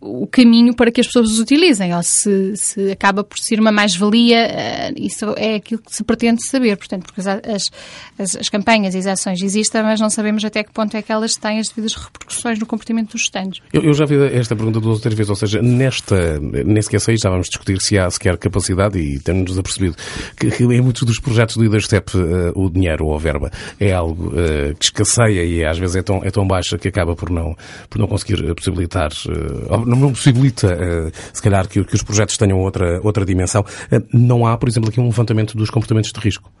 o 0.01 0.25
caminho 0.25 0.75
para 0.75 0.91
que 0.91 0.99
as 0.99 1.07
pessoas 1.07 1.31
os 1.31 1.39
utilizem, 1.39 1.95
ou 1.95 2.01
se, 2.01 2.55
se 2.57 2.91
acaba 2.91 3.23
por 3.23 3.37
ser 3.37 3.59
uma 3.59 3.71
mais-valia, 3.71 4.47
eh, 4.47 4.93
isso 4.97 5.33
é 5.37 5.55
aquilo 5.55 5.79
que 5.81 5.95
se 5.95 6.03
pretende 6.03 6.43
saber, 6.43 6.75
portanto, 6.75 7.03
porque 7.03 7.21
as, 7.21 7.71
as, 8.17 8.35
as, 8.35 8.49
campanhas 8.49 8.95
e 8.95 8.97
as 8.97 9.05
ações 9.05 9.41
existem, 9.41 9.83
mas 9.83 9.99
não 9.99 10.09
sabemos 10.09 10.43
até 10.43 10.63
que 10.63 10.71
ponto 10.71 10.97
é 10.97 11.01
que 11.01 11.11
elas 11.11 11.35
têm 11.35 11.59
as 11.59 11.67
devidas 11.67 11.93
repercussões 11.93 12.57
no 12.57 12.65
comportamento 12.65 13.11
dos 13.11 13.21
estudantes. 13.21 13.61
Eu, 13.71 13.83
eu 13.83 13.93
já 13.93 14.05
vi 14.05 14.15
esta 14.33 14.55
pergunta 14.55 14.79
duas 14.79 14.95
ou 14.95 15.01
três 15.01 15.15
vezes, 15.15 15.29
ou 15.29 15.35
seja, 15.35 15.61
nesta, 15.61 16.39
nesse 16.39 16.89
que 16.89 16.99
sei, 16.99 17.15
já 17.17 17.29
vamos 17.29 17.47
discutir 17.47 17.79
se 17.79 17.97
há 17.97 18.09
sequer 18.09 18.37
capacidade 18.37 18.97
e 18.97 19.19
temos-nos 19.19 19.57
apercebido 19.57 19.95
que, 20.35 20.49
que 20.49 20.63
em 20.63 20.81
muitos 20.81 21.03
dos 21.03 21.19
projetos 21.19 21.55
do 21.55 21.61
Leaderstep 21.61 22.17
uh, 22.17 22.51
o 22.55 22.69
dinheiro 22.69 23.05
ou 23.05 23.15
a 23.15 23.19
verba 23.19 23.51
é 23.79 23.91
algo 23.91 24.29
uh, 24.29 24.75
que 24.77 24.85
escasseia 24.85 25.43
e 25.43 25.63
às 25.63 25.77
vezes 25.77 25.97
é 25.97 26.01
tão, 26.01 26.23
é 26.23 26.31
tão 26.31 26.47
baixa 26.47 26.77
que 26.77 26.87
acaba 26.87 27.15
por 27.15 27.29
não, 27.29 27.55
por 27.89 27.99
não 27.99 28.07
conseguir 28.07 28.53
possibilitar 28.55 29.11
uh, 29.27 29.90
não, 29.95 30.13
possibilita, 30.13 30.67
uh, 30.67 31.11
se 31.33 31.41
calhar, 31.41 31.67
que, 31.67 31.83
que, 31.83 31.95
os 31.95 32.03
projetos 32.03 32.37
tenham 32.37 32.59
outra, 32.59 32.99
outra 33.03 33.25
dimensão. 33.25 33.61
Uh, 33.61 34.05
não 34.13 34.45
há, 34.45 34.57
por 34.57 34.69
exemplo, 34.69 34.89
aqui 34.89 34.99
um 34.99 35.05
levantamento 35.05 35.57
dos 35.57 35.69
comportamentos 35.69 36.11
de 36.11 36.19
risco. 36.19 36.51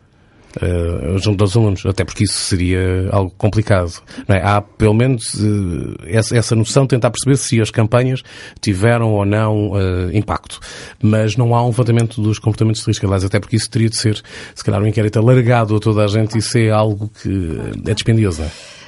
Uh, 0.57 1.17
junto 1.17 1.37
dos 1.37 1.55
alunos, 1.55 1.85
até 1.85 2.03
porque 2.03 2.25
isso 2.25 2.37
seria 2.37 3.07
algo 3.09 3.33
complicado. 3.37 3.93
É? 4.27 4.41
Há 4.45 4.61
pelo 4.61 4.93
menos 4.93 5.33
uh, 5.35 5.95
essa, 6.05 6.35
essa 6.35 6.55
noção 6.55 6.83
de 6.83 6.89
tentar 6.89 7.09
perceber 7.09 7.37
se 7.37 7.61
as 7.61 7.71
campanhas 7.71 8.21
tiveram 8.59 9.13
ou 9.13 9.25
não 9.25 9.71
uh, 9.71 10.11
impacto. 10.13 10.59
Mas 11.01 11.37
não 11.37 11.55
há 11.55 11.63
um 11.63 11.67
levantamento 11.67 12.21
dos 12.21 12.37
comportamentos 12.37 12.81
de 12.81 12.87
risco, 12.87 13.05
aliás, 13.05 13.23
até 13.23 13.39
porque 13.39 13.55
isso 13.55 13.69
teria 13.69 13.89
de 13.89 13.95
ser, 13.95 14.21
se 14.53 14.63
calhar, 14.63 14.81
um 14.81 14.87
inquérito 14.87 15.19
alargado 15.19 15.73
a 15.73 15.79
toda 15.79 16.03
a 16.03 16.07
gente 16.07 16.35
e 16.35 16.39
isso 16.39 16.57
é 16.57 16.69
algo 16.69 17.09
que 17.21 17.57
é 17.87 17.93
dispendioso. 17.93 18.41
Não 18.41 18.47
é? 18.47 18.80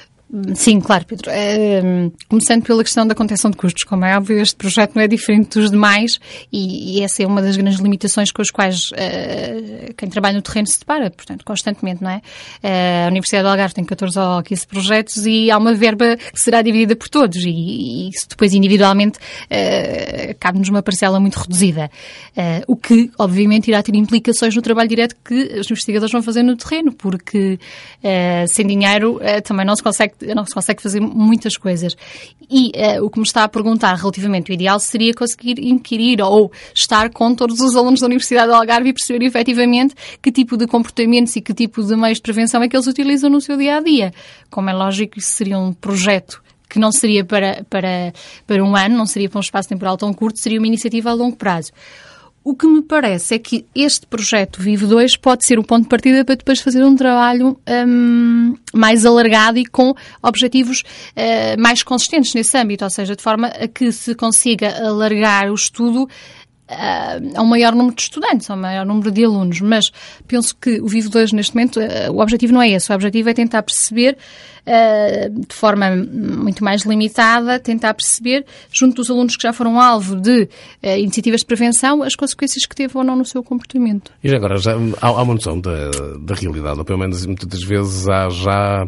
Sim, 0.55 0.79
claro, 0.79 1.05
Pedro. 1.05 1.29
É, 1.29 1.79
começando 2.27 2.63
pela 2.63 2.83
questão 2.83 3.05
da 3.05 3.13
contenção 3.13 3.51
de 3.51 3.57
custos, 3.57 3.83
como 3.83 4.03
é 4.03 4.17
óbvio, 4.17 4.39
este 4.39 4.55
projeto 4.55 4.95
não 4.95 5.03
é 5.03 5.07
diferente 5.07 5.59
dos 5.59 5.69
demais 5.69 6.19
e, 6.51 6.97
e 6.97 7.03
essa 7.03 7.21
é 7.21 7.27
uma 7.27 7.39
das 7.39 7.55
grandes 7.55 7.79
limitações 7.79 8.31
com 8.31 8.41
as 8.41 8.49
quais 8.49 8.89
uh, 8.93 9.93
quem 9.95 10.09
trabalha 10.09 10.35
no 10.35 10.41
terreno 10.41 10.65
se 10.65 10.79
depara, 10.79 11.11
portanto, 11.11 11.45
constantemente, 11.45 12.01
não 12.01 12.09
é? 12.09 12.17
Uh, 12.63 13.05
a 13.05 13.07
Universidade 13.09 13.43
do 13.43 13.49
Algarve 13.49 13.75
tem 13.75 13.85
14 13.85 14.19
ou 14.19 14.41
15 14.41 14.67
projetos 14.67 15.25
e 15.27 15.51
há 15.51 15.57
uma 15.57 15.75
verba 15.75 16.17
que 16.17 16.41
será 16.41 16.63
dividida 16.63 16.95
por 16.95 17.09
todos 17.09 17.37
e, 17.37 17.49
e 17.51 18.09
isso 18.09 18.27
depois 18.27 18.55
individualmente 18.55 19.19
uh, 19.19 20.35
cabe-nos 20.39 20.67
uma 20.67 20.81
parcela 20.81 21.19
muito 21.19 21.35
reduzida, 21.35 21.91
o 22.67 22.75
que, 22.75 23.11
obviamente, 23.19 23.67
irá 23.67 23.83
ter 23.83 23.93
implicações 23.95 24.55
no 24.55 24.61
trabalho 24.61 24.89
direto 24.89 25.15
que 25.23 25.59
os 25.59 25.69
investigadores 25.69 26.11
vão 26.11 26.23
fazer 26.23 26.41
no 26.41 26.55
terreno, 26.57 26.91
porque 26.91 27.59
sem 28.47 28.65
dinheiro 28.65 29.19
também 29.43 29.65
não 29.65 29.75
se 29.75 29.83
consegue 29.83 30.13
não 30.35 30.45
se 30.45 30.53
consegue 30.53 30.81
fazer 30.81 30.99
muitas 30.99 31.57
coisas. 31.57 31.95
E 32.49 32.71
uh, 32.75 33.03
o 33.03 33.09
que 33.09 33.19
me 33.19 33.25
está 33.25 33.43
a 33.43 33.49
perguntar 33.49 33.95
relativamente 33.95 34.51
o 34.51 34.53
ideal 34.53 34.79
seria 34.79 35.13
conseguir 35.13 35.59
inquirir 35.59 36.21
ou 36.21 36.51
estar 36.73 37.09
com 37.09 37.33
todos 37.35 37.59
os 37.59 37.75
alunos 37.75 37.99
da 37.99 38.07
Universidade 38.07 38.47
de 38.47 38.53
Algarve 38.53 38.89
e 38.89 38.93
perceber 38.93 39.25
efetivamente 39.25 39.95
que 40.21 40.31
tipo 40.31 40.57
de 40.57 40.67
comportamentos 40.67 41.35
e 41.35 41.41
que 41.41 41.53
tipo 41.53 41.83
de 41.83 41.95
meios 41.95 42.17
de 42.17 42.23
prevenção 42.23 42.61
é 42.61 42.67
que 42.67 42.75
eles 42.75 42.87
utilizam 42.87 43.29
no 43.29 43.41
seu 43.41 43.57
dia 43.57 43.77
a 43.77 43.81
dia. 43.81 44.13
Como 44.49 44.69
é 44.69 44.73
lógico, 44.73 45.19
isso 45.19 45.29
seria 45.29 45.57
um 45.57 45.73
projeto 45.73 46.41
que 46.69 46.79
não 46.79 46.91
seria 46.91 47.23
para, 47.23 47.63
para, 47.69 48.11
para 48.47 48.63
um 48.63 48.75
ano, 48.75 48.97
não 48.97 49.05
seria 49.05 49.29
para 49.29 49.37
um 49.37 49.41
espaço 49.41 49.69
temporal 49.69 49.95
tão 49.95 50.11
curto, 50.11 50.39
seria 50.39 50.57
uma 50.57 50.65
iniciativa 50.65 51.11
a 51.11 51.13
longo 51.13 51.35
prazo. 51.35 51.71
O 52.43 52.55
que 52.55 52.67
me 52.67 52.81
parece 52.81 53.35
é 53.35 53.39
que 53.39 53.65
este 53.73 54.05
projeto 54.05 54.61
Vivo 54.61 54.85
2 54.85 55.15
pode 55.15 55.45
ser 55.45 55.57
o 55.57 55.63
ponto 55.63 55.83
de 55.83 55.89
partida 55.89 56.25
para 56.25 56.35
depois 56.35 56.59
fazer 56.59 56.83
um 56.83 56.93
trabalho 56.93 57.57
um, 57.87 58.57
mais 58.73 59.05
alargado 59.05 59.57
e 59.57 59.65
com 59.65 59.95
objetivos 60.21 60.81
uh, 60.81 61.61
mais 61.61 61.83
consistentes 61.83 62.33
nesse 62.33 62.57
âmbito, 62.57 62.83
ou 62.83 62.89
seja, 62.89 63.15
de 63.15 63.23
forma 63.23 63.47
a 63.47 63.65
que 63.65 63.93
se 63.93 64.13
consiga 64.13 64.85
alargar 64.85 65.49
o 65.49 65.55
estudo 65.55 66.03
uh, 66.03 67.31
a 67.33 67.41
um 67.41 67.45
maior 67.45 67.73
número 67.73 67.95
de 67.95 68.01
estudantes, 68.01 68.49
a 68.49 68.55
um 68.55 68.57
maior 68.57 68.85
número 68.85 69.09
de 69.09 69.23
alunos. 69.23 69.61
Mas 69.61 69.89
penso 70.27 70.53
que 70.55 70.81
o 70.81 70.87
Vivo 70.87 71.09
2, 71.09 71.31
neste 71.31 71.55
momento, 71.55 71.79
uh, 71.79 72.11
o 72.11 72.19
objetivo 72.19 72.53
não 72.53 72.61
é 72.61 72.71
esse. 72.71 72.91
O 72.91 72.95
objetivo 72.95 73.29
é 73.29 73.33
tentar 73.33 73.63
perceber 73.63 74.17
de 74.65 75.53
forma 75.53 75.89
muito 75.95 76.63
mais 76.63 76.83
limitada, 76.83 77.59
tentar 77.59 77.93
perceber, 77.93 78.45
junto 78.71 78.95
dos 78.95 79.09
alunos 79.09 79.35
que 79.35 79.43
já 79.43 79.51
foram 79.51 79.79
alvo 79.79 80.15
de 80.15 80.43
uh, 80.83 80.97
iniciativas 80.97 81.41
de 81.41 81.45
prevenção, 81.45 82.01
as 82.01 82.15
consequências 82.15 82.65
que 82.65 82.75
teve 82.75 82.97
ou 82.97 83.03
não 83.03 83.15
no 83.15 83.25
seu 83.25 83.43
comportamento. 83.43 84.11
E 84.23 84.33
agora, 84.33 84.57
já, 84.57 84.73
há, 85.01 85.07
há 85.07 85.21
uma 85.21 85.33
noção 85.33 85.59
da, 85.59 85.89
da 86.21 86.35
realidade, 86.35 86.79
ou 86.79 86.85
pelo 86.85 86.99
menos 86.99 87.25
muitas 87.25 87.63
vezes 87.63 88.07
há 88.07 88.29
já 88.29 88.87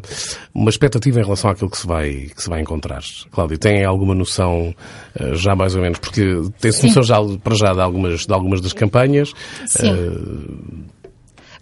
uma 0.54 0.70
expectativa 0.70 1.20
em 1.20 1.24
relação 1.24 1.52
àquilo 1.52 1.70
que 1.70 1.78
se 1.78 1.88
vai, 1.88 2.12
que 2.34 2.42
se 2.42 2.50
vai 2.50 2.62
encontrar. 2.62 3.02
Cláudia, 3.32 3.58
tem 3.58 3.84
alguma 3.84 4.16
noção 4.16 4.74
uh, 5.20 5.36
já 5.36 5.56
mais 5.56 5.76
ou 5.76 5.82
menos? 5.82 6.00
Porque 6.00 6.24
tem-se 6.60 6.88
noção 6.88 7.04
já, 7.04 7.18
para 7.44 7.56
já 7.56 7.74
de 7.74 7.82
algumas, 7.82 8.26
de 8.26 8.34
algumas 8.34 8.62
das 8.62 8.74
campanhas. 8.74 9.34
Sim. 9.66 10.86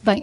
Bem, 0.03 0.21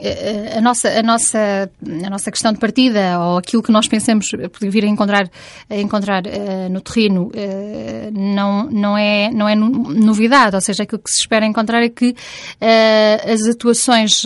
a 0.55 0.61
nossa, 0.61 0.91
a, 0.91 1.03
nossa, 1.03 1.71
a 2.05 2.11
nossa 2.11 2.31
questão 2.31 2.53
de 2.53 2.59
partida, 2.59 3.19
ou 3.19 3.39
aquilo 3.39 3.63
que 3.63 3.73
nós 3.73 3.89
pensamos 3.89 4.31
vir 4.61 4.85
a 4.85 4.87
encontrar, 4.87 5.31
a 5.71 5.77
encontrar 5.77 6.23
uh, 6.27 6.69
no 6.71 6.83
terreno, 6.83 7.29
uh, 7.29 8.11
não, 8.13 8.65
não, 8.65 8.99
é, 8.99 9.31
não 9.31 9.49
é 9.49 9.55
novidade, 9.55 10.55
ou 10.55 10.61
seja, 10.61 10.83
aquilo 10.83 11.01
que 11.01 11.11
se 11.11 11.23
espera 11.23 11.47
encontrar 11.47 11.83
é 11.83 11.89
que 11.89 12.11
uh, 12.11 13.33
as 13.33 13.47
atuações 13.47 14.23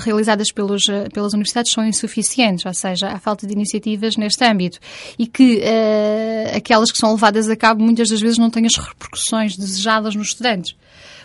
realizadas 0.00 0.52
pelos, 0.52 0.84
pelas 1.12 1.32
universidades 1.32 1.72
são 1.72 1.84
insuficientes, 1.84 2.64
ou 2.64 2.72
seja, 2.72 3.08
há 3.08 3.18
falta 3.18 3.48
de 3.48 3.52
iniciativas 3.52 4.16
neste 4.16 4.44
âmbito 4.44 4.78
e 5.18 5.26
que 5.26 5.60
aquelas 6.54 6.92
que 6.92 6.98
são 6.98 7.12
levadas 7.12 7.50
a 7.50 7.56
cabo 7.56 7.82
muitas 7.82 8.10
das 8.10 8.20
vezes 8.20 8.38
não 8.38 8.48
têm 8.48 8.64
as 8.64 8.76
repercussões 8.76 9.56
desejadas 9.56 10.14
nos 10.14 10.28
estudantes. 10.28 10.76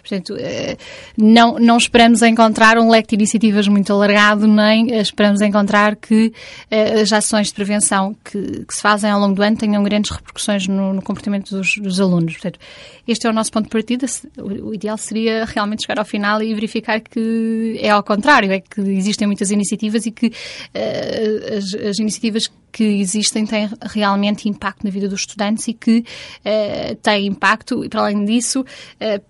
Portanto, 0.03 0.35
eh, 0.37 0.75
não, 1.17 1.57
não 1.57 1.77
esperamos 1.77 2.21
encontrar 2.21 2.77
um 2.77 2.89
leque 2.89 3.09
de 3.09 3.15
iniciativas 3.15 3.69
muito 3.69 3.91
alargado, 3.93 4.45
nem 4.45 4.93
esperamos 4.99 5.39
encontrar 5.39 5.95
que 5.95 6.33
eh, 6.69 6.99
as 7.01 7.13
ações 7.13 7.47
de 7.47 7.53
prevenção 7.53 8.13
que, 8.21 8.65
que 8.65 8.73
se 8.73 8.81
fazem 8.81 9.09
ao 9.09 9.17
longo 9.17 9.33
do 9.33 9.41
ano 9.41 9.55
tenham 9.55 9.81
grandes 9.81 10.11
repercussões 10.11 10.67
no, 10.67 10.93
no 10.93 11.01
comportamento 11.01 11.55
dos, 11.55 11.77
dos, 11.77 12.01
alunos. 12.01 12.33
Portanto, 12.33 12.59
este 13.07 13.25
é 13.25 13.29
o 13.29 13.33
nosso 13.33 13.49
ponto 13.49 13.63
de 13.63 13.69
partida. 13.69 14.05
O 14.37 14.73
ideal 14.73 14.97
seria 14.97 15.45
realmente 15.45 15.83
chegar 15.83 15.99
ao 15.99 16.05
final 16.05 16.43
e 16.43 16.53
verificar 16.53 16.99
que 16.99 17.79
é 17.81 17.89
ao 17.89 18.03
contrário, 18.03 18.51
é 18.51 18.59
que 18.59 18.81
existem 18.81 19.25
muitas 19.25 19.51
iniciativas 19.51 20.05
e 20.05 20.11
que 20.11 20.27
uh, 20.27 21.57
as, 21.57 21.73
as 21.89 21.99
iniciativas 21.99 22.51
que 22.73 22.83
existem 22.83 23.45
têm 23.45 23.69
realmente 23.83 24.49
impacto 24.49 24.83
na 24.83 24.89
vida 24.89 25.07
dos 25.07 25.21
estudantes 25.21 25.67
e 25.67 25.73
que 25.73 25.99
uh, 25.99 26.95
têm 26.95 27.27
impacto, 27.27 27.85
e 27.85 27.87
para 27.87 28.01
além 28.01 28.25
disso, 28.25 28.61
uh, 28.61 29.23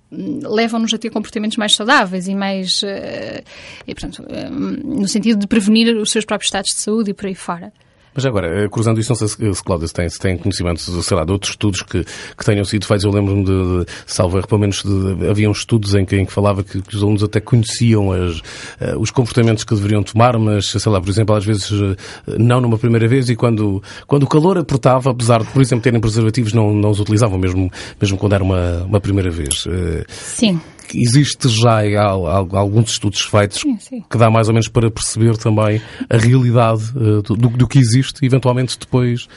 levam-nos 0.50 0.94
a 0.94 0.98
ter 0.98 1.10
comportamentos 1.10 1.58
mais 1.58 1.76
saudáveis 1.76 2.30
e 2.30 2.34
mais, 2.34 2.82
uh, 2.82 3.44
e, 3.86 3.94
portanto, 3.94 4.26
no 4.50 5.08
sentido 5.10 5.40
de 5.40 5.46
prevenir 5.46 5.94
os 5.98 6.10
seus 6.10 6.24
próprios 6.24 6.48
estados 6.48 6.72
de 6.72 6.80
saúde 6.80 7.12
e 7.12 7.14
por 7.14 7.26
aí 7.26 7.36
fora. 7.36 7.74
Mas 8.16 8.26
agora, 8.26 8.64
eh, 8.64 8.70
cruzando 8.70 9.00
isso, 9.00 9.12
não 9.12 9.16
sei 9.16 9.28
se, 9.28 9.54
se 9.54 9.64
Cláudia 9.64 9.88
se 9.88 9.94
tem, 9.94 10.10
se 10.10 10.20
tem 10.20 10.38
conhecimento, 10.38 10.80
sei 10.80 11.18
lá, 11.18 11.24
de 11.24 11.32
outros 11.32 11.52
estudos 11.52 11.82
que, 11.82 12.04
que 12.04 12.46
tenham 12.46 12.64
sido 12.64 12.86
feitos. 12.86 13.04
Eu 13.06 13.12
lembro-me 13.12 13.44
de, 13.44 13.86
de 13.86 13.86
salvo 14.06 14.46
pelo 14.48 14.62
menos 14.62 14.84
de, 14.84 15.30
haviam 15.30 15.52
estudos 15.52 15.96
em 15.96 16.06
que, 16.06 16.16
em 16.16 16.26
que 16.26 16.32
falava 16.32 16.64
que, 16.64 16.82
que, 16.82 16.96
os 16.96 17.02
alunos 17.02 17.24
até 17.24 17.40
conheciam 17.40 18.12
as, 18.12 18.38
uh, 18.38 19.00
os 19.00 19.10
comportamentos 19.10 19.64
que 19.64 19.74
deveriam 19.74 20.04
tomar, 20.04 20.38
mas, 20.38 20.68
sei 20.68 20.92
lá, 20.92 21.00
por 21.02 21.10
exemplo, 21.10 21.36
às 21.36 21.46
vezes 21.46 21.72
não 22.28 22.62
numa 22.62 22.78
primeira 22.78 23.08
vez 23.08 23.30
e 23.30 23.36
quando, 23.36 23.82
quando 24.06 24.24
o 24.24 24.28
calor 24.28 24.58
apertava, 24.58 25.12
apesar 25.12 25.44
de, 25.44 25.50
por 25.50 25.62
exemplo, 25.62 25.84
terem 25.84 26.00
preservativos, 26.00 26.54
não, 26.54 26.74
não 26.74 26.92
os 26.92 27.00
utilizavam, 27.00 27.38
mesmo, 27.38 27.72
mesmo 28.00 28.18
quando 28.18 28.34
era 28.34 28.44
uma, 28.44 28.84
uma 28.84 29.00
primeira 29.00 29.32
vez. 29.32 29.66
Uh, 29.66 30.06
Sim 30.08 30.60
existe 30.94 31.48
já 31.50 31.82
alguns 32.10 32.92
estudos 32.92 33.22
feitos 33.22 33.60
sim, 33.60 33.78
sim. 33.80 34.04
que 34.10 34.18
dá 34.18 34.30
mais 34.30 34.48
ou 34.48 34.54
menos 34.54 34.68
para 34.68 34.90
perceber 34.90 35.38
também 35.38 35.82
a 36.10 36.18
realidade 36.18 36.84
uh, 36.96 37.22
do, 37.22 37.36
do, 37.36 37.68
que 37.68 37.80
existe, 37.80 38.26
eventualmente 38.26 38.78
depois 38.78 39.28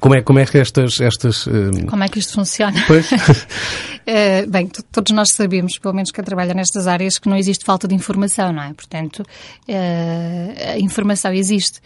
como 0.00 0.14
é, 0.14 0.22
como 0.22 0.38
é 0.38 0.46
que 0.46 0.58
estas... 0.58 1.00
estas 1.00 1.46
uh... 1.46 1.86
Como 1.88 2.02
é 2.04 2.08
que 2.08 2.18
isto 2.18 2.34
funciona? 2.34 2.82
Pois. 2.86 3.10
bem, 4.48 4.68
todos 4.90 5.12
nós 5.12 5.28
sabemos, 5.32 5.78
pelo 5.78 5.94
menos 5.94 6.10
quem 6.10 6.24
trabalha 6.24 6.54
nestas 6.54 6.86
áreas, 6.86 7.18
que 7.18 7.28
não 7.28 7.36
existe 7.36 7.64
falta 7.64 7.86
de 7.86 7.94
informação, 7.94 8.52
não 8.52 8.62
é? 8.62 8.72
Portanto, 8.72 9.22
a 9.68 10.78
informação 10.78 11.32
existe. 11.32 11.80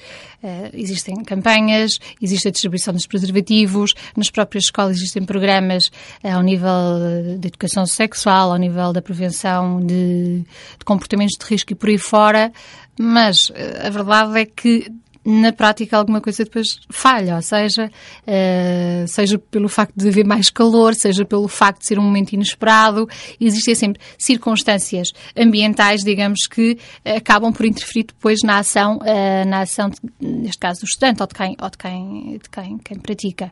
existem 0.73 1.17
campanhas, 1.25 1.99
existe 2.21 2.49
a 2.49 2.51
distribuição 2.51 2.95
dos 2.95 3.07
preservativos, 3.07 3.95
nas 4.17 4.31
próprias 4.31 4.65
escolas 4.65 4.99
existem 4.99 5.25
programas 5.25 5.91
ao 6.23 6.43
nível 6.43 7.39
de 7.39 7.49
educação 7.49 7.87
sexual, 7.87 8.53
ao 8.53 8.57
nível 8.57 8.93
da 8.93 9.03
prevenção 9.03 9.81
de, 9.85 10.45
de 10.79 10.85
comportamentos 10.85 11.37
de 11.39 11.45
risco 11.45 11.73
e 11.73 11.75
por 11.75 11.89
aí 11.89 11.99
fora, 11.99 12.53
mas 12.99 13.51
eh, 13.55 13.87
a 13.87 13.91
verdade 13.91 14.39
é 14.39 14.47
que 14.47 14.91
na 15.25 15.53
prática 15.53 15.97
alguma 15.97 16.21
coisa 16.21 16.45
depois 16.45 16.81
falha, 16.91 17.37
ou 17.37 17.43
seja, 17.43 17.91
uh, 18.27 19.07
seja 19.07 19.39
pelo 19.39 19.69
facto 19.69 19.95
de 19.97 20.09
haver 20.09 20.27
mais 20.27 20.51
calor, 20.51 20.95
seja 20.95 21.25
pelo 21.25 21.47
facto 21.47 21.81
de 21.81 21.87
ser 21.87 21.99
um 21.99 22.03
momento 22.03 22.33
inesperado, 22.33 23.09
existem 23.41 23.75
sempre 23.75 24.03
circunstâncias 24.19 25.09
ambientais, 25.37 26.03
digamos, 26.03 26.47
que 26.49 26.77
acabam 27.05 27.53
por 27.53 27.65
interferir 27.65 28.05
depois 28.05 28.41
na 28.43 28.59
ação, 28.59 28.97
uh, 28.97 29.49
na 29.49 29.61
ação, 29.61 29.91
neste 30.21 30.59
caso 30.59 30.81
do 30.81 30.87
estudante 30.87 31.23
ou 31.23 31.29
de 31.29 31.35
quem, 31.35 31.57
ou 31.61 31.71
de 31.71 31.79
quem, 31.79 32.39
de 32.43 32.51
quem, 32.51 32.79
quem 32.79 32.99
pratica. 32.99 33.51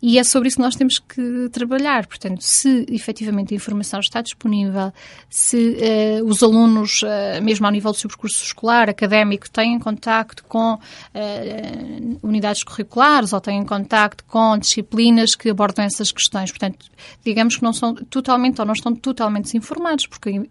E 0.00 0.18
é 0.18 0.24
sobre 0.24 0.48
isso 0.48 0.56
que 0.56 0.62
nós 0.62 0.76
temos 0.76 0.98
que 1.00 1.48
trabalhar. 1.50 2.06
Portanto, 2.06 2.40
se 2.42 2.86
efetivamente 2.88 3.54
a 3.54 3.56
informação 3.56 3.98
está 3.98 4.22
disponível, 4.22 4.92
se 5.28 5.76
uh, 6.20 6.24
os 6.26 6.42
alunos, 6.42 7.00
mesmo 7.42 7.66
ao 7.66 7.72
nível 7.72 7.90
do 7.90 7.96
seu 7.96 8.08
percurso 8.08 8.44
escolar, 8.44 8.88
académico, 8.88 9.50
têm 9.50 9.78
contacto 9.78 10.44
com 10.44 10.78
uh, 11.14 12.18
unidades 12.22 12.62
curriculares 12.62 13.32
ou 13.32 13.40
têm 13.40 13.64
contacto 13.64 14.24
com 14.24 14.58
disciplinas 14.58 15.34
que 15.34 15.50
abordam 15.50 15.84
essas 15.84 16.12
questões. 16.12 16.50
Portanto, 16.50 16.86
digamos 17.24 17.56
que 17.56 17.62
não 17.62 17.72
são 17.72 17.94
totalmente 17.94 18.60
ou 18.60 18.66
não 18.66 18.74
estão 18.74 18.94
totalmente 18.94 19.44
desinformados, 19.44 20.06
porque 20.06 20.38
uh, 20.38 20.44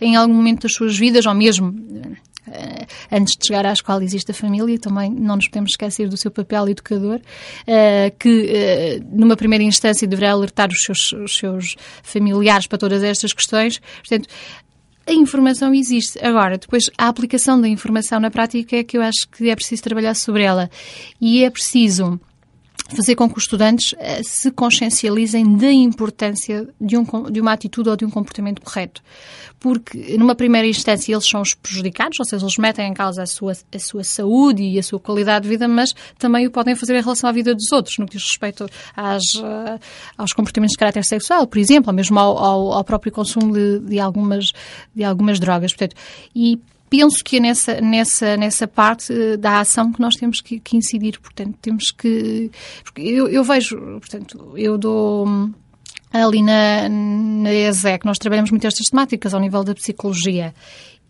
em 0.00 0.16
algum 0.16 0.34
momento 0.34 0.62
das 0.62 0.74
suas 0.74 0.96
vidas, 0.96 1.26
ou 1.26 1.34
mesmo 1.34 1.74
Uh, 2.46 2.86
antes 3.10 3.38
de 3.38 3.46
chegar 3.46 3.64
à 3.64 3.72
escola 3.72 4.04
existe 4.04 4.30
a 4.30 4.34
família, 4.34 4.78
também 4.78 5.10
não 5.10 5.36
nos 5.36 5.48
podemos 5.48 5.70
esquecer 5.70 6.10
do 6.10 6.16
seu 6.18 6.30
papel 6.30 6.68
educador, 6.68 7.18
que 8.18 9.00
numa 9.10 9.34
primeira 9.34 9.64
instância 9.64 10.06
deverá 10.06 10.32
alertar 10.32 10.68
os 10.68 10.82
seus, 10.82 11.12
os 11.12 11.38
seus 11.38 11.74
familiares 12.02 12.66
para 12.66 12.76
todas 12.76 13.02
estas 13.02 13.32
questões. 13.32 13.80
Portanto, 14.06 14.28
a 15.06 15.12
informação 15.12 15.74
existe. 15.74 16.18
Agora, 16.24 16.58
depois, 16.58 16.84
a 16.96 17.08
aplicação 17.08 17.60
da 17.60 17.68
informação 17.68 18.18
na 18.20 18.30
prática 18.30 18.76
é 18.76 18.84
que 18.84 18.96
eu 18.96 19.02
acho 19.02 19.28
que 19.30 19.50
é 19.50 19.54
preciso 19.54 19.82
trabalhar 19.82 20.14
sobre 20.14 20.42
ela. 20.42 20.70
E 21.20 21.44
é 21.44 21.50
preciso 21.50 22.18
fazer 22.88 23.14
com 23.14 23.28
que 23.28 23.38
os 23.38 23.44
estudantes 23.44 23.94
eh, 23.98 24.20
se 24.22 24.50
consciencializem 24.50 25.56
da 25.56 25.70
importância 25.70 26.68
de, 26.80 26.96
um, 26.96 27.04
de 27.30 27.40
uma 27.40 27.52
atitude 27.52 27.88
ou 27.88 27.96
de 27.96 28.04
um 28.04 28.10
comportamento 28.10 28.60
correto. 28.60 29.02
Porque, 29.58 30.18
numa 30.18 30.34
primeira 30.34 30.68
instância, 30.68 31.12
eles 31.12 31.26
são 31.26 31.40
os 31.40 31.54
prejudicados, 31.54 32.18
ou 32.20 32.26
seja, 32.26 32.44
eles 32.44 32.58
metem 32.58 32.86
em 32.86 32.92
causa 32.92 33.22
a 33.22 33.26
sua, 33.26 33.52
a 33.52 33.78
sua 33.78 34.04
saúde 34.04 34.62
e 34.62 34.78
a 34.78 34.82
sua 34.82 35.00
qualidade 35.00 35.44
de 35.44 35.48
vida, 35.48 35.66
mas 35.66 35.94
também 36.18 36.46
o 36.46 36.50
podem 36.50 36.74
fazer 36.74 36.94
em 36.94 37.00
relação 37.00 37.30
à 37.30 37.32
vida 37.32 37.54
dos 37.54 37.72
outros, 37.72 37.96
no 37.96 38.06
que 38.06 38.18
diz 38.18 38.22
respeito 38.22 38.66
às, 38.94 39.22
uh, 39.36 39.80
aos 40.18 40.34
comportamentos 40.34 40.72
de 40.72 40.78
caráter 40.78 41.04
sexual, 41.04 41.46
por 41.46 41.58
exemplo, 41.58 41.88
ou 41.90 41.94
mesmo 41.94 42.18
ao, 42.18 42.36
ao, 42.36 42.72
ao 42.74 42.84
próprio 42.84 43.10
consumo 43.10 43.54
de, 43.54 43.78
de, 43.80 43.98
algumas, 43.98 44.52
de 44.94 45.02
algumas 45.02 45.40
drogas. 45.40 45.72
Portanto, 45.72 45.96
e 46.36 46.60
penso 46.96 47.24
que 47.24 47.38
é 47.38 47.40
nessa, 47.40 47.80
nessa, 47.80 48.36
nessa 48.36 48.68
parte 48.68 49.12
eh, 49.12 49.36
da 49.36 49.58
ação 49.58 49.92
que 49.92 50.00
nós 50.00 50.14
temos 50.14 50.40
que, 50.40 50.60
que 50.60 50.76
incidir. 50.76 51.18
Portanto, 51.18 51.56
temos 51.60 51.90
que. 51.90 52.50
eu, 52.96 53.28
eu 53.28 53.42
vejo, 53.42 53.76
portanto, 53.76 54.52
eu 54.56 54.78
dou 54.78 55.26
hum, 55.26 55.52
ali 56.12 56.40
na, 56.40 56.88
na 56.88 57.52
ESEC, 57.52 58.06
nós 58.06 58.18
trabalhamos 58.18 58.52
muito 58.52 58.66
estas 58.66 58.86
temáticas 58.86 59.34
ao 59.34 59.40
nível 59.40 59.64
da 59.64 59.74
psicologia 59.74 60.54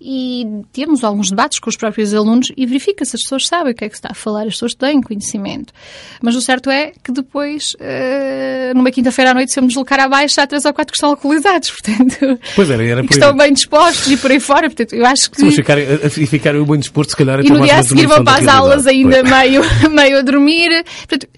e 0.01 0.45
temos 0.73 1.03
alguns 1.03 1.31
debates 1.31 1.59
com 1.59 1.71
os 1.71 1.77
próprios 1.77 2.13
alunos 2.13 2.53
e 2.57 2.67
verifica 2.67 3.05
se 3.05 3.17
as 3.17 3.23
pessoas 3.23 3.47
sabem 3.47 3.73
o 3.73 3.75
que 3.75 3.85
é 3.85 3.89
que 3.89 3.95
se 3.95 4.01
está 4.01 4.11
a 4.11 4.15
falar, 4.15 4.43
as 4.43 4.55
pessoas 4.55 4.75
têm 4.75 5.01
conhecimento. 5.01 5.73
Mas 6.21 6.35
o 6.37 6.43
certo 6.43 6.71
é 6.71 6.93
que 7.03 7.13
depois, 7.13 7.75
uh, 7.75 8.75
numa 8.75 8.91
quinta-feira 8.91 9.31
à 9.31 9.35
noite, 9.35 9.53
se 9.53 9.59
eu 9.59 9.63
me 9.63 9.69
deslocar 9.69 10.01
abaixo, 10.01 10.41
há 10.41 10.47
três 10.47 10.65
ou 10.65 10.75
quatro 10.75 10.93
que 10.93 10.97
estão 10.97 11.11
alcoolizados, 11.11 11.71
portanto, 11.81 12.39
pois 12.55 12.69
era, 12.69 12.85
era 12.85 13.03
que 13.03 13.13
estão 13.13 13.37
bem 13.37 13.53
dispostos 13.53 14.11
e 14.11 14.17
por 14.17 14.31
aí 14.31 14.41
fora. 14.41 14.69
Portanto, 14.69 14.95
eu 14.95 15.07
acho 15.07 15.31
que. 15.31 15.41
Se 15.41 16.23
e 16.23 16.27
ficarem 16.27 16.63
bem 16.65 16.79
dispostos, 16.79 17.13
se 17.13 17.17
calhar, 17.17 17.41
e 17.41 17.49
no 17.49 17.63
dia 17.63 17.79
a 17.79 17.83
seguir 17.83 18.07
vão 18.07 18.23
para 18.25 18.41
as 18.41 18.49
aulas 18.49 18.87
ainda 18.87 19.23
meio, 19.23 19.63
meio 19.91 20.19
a 20.19 20.23
dormir. 20.23 20.85
Portanto, 21.09 21.29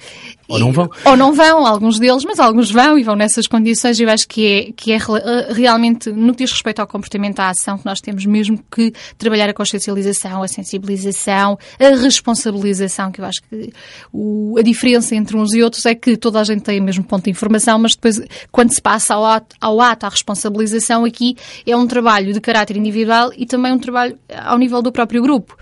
ou 0.49 0.59
não 0.59 0.73
vão. 0.73 0.89
Ou 1.05 1.17
não 1.17 1.33
vão, 1.33 1.67
alguns 1.67 1.99
deles, 1.99 2.25
mas 2.25 2.39
alguns 2.39 2.71
vão 2.71 2.99
e 2.99 3.03
vão 3.03 3.17
nessas 3.17 3.47
condições. 3.47 3.99
Eu 3.99 4.09
acho 4.09 4.29
que 4.29 4.47
é, 4.47 4.73
que 4.73 4.93
é 4.93 4.97
eh, 4.97 5.53
realmente, 5.53 6.11
no 6.13 6.33
que 6.33 6.45
diz 6.45 6.53
respeito 6.53 6.81
ao 6.81 6.87
comportamento, 6.87 7.41
à 7.41 7.51
ação, 7.51 7.77
que 7.77 7.85
nós 7.85 8.01
temos 8.01 8.25
mesmo 8.25 8.59
que 8.71 8.93
trabalhar 9.19 9.49
a 9.49 9.55
consciencialização, 9.55 10.43
a 10.43 10.49
sensibilização, 10.49 11.59
a 11.81 11.97
responsabilização, 11.97 13.11
que 13.11 13.21
eu 13.21 13.25
acho 13.25 13.43
que 13.49 13.73
o, 14.13 14.57
a 14.59 14.63
diferença 14.63 15.17
entre 15.17 15.37
uns 15.37 15.53
e 15.53 15.63
outros 15.63 15.85
é 15.85 15.95
que 15.95 16.17
toda 16.17 16.41
a 16.41 16.45
gente 16.45 16.63
tem 16.63 16.81
o 16.81 16.83
mesmo 16.83 17.03
ponto 17.03 17.25
de 17.25 17.31
informação, 17.31 17.79
mas 17.79 17.95
depois, 17.97 18.21
quando 18.53 18.73
se 18.73 18.81
passa 18.81 19.15
ao 19.15 19.25
ato, 19.25 19.57
ao 19.61 19.81
ato, 19.81 20.07
à 20.07 20.09
responsabilização, 20.09 21.05
aqui 21.05 21.37
é 21.67 21.77
um 21.77 21.87
trabalho 21.87 22.33
de 22.33 22.41
caráter 22.41 22.77
individual 22.77 23.33
e 23.37 23.47
também 23.47 23.73
um 23.73 23.79
trabalho 23.79 24.17
ao 24.45 24.59
nível 24.59 24.81
do 24.81 24.93
próprio 24.93 25.21
grupo 25.23 25.57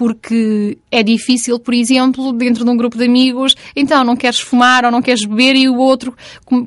porque 0.00 0.78
é 0.90 1.02
difícil, 1.02 1.58
por 1.58 1.74
exemplo, 1.74 2.32
dentro 2.32 2.64
de 2.64 2.70
um 2.70 2.74
grupo 2.74 2.96
de 2.96 3.04
amigos, 3.04 3.54
então 3.76 4.02
não 4.02 4.16
queres 4.16 4.40
fumar 4.40 4.82
ou 4.86 4.90
não 4.90 5.02
queres 5.02 5.26
beber 5.26 5.54
e 5.56 5.68
o 5.68 5.76
outro, 5.76 6.16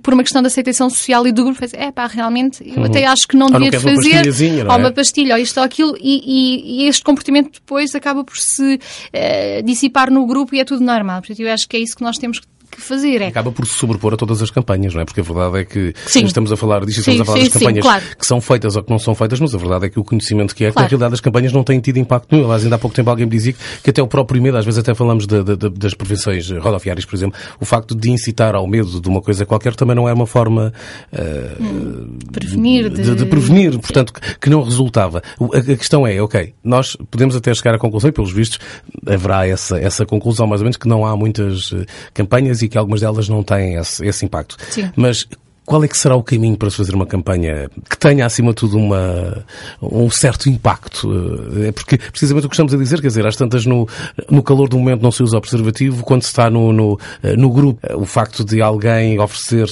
por 0.03 0.13
uma 0.13 0.21
questão 0.21 0.39
de 0.39 0.49
aceitação 0.49 0.87
social 0.87 1.25
e 1.25 1.31
do 1.31 1.43
grupo, 1.43 1.57
faz, 1.57 1.73
é 1.73 1.91
pá, 1.91 2.05
realmente, 2.05 2.63
eu 2.63 2.75
uhum. 2.75 2.83
até 2.83 3.07
acho 3.07 3.27
que 3.27 3.35
não 3.35 3.47
devia 3.47 3.71
de 3.71 3.79
fazer, 3.79 4.63
uma 4.63 4.73
ou 4.73 4.79
uma 4.81 4.91
pastilha, 4.91 5.33
ou 5.33 5.41
isto 5.41 5.57
ou 5.57 5.63
aquilo, 5.63 5.97
e, 5.99 6.21
e, 6.23 6.83
e, 6.83 6.87
este 6.87 7.03
comportamento 7.03 7.53
depois 7.53 7.95
acaba 7.95 8.23
por 8.23 8.37
se 8.37 8.75
uh, 8.75 9.63
dissipar 9.63 10.11
no 10.11 10.27
grupo 10.27 10.53
e 10.53 10.59
é 10.59 10.63
tudo 10.63 10.83
normal. 10.83 11.21
Portanto, 11.21 11.39
eu 11.39 11.51
acho 11.51 11.67
que 11.67 11.75
é 11.75 11.79
isso 11.79 11.95
que 11.95 12.03
nós 12.03 12.19
temos 12.19 12.39
que 12.39 12.45
que 12.75 12.81
fazer. 12.81 13.21
É... 13.21 13.27
Acaba 13.27 13.51
por 13.51 13.65
se 13.65 13.73
sobrepor 13.73 14.13
a 14.13 14.17
todas 14.17 14.41
as 14.41 14.49
campanhas, 14.49 14.93
não 14.93 15.01
é? 15.01 15.05
Porque 15.05 15.21
a 15.21 15.23
verdade 15.23 15.59
é 15.59 15.65
que 15.65 15.93
sim. 16.05 16.25
estamos 16.25 16.51
a 16.51 16.57
falar 16.57 16.85
disto, 16.85 16.99
estamos 16.99 17.17
sim, 17.17 17.21
a 17.21 17.25
falar 17.25 17.37
sim, 17.37 17.43
das 17.45 17.53
campanhas 17.53 17.83
claro. 17.83 18.03
que 18.19 18.25
são 18.25 18.41
feitas 18.41 18.75
ou 18.75 18.83
que 18.83 18.91
não 18.91 18.99
são 18.99 19.15
feitas, 19.15 19.39
mas 19.39 19.53
a 19.55 19.57
verdade 19.57 19.85
é 19.85 19.89
que 19.89 19.99
o 19.99 20.03
conhecimento 20.03 20.55
que 20.55 20.65
é, 20.65 20.71
claro. 20.71 20.75
que 20.75 20.81
na 20.81 20.87
realidade 20.89 21.13
as 21.13 21.21
campanhas 21.21 21.53
não 21.53 21.63
têm 21.63 21.79
tido 21.79 21.97
impacto 21.97 22.27
nenhum. 22.31 22.45
Aliás, 22.45 22.63
ainda 22.63 22.75
há 22.75 22.79
pouco 22.79 22.95
tempo 22.95 23.09
alguém 23.09 23.25
me 23.25 23.31
dizia 23.31 23.55
que 23.83 23.89
até 23.89 24.01
o 24.01 24.07
próprio 24.07 24.41
medo, 24.41 24.57
às 24.57 24.65
vezes 24.65 24.79
até 24.79 24.93
falamos 24.93 25.27
de, 25.27 25.43
de, 25.43 25.55
de, 25.55 25.69
das 25.69 25.93
prevenções 25.93 26.49
rodoviárias, 26.49 27.05
por 27.05 27.15
exemplo, 27.15 27.39
o 27.59 27.65
facto 27.65 27.95
de 27.95 28.09
incitar 28.09 28.55
ao 28.55 28.67
medo 28.67 28.99
de 28.99 29.07
uma 29.07 29.21
coisa 29.21 29.45
qualquer 29.45 29.75
também 29.75 29.95
não 29.95 30.07
é 30.07 30.13
uma 30.13 30.25
forma 30.25 30.73
uh, 31.11 31.63
hum, 31.63 32.17
prevenir 32.31 32.89
de... 32.89 33.15
de, 33.15 33.25
prevenir, 33.25 33.77
portanto, 33.79 34.13
que, 34.13 34.39
que 34.39 34.49
não 34.49 34.63
resultava. 34.63 35.21
A, 35.39 35.57
a, 35.57 35.77
questão 35.77 36.07
é, 36.07 36.21
ok, 36.21 36.53
nós 36.63 36.95
podemos 37.11 37.35
até 37.35 37.53
chegar 37.53 37.75
à 37.75 37.77
conclusão, 37.77 38.09
e 38.09 38.13
pelos 38.13 38.31
vistos 38.31 38.59
haverá 39.05 39.47
essa, 39.47 39.77
essa 39.77 40.05
conclusão 40.05 40.47
mais 40.47 40.61
ou 40.61 40.65
menos, 40.65 40.77
que 40.77 40.87
não 40.87 41.05
há 41.05 41.15
muitas 41.15 41.71
uh, 41.71 41.85
campanhas 42.13 42.61
e 42.63 42.69
que 42.69 42.77
algumas 42.77 43.01
delas 43.01 43.27
não 43.29 43.43
têm 43.43 43.75
esse, 43.75 44.05
esse 44.05 44.25
impacto. 44.25 44.57
Sim. 44.69 44.91
Mas 44.95 45.27
qual 45.65 45.83
é 45.83 45.87
que 45.87 45.97
será 45.97 46.15
o 46.15 46.23
caminho 46.23 46.57
para 46.57 46.69
se 46.69 46.77
fazer 46.77 46.93
uma 46.93 47.05
campanha 47.05 47.69
que 47.89 47.97
tenha, 47.97 48.25
acima 48.25 48.49
de 48.49 48.55
tudo, 48.55 48.77
uma, 48.77 49.45
um 49.81 50.09
certo 50.09 50.49
impacto? 50.49 51.09
É 51.65 51.71
porque, 51.71 51.97
precisamente 51.97 52.45
o 52.45 52.49
que 52.49 52.55
estamos 52.55 52.73
a 52.73 52.77
dizer, 52.77 53.01
quer 53.01 53.07
dizer, 53.07 53.25
às 53.25 53.35
tantas, 53.35 53.65
no, 53.65 53.87
no 54.29 54.43
calor 54.43 54.67
do 54.67 54.77
momento 54.77 55.01
não 55.01 55.11
se 55.11 55.23
usa 55.23 55.37
o 55.37 55.41
preservativo, 55.41 56.03
quando 56.03 56.23
se 56.23 56.27
está 56.27 56.49
no, 56.49 56.73
no, 56.73 56.99
no 57.37 57.49
grupo, 57.49 57.79
o 57.95 58.05
facto 58.05 58.43
de 58.43 58.61
alguém 58.61 59.19
oferecer 59.19 59.65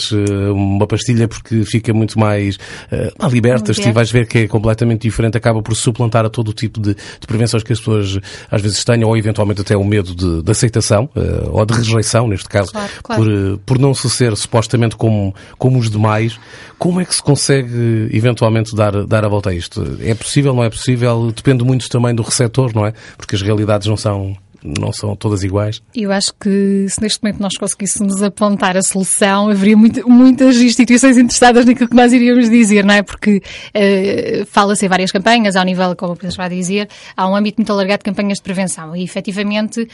uma 0.51 0.87
pastilha 0.87 1.27
porque 1.27 1.63
fica 1.65 1.93
muito 1.93 2.17
mais 2.17 2.55
uh, 2.55 3.27
liberta, 3.27 3.73
se 3.73 3.91
vais 3.91 4.09
ver 4.11 4.27
que 4.27 4.39
é 4.39 4.47
completamente 4.47 5.01
diferente, 5.01 5.37
acaba 5.37 5.61
por 5.61 5.75
suplantar 5.75 6.25
a 6.25 6.29
todo 6.29 6.49
o 6.49 6.53
tipo 6.53 6.79
de, 6.79 6.95
de, 6.95 7.27
prevenções 7.27 7.63
que 7.63 7.73
as 7.73 7.79
pessoas 7.79 8.17
às 8.49 8.61
vezes 8.61 8.83
tenham, 8.85 9.09
ou 9.09 9.17
eventualmente 9.17 9.61
até 9.61 9.75
o 9.75 9.83
medo 9.83 10.15
de, 10.15 10.41
de 10.41 10.51
aceitação, 10.51 11.09
ou 11.51 11.65
de 11.65 11.73
rejeição, 11.73 12.27
neste 12.27 12.47
caso, 12.47 12.71
claro, 12.71 12.91
claro. 13.03 13.23
Por, 13.23 13.59
por 13.65 13.79
não 13.79 13.93
se 13.93 14.09
ser 14.09 14.35
supostamente 14.37 14.95
como, 14.95 15.35
como 15.57 15.80
os 15.81 15.89
demais. 15.89 16.39
Como 16.77 17.01
é 17.01 17.05
que 17.05 17.13
se 17.13 17.21
consegue 17.21 18.09
eventualmente 18.11 18.75
dar, 18.75 19.05
dar 19.05 19.25
a 19.25 19.27
volta 19.27 19.49
a 19.49 19.53
isto? 19.53 19.97
É 20.01 20.13
possível, 20.13 20.53
não 20.53 20.63
é 20.63 20.69
possível? 20.69 21.31
Depende 21.31 21.63
muito 21.63 21.89
também 21.89 22.15
do 22.15 22.23
receptor, 22.23 22.71
não 22.73 22.85
é? 22.85 22.93
Porque 23.17 23.35
as 23.35 23.41
realidades 23.41 23.87
não 23.87 23.97
são 23.97 24.35
não 24.63 24.93
são 24.93 25.15
todas 25.15 25.43
iguais? 25.43 25.81
Eu 25.95 26.11
acho 26.11 26.33
que 26.39 26.85
se 26.87 27.01
neste 27.01 27.21
momento 27.23 27.39
nós 27.39 27.53
conseguíssemos 27.57 28.21
apontar 28.21 28.77
a 28.77 28.81
solução, 28.81 29.49
haveria 29.49 29.75
muito, 29.75 30.07
muitas 30.07 30.57
instituições 30.57 31.17
interessadas 31.17 31.65
naquilo 31.65 31.89
que 31.89 31.95
nós 31.95 32.13
iríamos 32.13 32.49
dizer, 32.49 32.85
não 32.85 32.93
é? 32.93 33.01
Porque 33.01 33.37
uh, 33.37 34.45
fala-se 34.45 34.85
em 34.85 34.89
várias 34.89 35.11
campanhas, 35.11 35.55
ao 35.55 35.65
nível, 35.65 35.95
como 35.95 36.13
o 36.13 36.15
Pedro 36.15 36.35
vai 36.35 36.49
dizer, 36.49 36.87
há 37.17 37.27
um 37.27 37.35
âmbito 37.35 37.59
muito 37.59 37.71
alargado 37.71 37.99
de 37.99 38.05
campanhas 38.05 38.37
de 38.37 38.43
prevenção 38.43 38.95
e 38.95 39.03
efetivamente 39.03 39.87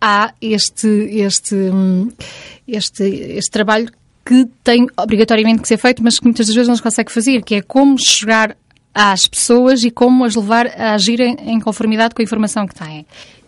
há 0.00 0.32
este, 0.40 0.88
este, 0.88 1.54
hum, 1.54 2.10
este, 2.66 3.04
este 3.04 3.50
trabalho 3.50 3.88
que 4.24 4.46
tem 4.62 4.86
obrigatoriamente 4.96 5.62
que 5.62 5.68
ser 5.68 5.76
feito, 5.76 6.02
mas 6.02 6.18
que 6.18 6.24
muitas 6.24 6.46
das 6.46 6.54
vezes 6.54 6.68
não 6.68 6.76
se 6.76 6.82
consegue 6.82 7.12
fazer, 7.12 7.42
que 7.42 7.56
é 7.56 7.62
como 7.62 7.98
chegar 7.98 8.56
às 8.94 9.26
pessoas 9.26 9.84
e 9.84 9.90
como 9.90 10.24
as 10.24 10.34
levar 10.34 10.66
a 10.68 10.94
agirem 10.94 11.36
em 11.46 11.60
conformidade 11.60 12.14
com 12.14 12.22
a 12.22 12.24
informação 12.24 12.66
que 12.66 12.74
têm. 12.74 13.04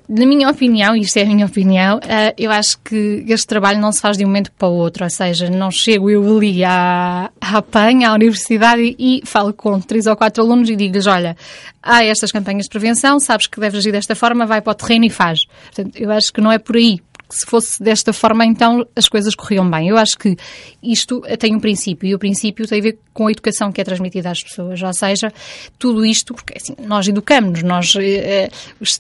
Na 0.08 0.24
minha 0.24 0.48
opinião, 0.48 0.94
e 0.94 1.00
isto 1.00 1.16
é 1.16 1.22
a 1.22 1.26
minha 1.26 1.46
opinião, 1.46 1.98
eh, 2.06 2.32
eu 2.38 2.52
acho 2.52 2.78
que 2.78 3.24
este 3.26 3.44
trabalho 3.44 3.80
não 3.80 3.90
se 3.90 4.00
faz 4.00 4.16
de 4.16 4.24
um 4.24 4.28
momento 4.28 4.52
para 4.52 4.68
o 4.68 4.72
outro, 4.72 5.02
ou 5.02 5.10
seja, 5.10 5.50
não 5.50 5.68
chego 5.68 6.08
eu 6.08 6.36
ali 6.36 6.62
à, 6.62 7.28
à 7.40 7.60
PAN, 7.60 8.06
à 8.06 8.14
universidade, 8.14 8.94
e 8.96 9.20
falo 9.24 9.52
com 9.52 9.80
três 9.80 10.06
ou 10.06 10.14
quatro 10.14 10.44
alunos 10.44 10.70
e 10.70 10.76
digo-lhes, 10.76 11.08
olha, 11.08 11.36
há 11.82 12.04
estas 12.04 12.30
campanhas 12.30 12.64
de 12.64 12.70
prevenção, 12.70 13.18
sabes 13.18 13.48
que 13.48 13.58
deves 13.58 13.80
agir 13.80 13.90
desta 13.90 14.14
forma, 14.14 14.46
vai 14.46 14.60
para 14.60 14.70
o 14.70 14.74
terreno 14.74 15.06
e 15.06 15.10
faz. 15.10 15.40
Portanto, 15.74 15.96
eu 15.96 16.12
acho 16.12 16.32
que 16.32 16.40
não 16.40 16.52
é 16.52 16.58
por 16.58 16.76
aí 16.76 17.00
que 17.28 17.34
se 17.34 17.46
fosse 17.46 17.82
desta 17.82 18.12
forma, 18.12 18.44
então 18.44 18.86
as 18.94 19.08
coisas 19.08 19.34
corriam 19.34 19.68
bem. 19.68 19.88
Eu 19.88 19.96
acho 19.96 20.16
que 20.18 20.36
isto 20.82 21.20
tem 21.38 21.54
um 21.54 21.60
princípio, 21.60 22.08
e 22.08 22.14
o 22.14 22.18
princípio 22.18 22.66
tem 22.66 22.78
a 22.78 22.82
ver 22.82 22.98
com 23.12 23.26
a 23.26 23.32
educação 23.32 23.72
que 23.72 23.80
é 23.80 23.84
transmitida 23.84 24.30
às 24.30 24.42
pessoas. 24.42 24.80
Ou 24.82 24.92
seja, 24.92 25.32
tudo 25.78 26.04
isto, 26.04 26.34
porque 26.34 26.54
assim, 26.56 26.74
nós 26.86 27.08
educamos, 27.08 27.62
nós 27.62 27.94
eh, 27.96 28.48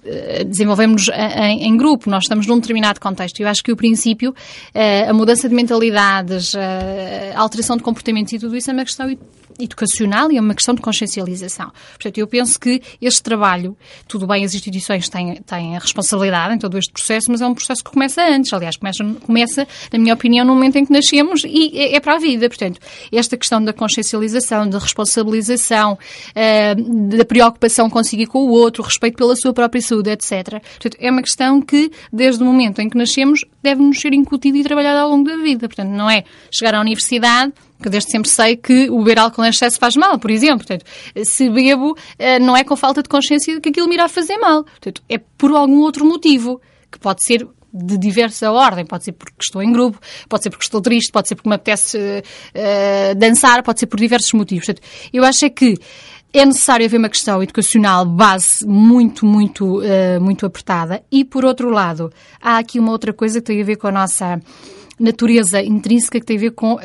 eh 0.04 0.44
desenvolvemos 0.44 1.08
em, 1.08 1.68
em, 1.68 1.76
grupo, 1.76 2.10
nós 2.10 2.24
estamos 2.24 2.46
num 2.46 2.58
determinado 2.58 3.00
contexto. 3.00 3.40
Eu 3.40 3.48
acho 3.48 3.62
que 3.62 3.70
o 3.70 3.76
princípio, 3.76 4.34
eh, 4.74 5.08
a 5.08 5.12
mudança 5.12 5.48
de 5.48 5.54
mentalidades, 5.54 6.54
eh, 6.54 7.32
a 7.34 7.40
alteração 7.40 7.76
de 7.76 7.82
comportamento 7.82 8.32
e 8.32 8.38
tudo 8.38 8.56
isso 8.56 8.70
é 8.70 8.72
uma 8.72 8.84
questão 8.84 9.06
educacional 9.58 10.30
e 10.30 10.36
é 10.36 10.40
uma 10.40 10.54
questão 10.54 10.74
de 10.74 10.80
consciencialização. 10.80 11.72
Portanto, 11.92 12.18
eu 12.18 12.26
penso 12.26 12.58
que 12.58 12.82
este 13.00 13.22
trabalho, 13.22 13.76
tudo 14.06 14.26
bem, 14.26 14.44
as 14.44 14.54
instituições 14.54 15.08
têm, 15.08 15.36
têm 15.42 15.76
a 15.76 15.78
responsabilidade 15.78 16.54
em 16.54 16.58
todo 16.58 16.78
este 16.78 16.92
processo, 16.92 17.30
mas 17.30 17.40
é 17.40 17.46
um 17.46 17.54
processo 17.54 17.82
que 17.82 17.90
começa 17.90 18.22
antes. 18.22 18.52
Aliás, 18.52 18.76
começa, 18.76 19.04
começa 19.24 19.68
na 19.92 19.98
minha 19.98 20.14
opinião, 20.14 20.44
no 20.44 20.54
momento 20.54 20.76
em 20.76 20.84
que 20.84 20.92
nascemos 20.92 21.42
e 21.44 21.78
é, 21.78 21.96
é 21.96 22.00
para 22.00 22.14
a 22.14 22.18
vida. 22.18 22.48
Portanto, 22.48 22.80
esta 23.12 23.36
questão 23.36 23.62
da 23.62 23.72
consciencialização, 23.72 24.68
da 24.68 24.78
responsabilização, 24.78 25.94
uh, 25.94 27.16
da 27.16 27.24
preocupação 27.24 27.88
consigo 27.88 28.22
e 28.22 28.26
com 28.26 28.46
o 28.46 28.50
outro, 28.50 28.82
respeito 28.82 29.16
pela 29.16 29.34
sua 29.36 29.52
própria 29.52 29.80
saúde, 29.80 30.10
etc. 30.10 30.60
Portanto, 30.60 30.96
é 31.00 31.10
uma 31.10 31.22
questão 31.22 31.60
que, 31.60 31.90
desde 32.12 32.42
o 32.42 32.46
momento 32.46 32.80
em 32.80 32.88
que 32.88 32.96
nascemos, 32.96 33.44
deve-nos 33.62 34.00
ser 34.00 34.12
incutida 34.12 34.58
e 34.58 34.62
trabalhada 34.62 35.00
ao 35.00 35.10
longo 35.10 35.28
da 35.28 35.36
vida. 35.36 35.68
Portanto, 35.68 35.90
não 35.90 36.08
é 36.10 36.24
chegar 36.50 36.74
à 36.74 36.80
universidade 36.80 37.52
que 37.82 37.88
desde 37.88 38.10
sempre 38.10 38.28
sei 38.28 38.56
que 38.56 38.90
o 38.90 38.98
beber 38.98 39.18
álcool 39.18 39.44
em 39.44 39.48
excesso 39.48 39.78
faz 39.78 39.96
mal, 39.96 40.18
por 40.18 40.30
exemplo. 40.30 40.66
Portanto, 40.66 40.84
se 41.24 41.48
bebo, 41.50 41.96
eh, 42.18 42.38
não 42.38 42.56
é 42.56 42.64
com 42.64 42.76
falta 42.76 43.02
de 43.02 43.08
consciência 43.08 43.60
que 43.60 43.68
aquilo 43.68 43.88
me 43.88 43.94
irá 43.94 44.08
fazer 44.08 44.38
mal. 44.38 44.64
Portanto, 44.64 45.02
é 45.08 45.18
por 45.18 45.52
algum 45.52 45.80
outro 45.80 46.04
motivo, 46.04 46.60
que 46.90 46.98
pode 46.98 47.24
ser 47.24 47.46
de 47.72 47.98
diversa 47.98 48.50
ordem. 48.50 48.84
Pode 48.84 49.04
ser 49.04 49.12
porque 49.12 49.34
estou 49.40 49.62
em 49.62 49.72
grupo, 49.72 49.98
pode 50.28 50.42
ser 50.42 50.50
porque 50.50 50.64
estou 50.64 50.80
triste, 50.80 51.12
pode 51.12 51.28
ser 51.28 51.34
porque 51.34 51.48
me 51.48 51.54
apetece 51.54 51.98
uh, 51.98 53.14
dançar, 53.16 53.62
pode 53.62 53.80
ser 53.80 53.86
por 53.86 53.98
diversos 53.98 54.32
motivos. 54.32 54.66
Portanto, 54.66 54.86
eu 55.12 55.24
acho 55.24 55.44
é 55.44 55.50
que 55.50 55.76
é 56.32 56.44
necessário 56.44 56.84
haver 56.84 56.98
uma 56.98 57.08
questão 57.08 57.42
educacional 57.42 58.04
base 58.04 58.66
muito, 58.66 59.24
muito, 59.24 59.80
uh, 59.80 60.20
muito 60.20 60.44
apertada. 60.46 61.02
E, 61.10 61.24
por 61.24 61.44
outro 61.44 61.70
lado, 61.70 62.12
há 62.40 62.58
aqui 62.58 62.78
uma 62.78 62.92
outra 62.92 63.12
coisa 63.12 63.40
que 63.40 63.46
tem 63.46 63.60
a 63.60 63.64
ver 63.64 63.76
com 63.76 63.88
a 63.88 63.92
nossa 63.92 64.40
natureza 64.98 65.62
intrínseca 65.62 66.18
que 66.18 66.26
tem 66.26 66.36
a 66.36 66.40
ver 66.40 66.50
com 66.52 66.74
uh, 66.74 66.78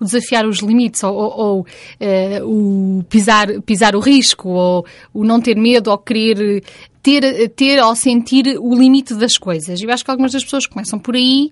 o 0.00 0.04
desafiar 0.04 0.46
os 0.46 0.58
limites 0.58 1.02
ou, 1.04 1.14
ou, 1.14 1.60
uh, 1.60 2.44
o 2.44 3.04
pisar, 3.04 3.48
pisar 3.62 3.94
o 3.94 4.00
risco 4.00 4.48
ou 4.48 4.86
o 5.12 5.24
não 5.24 5.40
ter 5.40 5.56
medo 5.56 5.90
ou 5.90 5.98
querer 5.98 6.62
ter, 7.02 7.48
ter 7.50 7.82
ou 7.82 7.94
sentir 7.94 8.58
o 8.58 8.74
limite 8.74 9.14
das 9.14 9.36
coisas. 9.36 9.80
Eu 9.80 9.90
acho 9.90 10.04
que 10.04 10.10
algumas 10.10 10.32
das 10.32 10.44
pessoas 10.44 10.66
começam 10.66 10.98
por 10.98 11.16
aí 11.16 11.50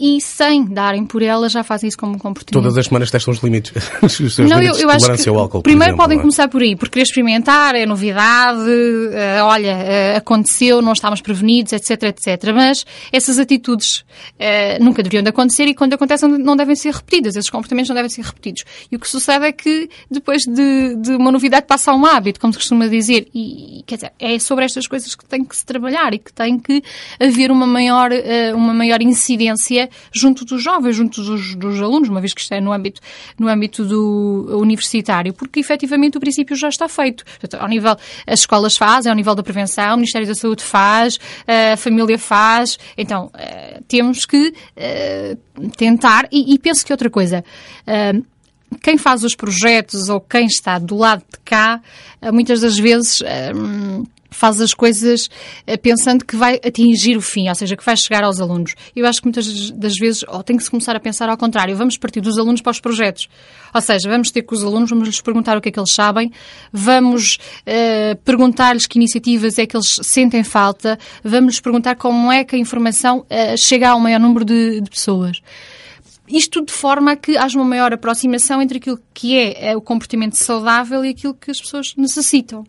e 0.00 0.18
sem 0.18 0.64
darem 0.64 1.04
por 1.04 1.22
ela 1.22 1.46
já 1.50 1.62
fazem 1.62 1.88
isso 1.88 1.98
como 1.98 2.14
um 2.14 2.18
comportamento. 2.18 2.62
Todas 2.62 2.78
as 2.78 2.86
semanas 2.86 3.10
testam 3.10 3.34
os 3.34 3.40
limites. 3.40 3.70
os 4.02 4.12
seus 4.16 4.38
não, 4.38 4.58
limites 4.58 4.80
eu, 4.80 4.84
eu 4.84 4.88
de 4.88 4.94
acho 4.94 4.98
tolerância 5.00 5.24
que 5.24 5.28
ao 5.28 5.38
álcool, 5.38 5.62
primeiro 5.62 5.90
exemplo, 5.90 6.02
podem 6.02 6.18
é? 6.18 6.20
começar 6.22 6.48
por 6.48 6.62
aí, 6.62 6.74
por 6.74 6.88
querer 6.88 7.02
experimentar, 7.02 7.74
é 7.74 7.84
novidade, 7.84 8.70
eh, 9.12 9.42
olha, 9.42 9.72
eh, 9.72 10.16
aconteceu, 10.16 10.80
não 10.80 10.94
estávamos 10.94 11.20
prevenidos, 11.20 11.74
etc, 11.74 12.02
etc. 12.04 12.50
Mas 12.54 12.86
essas 13.12 13.38
atitudes 13.38 14.02
eh, 14.38 14.78
nunca 14.78 15.02
deveriam 15.02 15.22
de 15.22 15.28
acontecer 15.28 15.66
e 15.66 15.74
quando 15.74 15.92
acontecem 15.92 16.30
não 16.30 16.56
devem 16.56 16.74
ser 16.74 16.94
repetidas, 16.94 17.36
esses 17.36 17.50
comportamentos 17.50 17.90
não 17.90 17.96
devem 17.96 18.08
ser 18.08 18.22
repetidos. 18.22 18.64
E 18.90 18.96
o 18.96 18.98
que 18.98 19.06
sucede 19.06 19.44
é 19.44 19.52
que 19.52 19.90
depois 20.10 20.42
de, 20.44 20.96
de 20.96 21.10
uma 21.10 21.30
novidade 21.30 21.66
passa 21.66 21.90
a 21.90 21.94
um 21.94 22.06
hábito, 22.06 22.40
como 22.40 22.54
se 22.54 22.58
costuma 22.58 22.86
dizer, 22.86 23.28
e 23.34 23.84
quer 23.86 23.96
dizer, 23.96 24.12
é 24.18 24.38
sobre 24.38 24.64
estas 24.64 24.86
coisas 24.86 25.14
que 25.14 25.26
tem 25.26 25.44
que 25.44 25.54
se 25.54 25.66
trabalhar 25.66 26.14
e 26.14 26.18
que 26.18 26.32
tem 26.32 26.58
que 26.58 26.82
haver 27.20 27.50
uma 27.50 27.66
maior, 27.66 28.10
uma 28.54 28.72
maior 28.72 29.02
incidência 29.02 29.89
junto 30.12 30.44
dos 30.44 30.62
jovens, 30.62 30.96
junto 30.96 31.22
dos, 31.22 31.54
dos 31.54 31.80
alunos, 31.80 32.08
uma 32.08 32.20
vez 32.20 32.32
que 32.32 32.40
isto 32.40 32.52
é 32.52 32.60
no 32.60 32.72
âmbito, 32.72 33.00
no 33.38 33.48
âmbito 33.48 33.84
do 33.84 34.58
universitário, 34.58 35.32
porque 35.32 35.60
efetivamente 35.60 36.16
o 36.16 36.20
princípio 36.20 36.56
já 36.56 36.68
está 36.68 36.88
feito. 36.88 37.24
Portanto, 37.38 37.60
ao 37.60 37.68
nível, 37.68 37.96
as 38.26 38.40
escolas 38.40 38.76
fazem, 38.76 39.10
ao 39.10 39.16
nível 39.16 39.34
da 39.34 39.42
prevenção, 39.42 39.94
o 39.94 39.96
Ministério 39.96 40.26
da 40.26 40.34
Saúde 40.34 40.62
faz, 40.62 41.18
a 41.72 41.76
família 41.76 42.18
faz, 42.18 42.78
então 42.96 43.30
eh, 43.34 43.80
temos 43.88 44.26
que 44.26 44.52
eh, 44.76 45.36
tentar, 45.76 46.28
e, 46.30 46.54
e 46.54 46.58
penso 46.58 46.84
que 46.84 46.92
outra 46.92 47.10
coisa, 47.10 47.44
eh, 47.86 48.12
quem 48.82 48.96
faz 48.96 49.24
os 49.24 49.34
projetos 49.34 50.08
ou 50.08 50.20
quem 50.20 50.46
está 50.46 50.78
do 50.78 50.96
lado 50.96 51.22
de 51.30 51.38
cá, 51.44 51.80
muitas 52.32 52.60
das 52.60 52.78
vezes 52.78 53.20
eh, 53.22 53.52
faz 54.30 54.60
as 54.60 54.72
coisas 54.72 55.28
eh, 55.66 55.76
pensando 55.76 56.24
que 56.24 56.36
vai 56.36 56.60
atingir 56.64 57.16
o 57.16 57.20
fim, 57.20 57.48
ou 57.48 57.54
seja, 57.54 57.76
que 57.76 57.84
vai 57.84 57.96
chegar 57.96 58.24
aos 58.24 58.40
alunos. 58.40 58.74
Eu 58.94 59.06
acho 59.06 59.20
que 59.20 59.26
muitas 59.26 59.70
das 59.70 59.94
vezes 59.96 60.24
tem 60.44 60.56
que 60.56 60.62
se 60.62 60.70
começar 60.70 60.96
a 60.96 61.00
pensar 61.00 61.28
ao 61.28 61.36
contrário, 61.36 61.76
vamos 61.76 61.96
partir 61.96 62.20
dos 62.20 62.38
alunos 62.38 62.60
para 62.60 62.70
os 62.70 62.80
projetos. 62.80 63.28
Ou 63.74 63.80
seja, 63.80 64.08
vamos 64.08 64.30
ter 64.30 64.42
com 64.42 64.54
os 64.54 64.64
alunos, 64.64 64.90
vamos 64.90 65.06
lhes 65.06 65.20
perguntar 65.20 65.56
o 65.56 65.60
que 65.60 65.68
é 65.68 65.72
que 65.72 65.78
eles 65.78 65.92
sabem, 65.92 66.32
vamos 66.72 67.38
eh, 67.66 68.14
perguntar-lhes 68.24 68.86
que 68.86 68.98
iniciativas 68.98 69.58
é 69.58 69.66
que 69.66 69.76
eles 69.76 69.88
sentem 70.02 70.42
falta, 70.42 70.98
vamos 71.22 71.54
lhes 71.54 71.60
perguntar 71.60 71.96
como 71.96 72.30
é 72.30 72.44
que 72.44 72.56
a 72.56 72.58
informação 72.58 73.24
eh, 73.28 73.56
chega 73.56 73.90
ao 73.90 74.00
maior 74.00 74.20
número 74.20 74.44
de, 74.44 74.80
de 74.80 74.90
pessoas. 74.90 75.40
Isto 76.28 76.64
de 76.64 76.72
forma 76.72 77.12
a 77.12 77.16
que 77.16 77.36
haja 77.36 77.58
uma 77.58 77.64
maior 77.64 77.92
aproximação 77.92 78.62
entre 78.62 78.78
aquilo 78.78 79.00
que 79.12 79.36
é 79.36 79.76
o 79.76 79.80
comportamento 79.80 80.34
saudável 80.34 81.04
e 81.04 81.08
aquilo 81.08 81.34
que 81.34 81.50
as 81.50 81.60
pessoas 81.60 81.94
necessitam. 81.96 82.64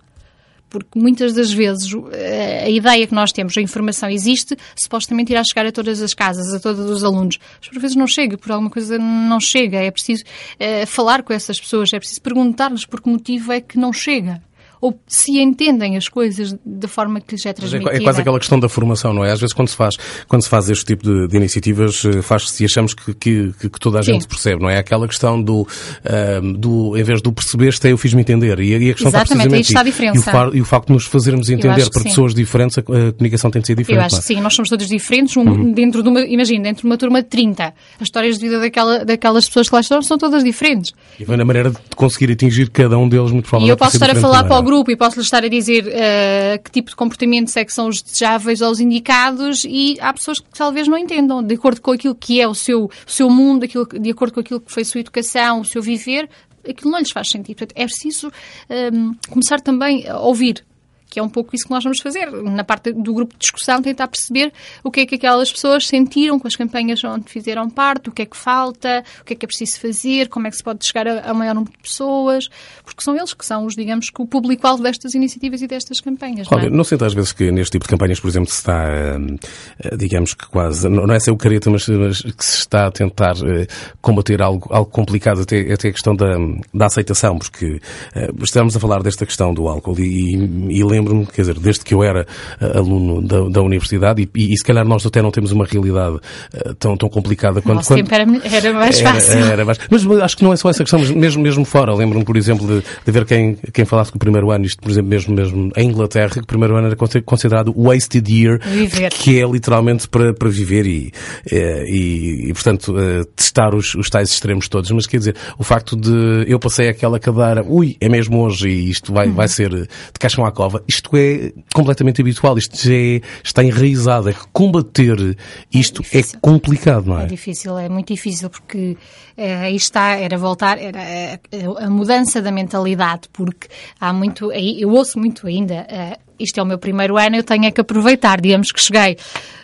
Porque 0.71 0.97
muitas 0.97 1.33
das 1.33 1.51
vezes 1.51 1.93
eh, 2.13 2.63
a 2.65 2.69
ideia 2.69 3.05
que 3.05 3.13
nós 3.13 3.31
temos, 3.31 3.55
a 3.57 3.61
informação 3.61 4.09
existe, 4.09 4.57
supostamente 4.75 5.31
irá 5.31 5.43
chegar 5.43 5.67
a 5.67 5.71
todas 5.71 6.01
as 6.01 6.13
casas, 6.13 6.53
a 6.53 6.59
todos 6.59 6.89
os 6.89 7.03
alunos. 7.03 7.37
Mas 7.59 7.69
por 7.69 7.79
vezes 7.79 7.95
não 7.95 8.07
chega, 8.07 8.37
por 8.37 8.51
alguma 8.51 8.71
coisa 8.71 8.97
não 8.97 9.39
chega. 9.39 9.77
É 9.77 9.91
preciso 9.91 10.23
eh, 10.57 10.85
falar 10.85 11.23
com 11.23 11.33
essas 11.33 11.59
pessoas, 11.59 11.93
é 11.93 11.99
preciso 11.99 12.21
perguntar-lhes 12.21 12.85
por 12.85 13.01
que 13.01 13.09
motivo 13.09 13.51
é 13.51 13.59
que 13.59 13.77
não 13.77 13.91
chega 13.91 14.41
ou 14.81 14.99
se 15.07 15.39
entendem 15.39 15.95
as 15.95 16.09
coisas 16.09 16.55
da 16.65 16.87
forma 16.87 17.21
que 17.21 17.35
lhes 17.35 17.45
é 17.45 17.49
Mas 17.49 17.57
é, 17.57 17.77
transmitida. 17.77 17.97
é 17.97 18.03
quase 18.03 18.21
aquela 18.21 18.39
questão 18.39 18.59
da 18.59 18.67
formação, 18.67 19.13
não 19.13 19.23
é? 19.23 19.31
Às 19.31 19.39
vezes 19.39 19.53
quando 19.53 19.67
se 19.67 19.75
faz, 19.75 19.95
quando 20.27 20.41
se 20.41 20.49
faz 20.49 20.69
este 20.69 20.85
tipo 20.85 21.03
de, 21.03 21.27
de 21.27 21.37
iniciativas, 21.37 22.03
eh, 22.03 22.21
faz-se 22.21 22.63
e 22.63 22.65
achamos 22.65 22.93
que, 22.93 23.13
que, 23.13 23.53
que 23.59 23.79
toda 23.79 23.99
a 23.99 24.03
Sim. 24.03 24.13
gente 24.13 24.27
percebe, 24.27 24.61
não 24.61 24.69
é? 24.69 24.79
Aquela 24.79 25.07
questão 25.07 25.41
do, 25.41 25.67
ahm, 26.03 26.53
do 26.53 26.97
em 26.97 27.03
vez 27.03 27.21
do 27.21 27.31
percebeste, 27.31 27.87
eu 27.87 27.97
fiz-me 27.97 28.21
entender. 28.21 28.59
E, 28.59 28.71
e 28.71 28.89
a 28.89 28.93
questão 28.93 29.09
Exatamente, 29.09 29.11
está 29.11 29.21
precisamente 29.21 29.55
aí 29.55 29.61
está 29.61 29.79
a 29.79 29.83
diferença. 29.83 30.31
E 30.31 30.49
o, 30.49 30.55
e 30.57 30.61
o 30.61 30.65
facto 30.65 30.87
de 30.87 30.93
nos 30.93 31.05
fazermos 31.05 31.49
entender 31.49 31.83
sim. 31.83 32.03
pessoas 32.03 32.33
diferentes, 32.33 32.77
a, 32.77 32.81
a 32.81 33.11
comunicação 33.11 33.51
tem 33.51 33.61
de 33.61 33.67
ser 33.67 33.75
diferente. 33.75 33.99
Eu 33.99 34.05
acho 34.05 34.15
é? 34.15 34.19
que 34.19 34.25
sim, 34.25 34.41
nós 34.41 34.53
somos 34.55 34.69
todos 34.69 34.87
diferentes. 34.87 35.37
Um, 35.37 35.51
Uhum. 35.51 35.73
Dentro 35.73 36.01
de 36.01 36.09
uma, 36.09 36.21
imagina, 36.21 36.63
dentro 36.63 36.81
de 36.83 36.87
uma 36.87 36.97
turma 36.97 37.21
de 37.21 37.27
30, 37.27 37.65
as 37.65 37.73
histórias 38.01 38.37
de 38.37 38.47
vida 38.47 38.59
daquela, 38.59 39.03
daquelas 39.03 39.47
pessoas 39.47 39.67
que 39.67 39.75
lá 39.75 39.81
estão 39.81 40.01
são 40.01 40.17
todas 40.17 40.43
diferentes. 40.43 40.93
E 41.19 41.25
vai 41.25 41.35
na 41.35 41.43
maneira 41.43 41.71
de 41.71 41.77
conseguir 41.95 42.31
atingir 42.31 42.69
cada 42.69 42.97
um 42.97 43.07
deles, 43.07 43.31
muito 43.31 43.45
E 43.45 43.49
provavelmente. 43.49 43.71
eu 43.71 43.77
posso 43.77 43.95
estar 43.97 44.09
a 44.09 44.15
falar 44.15 44.43
para 44.43 44.55
o 44.55 44.59
é? 44.59 44.61
Grupo 44.71 44.89
e 44.89 44.95
posso 44.95 45.17
lhe 45.17 45.21
estar 45.21 45.43
a 45.43 45.49
dizer 45.49 45.85
eh, 45.87 46.57
que 46.63 46.71
tipo 46.71 46.89
de 46.89 46.95
comportamentos 46.95 47.57
é 47.57 47.65
que 47.65 47.73
são 47.73 47.89
os 47.89 48.01
desejáveis 48.01 48.61
ou 48.61 48.71
os 48.71 48.79
indicados 48.79 49.65
e 49.65 49.97
há 49.99 50.13
pessoas 50.13 50.39
que 50.39 50.49
talvez 50.49 50.87
não 50.87 50.97
entendam, 50.97 51.43
de 51.43 51.55
acordo 51.55 51.81
com 51.81 51.91
aquilo 51.91 52.15
que 52.15 52.39
é 52.39 52.47
o 52.47 52.55
seu, 52.55 52.85
o 52.85 53.11
seu 53.11 53.29
mundo, 53.29 53.65
aquilo, 53.65 53.85
de 53.85 54.09
acordo 54.09 54.33
com 54.33 54.39
aquilo 54.39 54.61
que 54.61 54.71
foi 54.71 54.83
a 54.83 54.85
sua 54.85 55.01
educação, 55.01 55.59
o 55.59 55.65
seu 55.65 55.81
viver, 55.81 56.29
aquilo 56.67 56.89
não 56.89 56.99
lhes 56.99 57.11
faz 57.11 57.29
sentido. 57.29 57.57
Portanto, 57.57 57.77
é 57.77 57.85
preciso 57.85 58.31
ehm, 58.69 59.11
começar 59.29 59.59
também 59.59 60.07
a 60.07 60.19
ouvir. 60.19 60.63
Que 61.11 61.19
é 61.19 61.23
um 61.23 61.27
pouco 61.29 61.53
isso 61.53 61.65
que 61.65 61.71
nós 61.71 61.83
vamos 61.83 61.99
fazer. 61.99 62.31
Na 62.31 62.63
parte 62.63 62.93
do 62.93 63.13
grupo 63.13 63.33
de 63.33 63.39
discussão, 63.39 63.81
tentar 63.81 64.07
perceber 64.07 64.51
o 64.83 64.89
que 64.89 65.01
é 65.01 65.05
que 65.05 65.15
aquelas 65.15 65.51
pessoas 65.51 65.85
sentiram 65.85 66.39
com 66.39 66.47
as 66.47 66.55
campanhas 66.55 67.03
onde 67.03 67.29
fizeram 67.29 67.69
parte, 67.69 68.07
o 68.09 68.11
que 68.13 68.21
é 68.21 68.25
que 68.25 68.37
falta, 68.37 69.03
o 69.21 69.25
que 69.25 69.33
é 69.33 69.35
que 69.35 69.45
é 69.45 69.47
preciso 69.47 69.79
fazer, 69.81 70.29
como 70.29 70.47
é 70.47 70.49
que 70.49 70.55
se 70.55 70.63
pode 70.63 70.85
chegar 70.85 71.05
a, 71.07 71.29
a 71.29 71.33
maior 71.33 71.53
número 71.53 71.71
de 71.73 71.77
pessoas, 71.79 72.47
porque 72.85 73.03
são 73.03 73.15
eles 73.15 73.33
que 73.33 73.45
são 73.45 73.65
os, 73.65 73.75
digamos, 73.75 74.09
que 74.09 74.21
o 74.21 74.25
público-alvo 74.25 74.81
destas 74.81 75.13
iniciativas 75.13 75.61
e 75.61 75.67
destas 75.67 75.99
campanhas. 75.99 76.47
não 76.49 76.57
é? 76.57 76.61
Olha, 76.61 76.69
não 76.69 76.83
sente 76.85 77.03
às 77.03 77.13
vezes 77.13 77.33
que 77.33 77.51
neste 77.51 77.73
tipo 77.73 77.83
de 77.85 77.89
campanhas, 77.89 78.19
por 78.19 78.29
exemplo, 78.29 78.49
se 78.49 78.55
está, 78.57 78.87
hum, 79.19 79.35
eh, 79.83 79.97
digamos 79.97 80.33
que 80.33 80.47
quase, 80.47 80.87
não 80.87 81.05
não 81.05 81.13
é 81.13 81.19
ser 81.19 81.31
o 81.31 81.37
careta, 81.37 81.69
mas, 81.69 81.87
mas 81.89 82.21
que 82.21 82.45
se 82.45 82.59
está 82.59 82.87
a 82.87 82.91
tentar 82.91 83.33
eh, 83.45 83.67
combater 84.01 84.41
algo, 84.41 84.67
algo 84.73 84.89
complicado, 84.89 85.41
até, 85.41 85.73
até 85.73 85.89
a 85.89 85.91
questão 85.91 86.15
da, 86.15 86.37
da 86.73 86.85
aceitação, 86.85 87.37
porque 87.37 87.81
eh, 88.15 88.29
estamos 88.41 88.75
a 88.75 88.79
falar 88.79 89.01
desta 89.03 89.25
questão 89.25 89.53
do 89.53 89.67
álcool 89.67 89.99
e, 89.99 90.35
e- 90.35 90.77
e 90.79 90.83
lembro-me, 91.01 91.25
quer 91.25 91.41
dizer, 91.41 91.59
desde 91.59 91.83
que 91.83 91.93
eu 91.93 92.03
era 92.03 92.25
eh, 92.59 92.77
aluno 92.77 93.21
da, 93.21 93.49
da 93.49 93.61
universidade 93.61 94.29
e, 94.35 94.53
e 94.53 94.57
se 94.57 94.63
calhar 94.63 94.85
nós 94.85 95.05
até 95.05 95.21
não 95.21 95.31
temos 95.31 95.51
uma 95.51 95.65
realidade 95.65 96.17
eh, 96.53 96.73
tão, 96.79 96.95
tão 96.97 97.09
complicada 97.09 97.55
No 97.55 97.61
quando... 97.61 97.75
nosso 97.77 97.89
quando- 97.89 98.07
tempo 98.07 98.13
era, 98.13 98.55
era 98.55 98.73
mais 98.73 98.99
era- 99.01 99.13
fácil. 99.13 99.39
era 99.45 99.65
mais- 99.65 99.79
Mas 99.89 100.05
acho 100.21 100.37
que 100.37 100.43
não 100.43 100.53
é 100.53 100.55
só 100.55 100.69
essa 100.69 100.83
questão, 100.83 100.99
mas 100.99 101.09
mesmo, 101.11 101.41
mesmo 101.43 101.65
fora. 101.65 101.93
Lembro-me, 101.93 102.23
por 102.25 102.37
exemplo, 102.37 102.65
de, 102.67 102.81
de 103.05 103.11
ver 103.11 103.25
quem, 103.25 103.55
quem 103.73 103.85
falasse 103.85 104.11
que 104.11 104.17
o 104.17 104.19
primeiro 104.19 104.51
ano, 104.51 104.65
isto, 104.65 104.81
por 104.81 104.89
exemplo, 104.91 105.09
mesmo, 105.09 105.35
mesmo 105.35 105.71
em 105.75 105.89
Inglaterra, 105.89 106.29
que 106.31 106.39
o 106.39 106.45
primeiro 106.47 106.75
ano 106.77 106.87
era 106.87 106.95
consider- 106.95 107.23
considerado 107.23 107.73
wasted 107.75 108.31
year, 108.31 108.59
Viver. 108.63 109.09
que 109.11 109.39
é 109.41 109.45
literalmente 109.45 110.07
para, 110.07 110.33
para 110.33 110.49
viver 110.49 110.85
e, 110.85 111.11
eh, 111.51 111.83
e, 111.87 112.49
e, 112.49 112.53
portanto, 112.53 112.93
testar 113.35 113.73
os, 113.75 113.93
os 113.95 114.09
tais 114.09 114.29
extremos 114.31 114.67
todos. 114.67 114.89
Mas 114.91 115.05
quer 115.07 115.17
dizer, 115.17 115.35
o 115.57 115.63
facto 115.63 115.95
de 115.95 116.45
eu 116.47 116.59
passei 116.59 116.89
aquela 116.89 117.19
cadeira, 117.19 117.63
ui, 117.67 117.95
é 117.99 118.09
mesmo 118.09 118.41
hoje 118.43 118.69
e 118.69 118.89
isto 118.89 119.13
vai, 119.13 119.29
vai 119.29 119.47
ser 119.47 119.69
de 119.69 119.87
caixão 120.19 120.45
à 120.45 120.51
cova, 120.51 120.81
isto 120.91 121.09
é 121.15 121.53
completamente 121.73 122.21
habitual, 122.21 122.57
isto 122.57 122.77
já 122.77 122.93
é, 122.93 123.21
está 123.43 123.63
enraizado. 123.63 124.29
É 124.29 124.33
que 124.33 124.45
combater 124.51 125.37
isto 125.73 126.01
é, 126.01 126.17
difícil. 126.17 126.39
complicado, 126.41 127.05
não 127.07 127.19
é? 127.19 127.23
É 127.23 127.27
difícil, 127.27 127.77
é 127.77 127.89
muito 127.89 128.13
difícil 128.13 128.49
porque 128.49 128.97
eh, 129.37 129.55
aí 129.55 129.75
está, 129.75 130.15
era 130.15 130.37
voltar, 130.37 130.77
era 130.77 131.01
eh, 131.01 131.39
a 131.79 131.89
mudança 131.89 132.41
da 132.41 132.51
mentalidade, 132.51 133.29
porque 133.31 133.67
há 133.99 134.11
muito, 134.11 134.51
eu 134.51 134.89
ouço 134.91 135.17
muito 135.17 135.47
ainda, 135.47 135.85
eh, 135.89 136.19
isto 136.41 136.59
é 136.59 136.63
o 136.63 136.65
meu 136.65 136.77
primeiro 136.77 137.17
ano, 137.17 137.35
eu 137.35 137.43
tenho 137.43 137.65
é 137.65 137.71
que 137.71 137.81
aproveitar, 137.81 138.41
digamos 138.41 138.71
que 138.71 138.79
cheguei, 138.79 139.17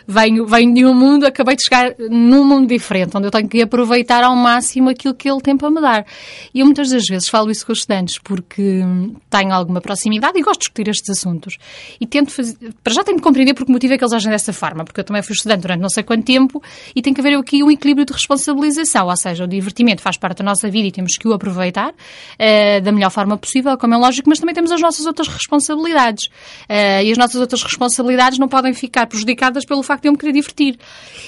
venho, 0.08 0.46
venho 0.46 0.72
de 0.72 0.86
um 0.86 0.94
mundo, 0.94 1.26
acabei 1.26 1.54
de 1.54 1.62
chegar 1.62 1.94
num 2.10 2.42
mundo 2.42 2.66
diferente, 2.66 3.14
onde 3.14 3.26
eu 3.26 3.30
tenho 3.30 3.46
que 3.46 3.60
aproveitar 3.60 4.24
ao 4.24 4.34
máximo 4.34 4.88
aquilo 4.88 5.14
que 5.14 5.30
ele 5.30 5.40
tem 5.42 5.54
para 5.54 5.70
me 5.70 5.80
dar. 5.82 6.06
E 6.54 6.60
eu 6.60 6.66
muitas 6.66 6.88
das 6.88 7.04
vezes 7.04 7.28
falo 7.28 7.50
isso 7.50 7.66
com 7.66 7.72
os 7.72 7.80
estudantes 7.80 8.18
porque 8.18 8.80
tenho 9.28 9.52
alguma 9.52 9.82
proximidade 9.82 10.38
e 10.38 10.42
gosto 10.42 10.60
de 10.60 10.66
discutir 10.66 10.88
estes 10.88 11.10
assuntos. 11.10 11.58
E 12.00 12.06
tento 12.06 12.32
fazer, 12.32 12.56
para 12.82 12.94
já 12.94 13.04
tenho 13.04 13.18
de 13.18 13.22
compreender 13.22 13.52
por 13.52 13.66
que 13.66 13.72
motivo 13.72 13.92
é 13.92 13.98
que 13.98 14.04
eles 14.04 14.14
agem 14.14 14.30
dessa 14.30 14.52
forma, 14.52 14.82
porque 14.82 15.00
eu 15.00 15.04
também 15.04 15.22
fui 15.22 15.34
estudante 15.34 15.60
durante 15.60 15.80
não 15.80 15.90
sei 15.90 16.02
quanto 16.02 16.24
tempo 16.24 16.62
e 16.96 17.02
tem 17.02 17.12
que 17.12 17.20
haver 17.20 17.36
aqui 17.36 17.62
um 17.62 17.70
equilíbrio 17.70 18.06
de 18.06 18.12
responsabilização, 18.14 19.08
ou 19.08 19.16
seja, 19.16 19.44
o 19.44 19.46
divertimento 19.46 20.00
faz 20.00 20.16
parte 20.16 20.38
da 20.38 20.44
nossa 20.44 20.70
vida 20.70 20.88
e 20.88 20.92
temos 20.92 21.18
que 21.18 21.28
o 21.28 21.34
aproveitar 21.34 21.92
eh, 22.38 22.80
da 22.80 22.92
melhor 22.92 23.10
forma 23.10 23.36
possível, 23.36 23.76
como 23.76 23.92
é 23.92 23.96
lógico, 23.98 24.28
mas 24.30 24.38
também 24.38 24.54
temos 24.54 24.72
as 24.72 24.80
nossas 24.80 25.04
outras 25.04 25.28
responsabilidades. 25.28 26.30
Eh, 26.68 27.04
e 27.04 27.12
as 27.12 27.18
nossas 27.18 27.40
outras 27.40 27.62
responsabilidades 27.62 28.38
não 28.38 28.48
podem 28.48 28.74
ficar 28.74 29.06
prejudicadas 29.06 29.64
pelo 29.64 29.82
facto 29.82 30.02
de 30.02 30.08
eu 30.08 30.12
me 30.12 30.18
querer 30.18 30.32
divertir. 30.32 30.78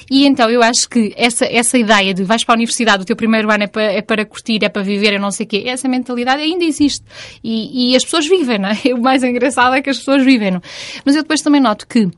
E 0.09 0.25
então 0.25 0.49
eu 0.49 0.61
acho 0.61 0.87
que 0.87 1.13
essa, 1.17 1.45
essa 1.45 1.77
ideia 1.77 2.13
de 2.13 2.23
vais 2.23 2.43
para 2.43 2.53
a 2.53 2.57
universidade, 2.57 3.03
o 3.03 3.05
teu 3.05 3.15
primeiro 3.15 3.51
ano 3.51 3.63
é 3.63 3.67
para, 3.67 3.83
é 3.83 4.01
para 4.01 4.25
curtir, 4.25 4.63
é 4.63 4.69
para 4.69 4.83
viver, 4.83 5.13
é 5.13 5.19
não 5.19 5.31
sei 5.31 5.45
o 5.45 5.49
quê, 5.49 5.63
essa 5.65 5.87
mentalidade 5.87 6.41
ainda 6.41 6.63
existe. 6.63 7.03
E, 7.43 7.91
e 7.91 7.95
as 7.95 8.03
pessoas 8.03 8.27
vivem, 8.27 8.59
não 8.59 8.69
é? 8.69 8.77
O 8.91 9.01
mais 9.01 9.23
engraçado 9.23 9.73
é 9.73 9.81
que 9.81 9.89
as 9.89 9.97
pessoas 9.97 10.23
vivem. 10.23 10.51
não? 10.51 10.61
Mas 11.05 11.15
eu 11.15 11.23
depois 11.23 11.41
também 11.41 11.61
noto 11.61 11.87
que 11.87 12.09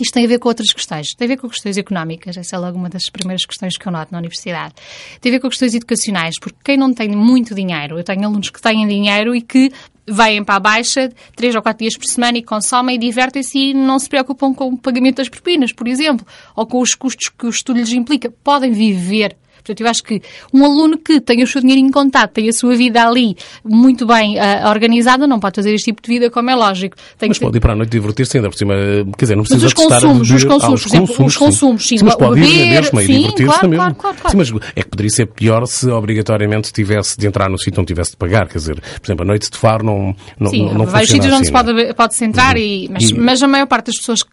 isto 0.00 0.14
tem 0.14 0.24
a 0.24 0.28
ver 0.28 0.38
com 0.38 0.48
outras 0.48 0.72
questões. 0.72 1.14
Tem 1.14 1.26
a 1.26 1.28
ver 1.28 1.36
com 1.36 1.48
questões 1.48 1.76
económicas. 1.76 2.36
Essa 2.36 2.56
é 2.56 2.58
logo 2.58 2.76
uma 2.78 2.88
das 2.88 3.04
primeiras 3.10 3.44
questões 3.44 3.76
que 3.76 3.86
eu 3.86 3.92
noto 3.92 4.12
na 4.12 4.18
universidade. 4.18 4.74
Tem 5.20 5.30
a 5.30 5.34
ver 5.34 5.40
com 5.40 5.48
questões 5.48 5.74
educacionais, 5.74 6.36
porque 6.40 6.58
quem 6.64 6.76
não 6.76 6.94
tem 6.94 7.10
muito 7.10 7.54
dinheiro, 7.54 7.98
eu 7.98 8.04
tenho 8.04 8.24
alunos 8.24 8.50
que 8.50 8.60
têm 8.60 8.86
dinheiro 8.86 9.34
e 9.34 9.42
que 9.42 9.70
vêm 10.06 10.42
para 10.44 10.56
a 10.56 10.60
baixa 10.60 11.10
três 11.36 11.54
ou 11.54 11.62
quatro 11.62 11.80
dias 11.84 11.96
por 11.96 12.06
semana 12.06 12.38
e 12.38 12.42
consomem 12.42 12.96
e 12.96 12.98
divertem-se 12.98 13.58
e 13.58 13.74
não 13.74 13.98
se 13.98 14.08
preocupam 14.08 14.54
com 14.54 14.68
o 14.68 14.78
pagamento 14.78 15.16
das 15.16 15.28
propinas, 15.28 15.72
por 15.72 15.86
exemplo, 15.86 16.26
ou 16.54 16.66
com 16.66 16.80
os 16.80 16.94
custos 16.94 17.28
que 17.28 17.46
o 17.46 17.50
estudo 17.50 17.78
lhes 17.78 17.92
implica. 17.92 18.32
Podem 18.42 18.72
viver 18.72 19.36
Portanto, 19.62 19.80
eu 19.80 19.88
acho 19.88 20.02
que 20.02 20.20
um 20.52 20.64
aluno 20.64 20.98
que 20.98 21.20
tem 21.20 21.42
o 21.42 21.46
seu 21.46 21.60
dinheiro 21.60 21.80
em 21.80 21.90
contato, 21.90 22.32
tem 22.32 22.48
a 22.48 22.52
sua 22.52 22.74
vida 22.74 23.06
ali 23.06 23.36
muito 23.64 24.06
bem 24.06 24.36
uh, 24.38 24.68
organizada, 24.68 25.26
não 25.26 25.38
pode 25.38 25.56
fazer 25.56 25.72
este 25.74 25.86
tipo 25.86 26.02
de 26.02 26.08
vida, 26.08 26.30
como 26.30 26.50
é 26.50 26.54
lógico. 26.54 26.96
Tem 27.18 27.28
mas 27.28 27.38
que... 27.38 27.44
pode 27.44 27.56
ir 27.58 27.60
para 27.60 27.72
a 27.72 27.76
noite 27.76 27.90
divertir-se 27.90 28.36
ainda 28.38 28.48
por 28.50 28.56
cima, 28.56 28.74
quer 29.16 29.24
dizer, 29.24 29.36
não 29.36 29.42
precisa 29.44 29.62
mas 29.64 29.72
os 29.72 29.74
consumos, 29.74 30.28
de 30.28 30.34
os 30.34 30.44
consumos, 30.44 30.82
por 30.82 30.88
exemplo, 30.88 31.06
consumos, 31.08 31.32
os 31.32 31.36
consumos, 31.38 31.86
sim, 31.88 31.98
sim 31.98 32.04
mas 32.04 32.14
pode 32.16 32.40
beber, 32.40 32.54
ir 32.54 32.70
mesmo 32.70 33.00
e 33.00 33.06
sim, 33.06 33.12
divertir-se 33.18 33.44
claro, 33.52 33.68
mesmo. 33.68 33.82
claro, 33.84 33.94
claro, 33.96 34.16
claro. 34.16 34.30
Sim, 34.46 34.54
mas 34.56 34.70
é 34.76 34.82
que 34.82 34.88
poderia 34.88 35.10
ser 35.10 35.26
pior 35.26 35.66
se 35.66 35.88
obrigatoriamente 35.90 36.72
tivesse 36.72 37.18
de 37.18 37.26
entrar 37.26 37.48
no 37.50 37.58
sítio 37.58 37.80
onde 37.80 37.88
tivesse 37.88 38.12
de 38.12 38.16
pagar, 38.16 38.48
quer 38.48 38.58
dizer, 38.58 38.80
por 38.80 39.06
exemplo, 39.06 39.24
a 39.24 39.26
noite 39.26 39.50
de 39.50 39.56
faro 39.58 39.84
não, 39.84 40.14
não, 40.38 40.50
sim, 40.50 40.64
não, 40.66 40.74
não 40.74 40.86
vários 40.86 41.10
sítios 41.10 41.26
onde 41.32 41.34
assim, 41.36 41.44
se 41.46 41.52
pode, 41.52 41.94
pode 41.94 42.14
-se 42.14 42.24
entrar, 42.24 42.56
Uhum. 42.56 42.62
e, 42.62 42.88
mas, 42.90 43.02
E- 43.10 43.14
mas 43.14 43.42
a 43.42 43.48
maior 43.48 43.66
parte 43.66 43.86
das 43.86 43.96
pessoas 43.98 44.24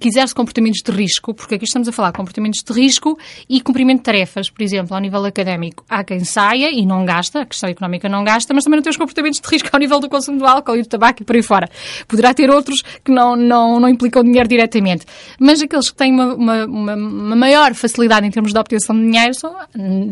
quiser-se 0.00 0.34
comportamentos 0.34 0.80
de 0.84 0.90
risco, 0.92 1.34
porque 1.34 1.54
aqui 1.56 1.64
estamos 1.64 1.88
a 1.88 1.92
falar 1.92 2.10
de 2.10 2.16
comportamentos 2.16 2.62
de 2.62 2.72
risco 2.72 3.18
e 3.48 3.60
cumprimento 3.60 3.98
de 3.98 4.04
tarefas, 4.04 4.50
por 4.50 4.62
exemplo, 4.62 4.94
ao 4.94 5.00
nível 5.00 5.24
académico. 5.24 5.84
Há 5.88 6.02
quem 6.04 6.24
saia 6.24 6.70
e 6.72 6.84
não 6.86 7.04
gasta, 7.04 7.40
a 7.42 7.46
questão 7.46 7.68
económica 7.70 8.08
não 8.08 8.24
gasta, 8.24 8.52
mas 8.54 8.64
também 8.64 8.78
não 8.78 8.82
tem 8.82 8.90
os 8.90 8.96
comportamentos 8.96 9.40
de 9.40 9.48
risco 9.48 9.68
ao 9.72 9.78
nível 9.80 10.00
do 10.00 10.08
consumo 10.08 10.38
do 10.38 10.46
álcool 10.46 10.76
e 10.76 10.82
do 10.82 10.88
tabaco 10.88 11.22
e 11.22 11.24
por 11.24 11.36
aí 11.36 11.42
fora. 11.42 11.68
Poderá 12.08 12.32
ter 12.34 12.50
outros 12.50 12.82
que 13.04 13.10
não, 13.12 13.36
não, 13.36 13.78
não 13.80 13.88
implicam 13.88 14.22
dinheiro 14.22 14.48
diretamente. 14.48 15.04
Mas 15.38 15.60
aqueles 15.62 15.90
que 15.90 15.96
têm 15.96 16.12
uma, 16.12 16.34
uma, 16.34 16.64
uma- 16.66 16.94
uma 16.94 17.36
maior 17.36 17.74
facilidade 17.74 18.26
em 18.26 18.30
termos 18.30 18.52
de 18.52 18.58
obtenção 18.58 18.96
de 18.96 19.02
dinheiro, 19.04 19.34
são, 19.34 19.54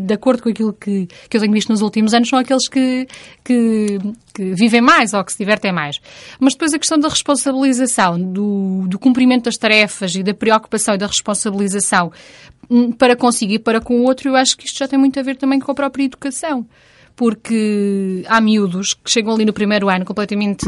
de 0.05 0.13
acordo 0.13 0.43
com 0.43 0.49
aquilo 0.49 0.73
que, 0.73 1.07
que 1.29 1.37
eu 1.37 1.41
tenho 1.41 1.53
visto 1.53 1.69
nos 1.69 1.81
últimos 1.81 2.13
anos, 2.13 2.29
são 2.29 2.39
aqueles 2.39 2.67
que, 2.69 3.07
que, 3.43 3.97
que 4.33 4.53
vivem 4.53 4.81
mais 4.81 5.13
ou 5.13 5.23
que 5.23 5.31
se 5.31 5.37
divertem 5.37 5.71
mais. 5.71 5.97
Mas 6.39 6.53
depois 6.53 6.73
a 6.73 6.79
questão 6.79 6.97
da 6.99 7.07
responsabilização, 7.09 8.19
do, 8.19 8.85
do 8.87 8.99
cumprimento 8.99 9.45
das 9.45 9.55
tarefas 9.57 9.70
e 10.15 10.23
da 10.23 10.33
preocupação 10.33 10.95
e 10.95 10.97
da 10.97 11.07
responsabilização 11.07 12.11
hum, 12.69 12.91
para 12.91 13.15
consigo 13.15 13.53
e 13.53 13.59
para 13.59 13.81
com 13.81 13.99
o 13.99 14.03
outro, 14.03 14.29
eu 14.29 14.35
acho 14.35 14.57
que 14.57 14.65
isto 14.65 14.79
já 14.79 14.87
tem 14.87 14.99
muito 14.99 15.19
a 15.19 15.23
ver 15.23 15.37
também 15.37 15.59
com 15.59 15.71
a 15.71 15.75
própria 15.75 16.03
educação. 16.03 16.65
Porque 17.13 18.23
há 18.27 18.39
miúdos 18.39 18.93
que 18.93 19.11
chegam 19.11 19.33
ali 19.33 19.45
no 19.45 19.51
primeiro 19.51 19.89
ano 19.89 20.05
completamente 20.05 20.65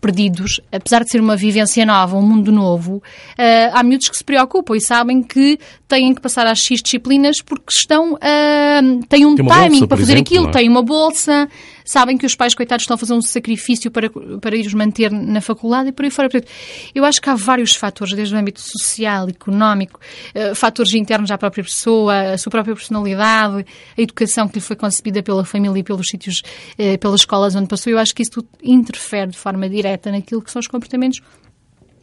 perdidos, 0.00 0.60
apesar 0.70 1.02
de 1.02 1.10
ser 1.10 1.20
uma 1.20 1.36
vivência 1.36 1.84
nova, 1.86 2.16
um 2.16 2.22
mundo 2.22 2.52
novo, 2.52 3.02
eh, 3.36 3.70
há 3.72 3.82
miúdos 3.82 4.10
que 4.10 4.16
se 4.16 4.22
preocupam 4.22 4.76
e 4.76 4.80
sabem 4.80 5.22
que 5.22 5.58
têm 5.88 6.14
que 6.14 6.20
passar 6.20 6.46
às 6.46 6.58
X 6.58 6.82
disciplinas 6.82 7.38
porque 7.44 7.72
estão, 7.74 8.16
ah, 8.20 8.80
têm 9.08 9.24
um 9.24 9.34
timing 9.34 9.70
bolsa, 9.70 9.86
para 9.88 9.96
fazer 9.96 10.12
exemplo, 10.12 10.20
aquilo, 10.20 10.48
é? 10.48 10.52
têm 10.52 10.68
uma 10.68 10.82
bolsa, 10.82 11.48
sabem 11.86 12.18
que 12.18 12.26
os 12.26 12.34
pais 12.34 12.54
coitados 12.54 12.82
estão 12.82 12.96
a 12.96 12.98
fazer 12.98 13.14
um 13.14 13.22
sacrifício 13.22 13.90
para, 13.90 14.10
para 14.40 14.56
ir 14.56 14.66
os 14.66 14.74
manter 14.74 15.10
na 15.10 15.40
faculdade 15.40 15.88
e 15.88 15.92
por 15.92 16.04
aí 16.04 16.10
fora. 16.10 16.28
Portanto, 16.28 16.50
eu 16.94 17.04
acho 17.04 17.22
que 17.22 17.30
há 17.30 17.34
vários 17.34 17.74
fatores, 17.74 18.12
desde 18.12 18.34
o 18.34 18.38
âmbito 18.38 18.60
social, 18.60 19.28
económico, 19.28 20.00
eh, 20.34 20.54
fatores 20.54 20.92
internos 20.92 21.30
à 21.30 21.38
própria 21.38 21.64
pessoa, 21.64 22.32
a 22.32 22.38
sua 22.38 22.50
própria 22.50 22.74
personalidade, 22.74 23.64
a 23.96 24.02
educação 24.02 24.48
que 24.48 24.56
lhe 24.56 24.60
foi 24.60 24.76
concebida 24.76 25.22
pela 25.22 25.44
família 25.44 25.78
e 25.78 25.82
pelos 25.84 26.08
sítios, 26.10 26.42
eh, 26.76 26.96
pelas 26.98 27.20
escolas 27.20 27.54
onde 27.54 27.68
passou. 27.68 27.92
Eu 27.92 27.98
acho 27.98 28.14
que 28.14 28.22
isso 28.22 28.32
tudo 28.32 28.48
interfere 28.62 29.30
de 29.30 29.38
forma 29.38 29.68
direta 29.68 30.10
naquilo 30.10 30.42
que 30.42 30.50
são 30.50 30.60
os 30.60 30.66
comportamentos 30.66 31.20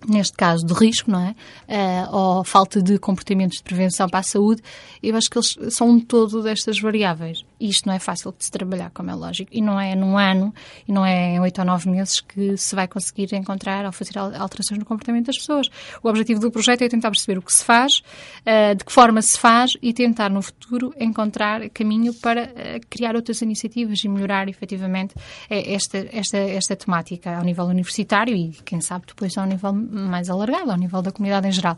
neste 0.07 0.35
caso 0.35 0.65
de 0.65 0.73
risco, 0.73 1.09
não 1.09 1.19
é? 1.19 1.35
Eh, 1.67 2.05
ou 2.11 2.43
falta 2.43 2.81
de 2.81 2.97
comportamentos 2.97 3.57
de 3.57 3.63
prevenção 3.63 4.07
para 4.07 4.19
a 4.19 4.23
saúde, 4.23 4.61
eu 5.01 5.15
acho 5.15 5.29
que 5.29 5.37
eles 5.37 5.55
são 5.69 5.89
um 5.89 5.99
todo 5.99 6.41
destas 6.41 6.79
variáveis. 6.79 7.45
E 7.63 7.69
isto 7.69 7.87
não 7.87 7.93
é 7.95 7.99
fácil 7.99 8.33
de 8.37 8.43
se 8.43 8.51
trabalhar, 8.51 8.89
como 8.91 9.09
é 9.09 9.15
lógico. 9.15 9.49
E 9.53 9.61
não 9.61 9.79
é 9.79 9.95
num 9.95 10.17
ano, 10.17 10.53
e 10.85 10.91
não 10.91 11.05
é 11.05 11.35
em 11.35 11.39
oito 11.39 11.59
ou 11.59 11.65
nove 11.65 11.89
meses 11.89 12.19
que 12.19 12.57
se 12.57 12.75
vai 12.75 12.89
conseguir 12.89 13.33
encontrar 13.33 13.85
ou 13.85 13.91
fazer 13.93 14.17
al- 14.19 14.35
alterações 14.35 14.77
no 14.79 14.85
comportamento 14.85 15.27
das 15.27 15.37
pessoas. 15.37 15.69
O 16.03 16.09
objetivo 16.09 16.41
do 16.41 16.51
projeto 16.51 16.81
é 16.81 16.89
tentar 16.89 17.09
perceber 17.09 17.37
o 17.39 17.41
que 17.41 17.53
se 17.53 17.63
faz, 17.63 18.01
eh, 18.45 18.75
de 18.75 18.83
que 18.83 18.91
forma 18.91 19.21
se 19.21 19.39
faz 19.39 19.71
e 19.81 19.93
tentar 19.93 20.29
no 20.29 20.41
futuro 20.41 20.93
encontrar 20.99 21.69
caminho 21.69 22.13
para 22.15 22.41
eh, 22.53 22.81
criar 22.89 23.15
outras 23.15 23.41
iniciativas 23.41 24.03
e 24.03 24.09
melhorar 24.09 24.49
efetivamente 24.49 25.15
eh, 25.49 25.73
esta, 25.73 26.05
esta, 26.11 26.37
esta 26.37 26.75
temática 26.75 27.37
ao 27.37 27.43
nível 27.45 27.63
universitário 27.65 28.35
e, 28.35 28.49
quem 28.65 28.81
sabe, 28.81 29.05
depois 29.07 29.37
ao 29.37 29.45
nível 29.45 29.71
mais 29.71 30.29
alargado, 30.29 30.69
ao 30.69 30.77
nível 30.77 31.01
da 31.01 31.13
comunidade 31.13 31.47
em 31.47 31.51
geral. 31.51 31.77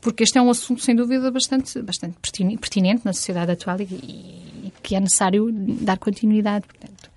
Porque 0.00 0.22
este 0.22 0.38
é 0.38 0.42
um 0.42 0.48
assunto, 0.50 0.80
sem 0.80 0.94
dúvida, 0.94 1.28
bastante, 1.32 1.82
bastante 1.82 2.16
pertine- 2.22 2.56
pertinente 2.56 3.02
na 3.04 3.12
sociedade 3.12 3.50
atual 3.50 3.80
e 3.80 4.53
que 4.84 4.94
é 4.94 5.00
necessário 5.00 5.50
dar 5.50 5.96
continuidade. 5.96 6.66
Portanto, 6.66 7.10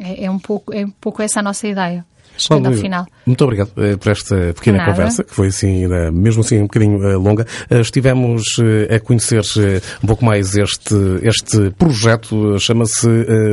é, 0.00 0.24
é 0.24 0.30
um 0.30 0.40
pouco, 0.40 0.74
é 0.74 0.84
um 0.84 0.90
pouco 0.90 1.22
essa 1.22 1.38
a 1.38 1.42
nossa 1.42 1.68
ideia, 1.68 2.04
chegando 2.40 2.66
ao 2.66 2.72
Olha, 2.72 2.80
final. 2.80 3.06
Muito 3.26 3.44
obrigado 3.44 3.70
eh, 3.76 3.96
por 3.96 4.10
esta 4.10 4.34
pequena 4.54 4.78
Nada. 4.78 4.90
conversa, 4.90 5.24
que 5.24 5.34
foi 5.34 5.48
assim, 5.48 5.86
mesmo 6.12 6.40
assim 6.42 6.58
um 6.58 6.62
bocadinho 6.62 7.02
eh, 7.06 7.16
longa. 7.16 7.46
Eh, 7.68 7.80
Estivemos 7.80 8.42
a 8.88 8.98
conhecer 9.00 9.42
um 10.02 10.06
pouco 10.06 10.24
mais 10.24 10.56
este, 10.56 10.94
este 11.22 11.70
projeto, 11.78 12.58
chama-se 12.58 13.08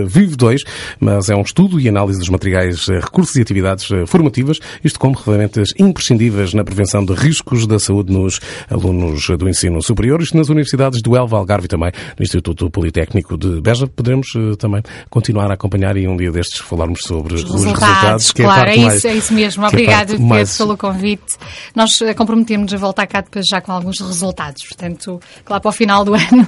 Vive 0.07 0.35
2, 0.35 0.61
mas 0.99 1.29
é 1.29 1.35
um 1.35 1.41
estudo 1.41 1.79
e 1.79 1.89
análise 1.89 2.19
dos 2.19 2.29
materiais, 2.29 2.87
recursos 2.87 3.35
e 3.35 3.41
atividades 3.41 3.87
formativas, 4.05 4.59
isto 4.83 4.99
como 4.99 5.17
ferramentas 5.17 5.69
imprescindíveis 5.77 6.53
na 6.53 6.63
prevenção 6.63 7.03
de 7.03 7.13
riscos 7.13 7.65
da 7.67 7.79
saúde 7.79 8.13
nos 8.13 8.39
alunos 8.69 9.27
do 9.37 9.49
ensino 9.49 9.81
superior, 9.81 10.21
isto 10.21 10.37
nas 10.37 10.49
universidades 10.49 11.01
do 11.01 11.15
Elva, 11.15 11.37
Algarve 11.37 11.65
e 11.65 11.67
também 11.67 11.91
no 12.17 12.23
Instituto 12.23 12.69
Politécnico 12.69 13.37
de 13.37 13.59
Beja. 13.61 13.87
Poderemos 13.87 14.27
também 14.59 14.81
continuar 15.09 15.49
a 15.49 15.53
acompanhar 15.55 15.97
e 15.97 16.07
um 16.07 16.15
dia 16.15 16.31
destes 16.31 16.59
falarmos 16.59 17.01
sobre 17.01 17.33
os 17.35 17.43
resultados, 17.43 18.31
que 18.31 18.41
é 18.41 18.45
claro, 18.45 18.61
parte 18.61 18.76
é 18.76 18.76
isso, 18.77 19.07
é 19.07 19.15
isso 19.15 19.33
mesmo. 19.33 19.63
é 19.63 19.67
Obrigada, 19.67 20.11
Pedro, 20.13 20.23
mais- 20.27 20.57
pelo 20.57 20.77
convite. 20.77 21.37
Nós 21.75 22.01
eh, 22.01 22.13
comprometemos 22.13 22.73
a 22.73 22.77
voltar 22.77 23.07
cá 23.07 23.21
depois 23.21 23.45
já 23.49 23.59
com 23.61 23.71
alguns 23.71 23.99
resultados. 23.99 24.63
Portanto, 24.63 25.19
lá 25.49 25.59
para 25.59 25.69
o 25.69 25.71
final 25.71 26.03
do 26.05 26.13
ano 26.15 26.47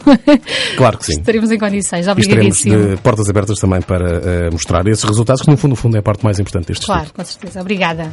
Claro 0.78 0.98
que 0.98 1.06
sim. 1.06 1.14
estaremos 1.20 1.52
em 1.52 1.58
condições. 1.58 2.08
E 2.08 2.10
Obrigadíssimo. 2.10 2.98
portas 3.00 3.30
abertas 3.30 3.60
também 3.60 3.82
para 3.82 4.08
eh, 4.08 4.50
mostrar 4.52 4.88
esses 4.88 5.04
resultados, 5.04 5.42
que 5.42 5.50
no 5.50 5.58
fundo, 5.58 5.72
no 5.72 5.76
fundo 5.76 5.96
é 5.96 6.00
a 6.00 6.04
parte 6.04 6.24
mais 6.24 6.40
importante 6.40 6.68
deste 6.68 6.86
Claro, 6.86 7.04
estudo. 7.04 7.16
com 7.16 7.26
certeza. 7.26 7.62
Obrigada. 7.62 8.12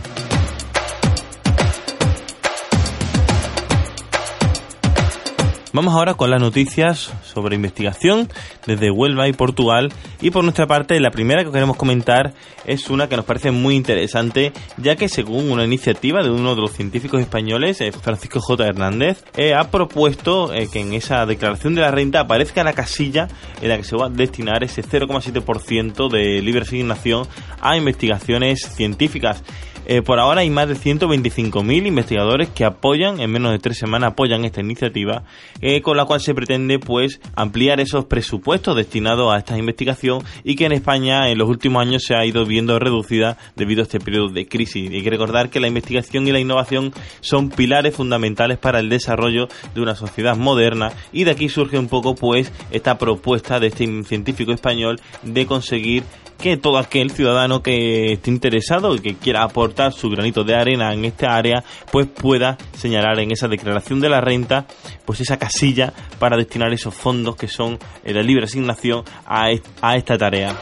Vamos 5.76 5.92
ahora 5.92 6.14
con 6.14 6.30
las 6.30 6.40
noticias 6.40 7.12
sobre 7.22 7.54
investigación 7.54 8.30
desde 8.66 8.90
Huelva 8.90 9.28
y 9.28 9.34
Portugal. 9.34 9.92
Y 10.22 10.30
por 10.30 10.42
nuestra 10.42 10.66
parte, 10.66 10.98
la 11.00 11.10
primera 11.10 11.44
que 11.44 11.50
queremos 11.50 11.76
comentar 11.76 12.32
es 12.64 12.88
una 12.88 13.10
que 13.10 13.16
nos 13.16 13.26
parece 13.26 13.50
muy 13.50 13.76
interesante, 13.76 14.54
ya 14.78 14.96
que 14.96 15.10
según 15.10 15.50
una 15.50 15.64
iniciativa 15.64 16.22
de 16.22 16.30
uno 16.30 16.54
de 16.54 16.62
los 16.62 16.72
científicos 16.72 17.20
españoles, 17.20 17.82
eh, 17.82 17.92
Francisco 17.92 18.40
J. 18.40 18.64
Hernández, 18.64 19.22
eh, 19.36 19.52
ha 19.52 19.70
propuesto 19.70 20.50
eh, 20.54 20.66
que 20.72 20.80
en 20.80 20.94
esa 20.94 21.26
declaración 21.26 21.74
de 21.74 21.82
la 21.82 21.90
renta 21.90 22.20
aparezca 22.20 22.64
la 22.64 22.72
casilla 22.72 23.28
en 23.60 23.68
la 23.68 23.76
que 23.76 23.84
se 23.84 23.98
va 23.98 24.06
a 24.06 24.08
destinar 24.08 24.64
ese 24.64 24.82
0,7% 24.82 26.08
de 26.08 26.40
libre 26.40 26.62
asignación 26.62 27.28
a 27.60 27.76
investigaciones 27.76 28.60
científicas. 28.62 29.42
Eh, 29.88 30.02
por 30.02 30.18
ahora 30.18 30.40
hay 30.40 30.50
más 30.50 30.68
de 30.68 30.74
125.000 30.74 31.86
investigadores 31.86 32.48
que 32.48 32.64
apoyan, 32.64 33.20
en 33.20 33.30
menos 33.30 33.52
de 33.52 33.60
tres 33.60 33.78
semanas 33.78 34.12
apoyan 34.12 34.44
esta 34.44 34.60
iniciativa, 34.60 35.22
eh, 35.60 35.80
con 35.80 35.96
la 35.96 36.04
cual 36.06 36.20
se 36.20 36.34
pretende 36.34 36.80
pues 36.80 37.20
ampliar 37.36 37.78
esos 37.78 38.06
presupuestos 38.06 38.76
destinados 38.76 39.32
a 39.32 39.38
esta 39.38 39.56
investigación 39.56 40.24
y 40.42 40.56
que 40.56 40.66
en 40.66 40.72
España 40.72 41.30
en 41.30 41.38
los 41.38 41.48
últimos 41.48 41.80
años 41.82 42.02
se 42.04 42.16
ha 42.16 42.26
ido 42.26 42.44
viendo 42.44 42.76
reducida 42.80 43.38
debido 43.54 43.82
a 43.82 43.84
este 43.84 44.00
periodo 44.00 44.28
de 44.28 44.48
crisis. 44.48 44.90
Hay 44.90 45.02
que 45.02 45.10
recordar 45.10 45.50
que 45.50 45.60
la 45.60 45.68
investigación 45.68 46.26
y 46.26 46.32
la 46.32 46.40
innovación 46.40 46.92
son 47.20 47.50
pilares 47.50 47.94
fundamentales 47.94 48.58
para 48.58 48.80
el 48.80 48.88
desarrollo 48.88 49.46
de 49.72 49.80
una 49.80 49.94
sociedad 49.94 50.36
moderna 50.36 50.92
y 51.12 51.22
de 51.22 51.30
aquí 51.30 51.48
surge 51.48 51.78
un 51.78 51.88
poco 51.88 52.16
pues 52.16 52.52
esta 52.72 52.98
propuesta 52.98 53.60
de 53.60 53.68
este 53.68 53.86
científico 54.02 54.52
español 54.52 55.00
de 55.22 55.46
conseguir 55.46 56.02
que 56.38 56.56
todo 56.56 56.78
aquel 56.78 57.10
ciudadano 57.10 57.62
que 57.62 58.12
esté 58.12 58.30
interesado 58.30 58.94
y 58.94 59.00
que 59.00 59.14
quiera 59.14 59.42
aportar 59.42 59.92
su 59.92 60.08
granito 60.10 60.44
de 60.44 60.54
arena 60.54 60.92
en 60.92 61.04
esta 61.04 61.36
área, 61.36 61.64
pues 61.90 62.06
pueda 62.06 62.56
señalar 62.76 63.18
en 63.20 63.30
esa 63.30 63.48
declaración 63.48 64.00
de 64.00 64.08
la 64.08 64.20
renta, 64.20 64.66
pues 65.04 65.20
esa 65.20 65.38
casilla 65.38 65.92
para 66.18 66.36
destinar 66.36 66.72
esos 66.72 66.94
fondos 66.94 67.36
que 67.36 67.48
son 67.48 67.78
eh, 68.04 68.12
de 68.12 68.22
libre 68.22 68.44
asignación 68.44 69.04
a, 69.26 69.48
a 69.80 69.96
esta 69.96 70.18
tarea. 70.18 70.56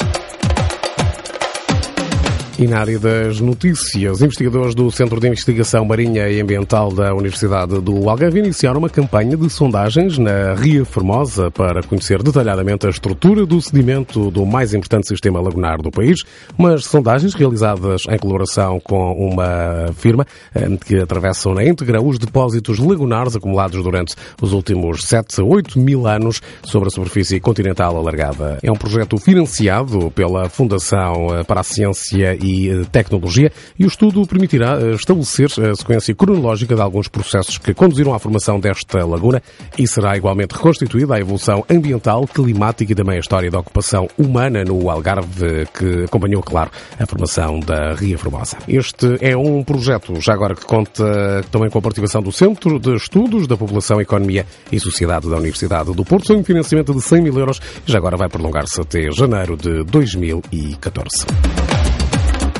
E 2.56 2.68
na 2.68 2.78
área 2.78 3.00
das 3.00 3.40
notícias, 3.40 4.22
investigadores 4.22 4.76
do 4.76 4.88
Centro 4.88 5.18
de 5.18 5.26
Investigação 5.26 5.84
Marinha 5.84 6.28
e 6.28 6.40
Ambiental 6.40 6.92
da 6.92 7.12
Universidade 7.12 7.80
do 7.80 8.08
Algarve 8.08 8.38
iniciaram 8.38 8.78
uma 8.78 8.88
campanha 8.88 9.36
de 9.36 9.50
sondagens 9.50 10.18
na 10.18 10.54
Ria 10.54 10.84
Formosa 10.84 11.50
para 11.50 11.82
conhecer 11.82 12.22
detalhadamente 12.22 12.86
a 12.86 12.90
estrutura 12.90 13.44
do 13.44 13.60
sedimento 13.60 14.30
do 14.30 14.46
mais 14.46 14.72
importante 14.72 15.08
sistema 15.08 15.40
lagunar 15.40 15.82
do 15.82 15.90
país. 15.90 16.20
Umas 16.56 16.84
sondagens 16.84 17.34
realizadas 17.34 18.04
em 18.08 18.16
colaboração 18.18 18.78
com 18.78 19.12
uma 19.14 19.92
firma 19.96 20.24
eh, 20.54 20.68
que 20.86 20.96
atravessam 21.00 21.54
na 21.54 21.64
íntegra 21.64 22.00
os 22.00 22.20
depósitos 22.20 22.78
lagunares 22.78 23.34
acumulados 23.34 23.82
durante 23.82 24.14
os 24.40 24.52
últimos 24.52 25.02
7 25.04 25.40
a 25.40 25.44
8 25.44 25.76
mil 25.76 26.06
anos 26.06 26.40
sobre 26.62 26.86
a 26.86 26.90
superfície 26.92 27.40
continental 27.40 27.96
alargada. 27.96 28.60
É 28.62 28.70
um 28.70 28.76
projeto 28.76 29.18
financiado 29.18 30.08
pela 30.12 30.48
Fundação 30.48 31.36
eh, 31.36 31.42
para 31.42 31.60
a 31.60 31.64
Ciência 31.64 32.43
e 32.44 32.84
Tecnologia 32.92 33.50
e 33.78 33.84
o 33.84 33.88
estudo 33.88 34.26
permitirá 34.26 34.78
estabelecer 34.92 35.48
a 35.64 35.74
sequência 35.74 36.14
cronológica 36.14 36.74
de 36.74 36.80
alguns 36.80 37.08
processos 37.08 37.56
que 37.56 37.72
conduziram 37.72 38.12
à 38.12 38.18
formação 38.18 38.60
desta 38.60 39.04
laguna 39.04 39.42
e 39.78 39.86
será 39.86 40.16
igualmente 40.16 40.54
reconstituída 40.54 41.14
a 41.14 41.20
evolução 41.20 41.64
ambiental, 41.70 42.26
climática 42.26 42.92
e 42.92 42.94
também 42.94 43.16
a 43.16 43.20
história 43.20 43.50
da 43.50 43.58
ocupação 43.58 44.08
humana 44.18 44.64
no 44.64 44.90
Algarve, 44.90 45.66
que 45.76 46.04
acompanhou, 46.04 46.42
claro, 46.42 46.70
a 46.98 47.06
formação 47.06 47.60
da 47.60 47.94
Ria 47.94 48.18
Formosa. 48.18 48.58
Este 48.68 49.16
é 49.20 49.36
um 49.36 49.62
projeto, 49.64 50.20
já 50.20 50.34
agora, 50.34 50.54
que 50.54 50.64
conta 50.66 51.44
também 51.50 51.70
com 51.70 51.78
a 51.78 51.82
participação 51.82 52.22
do 52.22 52.32
Centro 52.32 52.78
de 52.78 52.94
Estudos 52.94 53.46
da 53.46 53.56
População, 53.56 54.00
Economia 54.00 54.46
e 54.70 54.78
Sociedade 54.78 55.28
da 55.28 55.36
Universidade 55.36 55.92
do 55.92 56.04
Porto, 56.04 56.26
sem 56.26 56.36
um 56.36 56.44
financiamento 56.44 56.92
de 56.92 57.00
100 57.00 57.22
mil 57.22 57.38
euros 57.38 57.60
e 57.86 57.90
já 57.90 57.98
agora 57.98 58.16
vai 58.16 58.28
prolongar-se 58.28 58.80
até 58.80 59.10
janeiro 59.10 59.56
de 59.56 59.84
2014. 59.84 61.73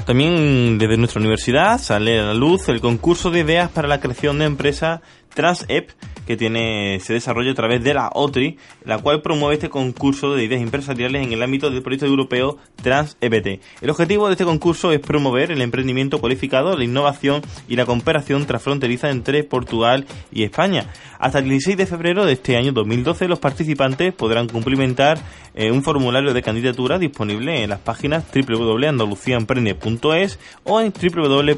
También 0.06 0.76
desde 0.78 0.98
nuestra 0.98 1.20
universidad 1.20 1.78
sale 1.78 2.20
a 2.20 2.24
la 2.24 2.34
luz 2.34 2.68
el 2.68 2.80
concurso 2.80 3.30
de 3.30 3.40
ideas 3.40 3.70
para 3.70 3.88
la 3.88 4.00
creación 4.00 4.38
de 4.38 4.44
empresa 4.44 5.00
TransEP 5.34 5.90
que 6.26 6.36
tiene, 6.36 7.00
se 7.00 7.12
desarrolla 7.12 7.52
a 7.52 7.54
través 7.54 7.82
de 7.82 7.94
la 7.94 8.10
OTRI, 8.12 8.58
la 8.84 8.98
cual 8.98 9.22
promueve 9.22 9.54
este 9.54 9.68
concurso 9.68 10.34
de 10.34 10.44
ideas 10.44 10.62
empresariales 10.62 11.26
en 11.26 11.32
el 11.32 11.42
ámbito 11.42 11.70
del 11.70 11.82
proyecto 11.82 12.06
europeo 12.06 12.58
TransEPT. 12.82 13.60
El 13.80 13.90
objetivo 13.90 14.26
de 14.26 14.32
este 14.32 14.44
concurso 14.44 14.92
es 14.92 15.00
promover 15.00 15.50
el 15.50 15.62
emprendimiento 15.62 16.20
cualificado, 16.20 16.76
la 16.76 16.84
innovación 16.84 17.42
y 17.68 17.76
la 17.76 17.86
cooperación 17.86 18.46
transfronteriza 18.46 19.10
entre 19.10 19.44
Portugal 19.44 20.06
y 20.32 20.44
España. 20.44 20.90
Hasta 21.18 21.38
el 21.38 21.48
16 21.48 21.76
de 21.76 21.86
febrero 21.86 22.26
de 22.26 22.32
este 22.32 22.56
año 22.56 22.72
2012 22.72 23.28
los 23.28 23.38
participantes 23.38 24.12
podrán 24.12 24.48
cumplimentar 24.48 25.18
eh, 25.54 25.70
un 25.70 25.82
formulario 25.82 26.34
de 26.34 26.42
candidatura 26.42 26.98
disponible 26.98 27.62
en 27.62 27.70
las 27.70 27.78
páginas 27.78 28.24
www.andaluciaemprende.es 28.34 30.38
o 30.64 30.80
en 30.80 30.92
www.uhu.es 30.92 31.54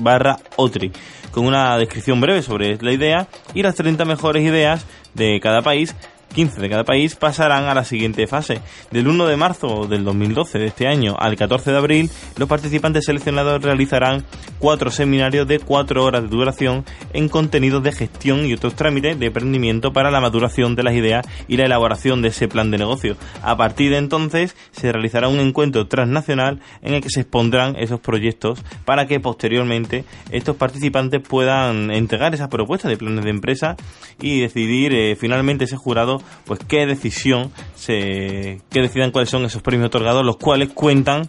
barra 0.00 0.38
OTRI 0.56 0.90
con 1.32 1.46
una 1.46 1.76
descripción 1.78 2.20
breve 2.20 2.42
sobre 2.42 2.78
la 2.80 2.92
idea 2.92 3.26
y 3.54 3.62
las 3.62 3.74
30 3.74 4.04
mejores 4.04 4.44
ideas 4.44 4.86
de 5.14 5.40
cada 5.40 5.62
país 5.62 5.96
15 6.32 6.60
de 6.60 6.68
cada 6.68 6.84
país 6.84 7.14
pasarán 7.14 7.64
a 7.64 7.74
la 7.74 7.84
siguiente 7.84 8.26
fase. 8.26 8.60
Del 8.90 9.08
1 9.08 9.26
de 9.26 9.36
marzo 9.36 9.86
del 9.86 10.04
2012 10.04 10.58
de 10.58 10.66
este 10.66 10.86
año 10.88 11.16
al 11.18 11.36
14 11.36 11.70
de 11.70 11.78
abril, 11.78 12.10
los 12.36 12.48
participantes 12.48 13.04
seleccionados 13.04 13.62
realizarán 13.62 14.24
cuatro 14.58 14.90
seminarios 14.90 15.46
de 15.46 15.58
cuatro 15.58 16.04
horas 16.04 16.22
de 16.22 16.28
duración 16.28 16.84
en 17.12 17.28
contenidos 17.28 17.82
de 17.82 17.92
gestión 17.92 18.46
y 18.46 18.54
otros 18.54 18.74
trámites 18.74 19.18
de 19.18 19.26
emprendimiento 19.26 19.92
para 19.92 20.10
la 20.10 20.20
maduración 20.20 20.74
de 20.74 20.82
las 20.82 20.94
ideas 20.94 21.26
y 21.48 21.56
la 21.56 21.66
elaboración 21.66 22.22
de 22.22 22.28
ese 22.28 22.48
plan 22.48 22.70
de 22.70 22.78
negocio. 22.78 23.16
A 23.42 23.56
partir 23.56 23.90
de 23.90 23.98
entonces 23.98 24.56
se 24.70 24.92
realizará 24.92 25.28
un 25.28 25.40
encuentro 25.40 25.86
transnacional 25.86 26.60
en 26.82 26.94
el 26.94 27.02
que 27.02 27.10
se 27.10 27.20
expondrán 27.20 27.76
esos 27.76 28.00
proyectos 28.00 28.62
para 28.84 29.06
que 29.06 29.20
posteriormente 29.20 30.04
estos 30.30 30.56
participantes 30.56 31.20
puedan 31.20 31.90
entregar 31.90 32.34
esas 32.34 32.48
propuestas 32.48 32.90
de 32.90 32.96
planes 32.96 33.24
de 33.24 33.30
empresa 33.30 33.76
y 34.20 34.40
decidir 34.40 34.94
eh, 34.94 35.16
finalmente 35.16 35.64
ese 35.64 35.76
jurado 35.76 36.21
pues 36.44 36.60
qué 36.66 36.86
decisión 36.86 37.52
se 37.74 38.60
que 38.70 38.80
decidan 38.80 39.10
cuáles 39.10 39.30
son 39.30 39.44
esos 39.44 39.62
premios 39.62 39.86
otorgados, 39.86 40.24
los 40.24 40.36
cuales 40.36 40.70
cuentan 40.70 41.28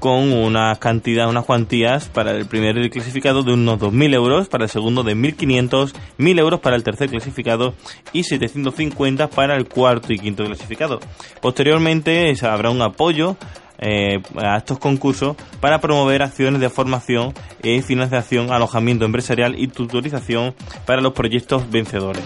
con 0.00 0.32
una 0.32 0.76
cantidad, 0.76 1.28
unas 1.28 1.44
cuantías 1.44 2.08
para 2.08 2.32
el 2.32 2.46
primer 2.46 2.90
clasificado 2.90 3.42
de 3.42 3.52
unos 3.52 3.78
2.000 3.78 4.14
euros, 4.14 4.48
para 4.48 4.64
el 4.64 4.70
segundo 4.70 5.02
de 5.02 5.16
1.500, 5.16 5.94
1.000 6.18 6.38
euros 6.38 6.60
para 6.60 6.76
el 6.76 6.82
tercer 6.82 7.08
clasificado 7.08 7.74
y 8.12 8.24
750 8.24 9.28
para 9.30 9.56
el 9.56 9.66
cuarto 9.68 10.12
y 10.12 10.18
quinto 10.18 10.44
clasificado. 10.44 11.00
Posteriormente 11.40 12.34
habrá 12.42 12.70
un 12.70 12.82
apoyo 12.82 13.36
eh, 13.78 14.22
a 14.36 14.58
estos 14.58 14.78
concursos 14.78 15.36
para 15.60 15.80
promover 15.80 16.22
acciones 16.22 16.60
de 16.60 16.70
formación 16.70 17.34
y 17.62 17.82
financiación, 17.82 18.52
alojamiento 18.52 19.04
empresarial 19.04 19.58
y 19.58 19.68
tutorización 19.68 20.54
para 20.86 21.00
los 21.00 21.12
proyectos 21.12 21.70
vencedores. 21.70 22.22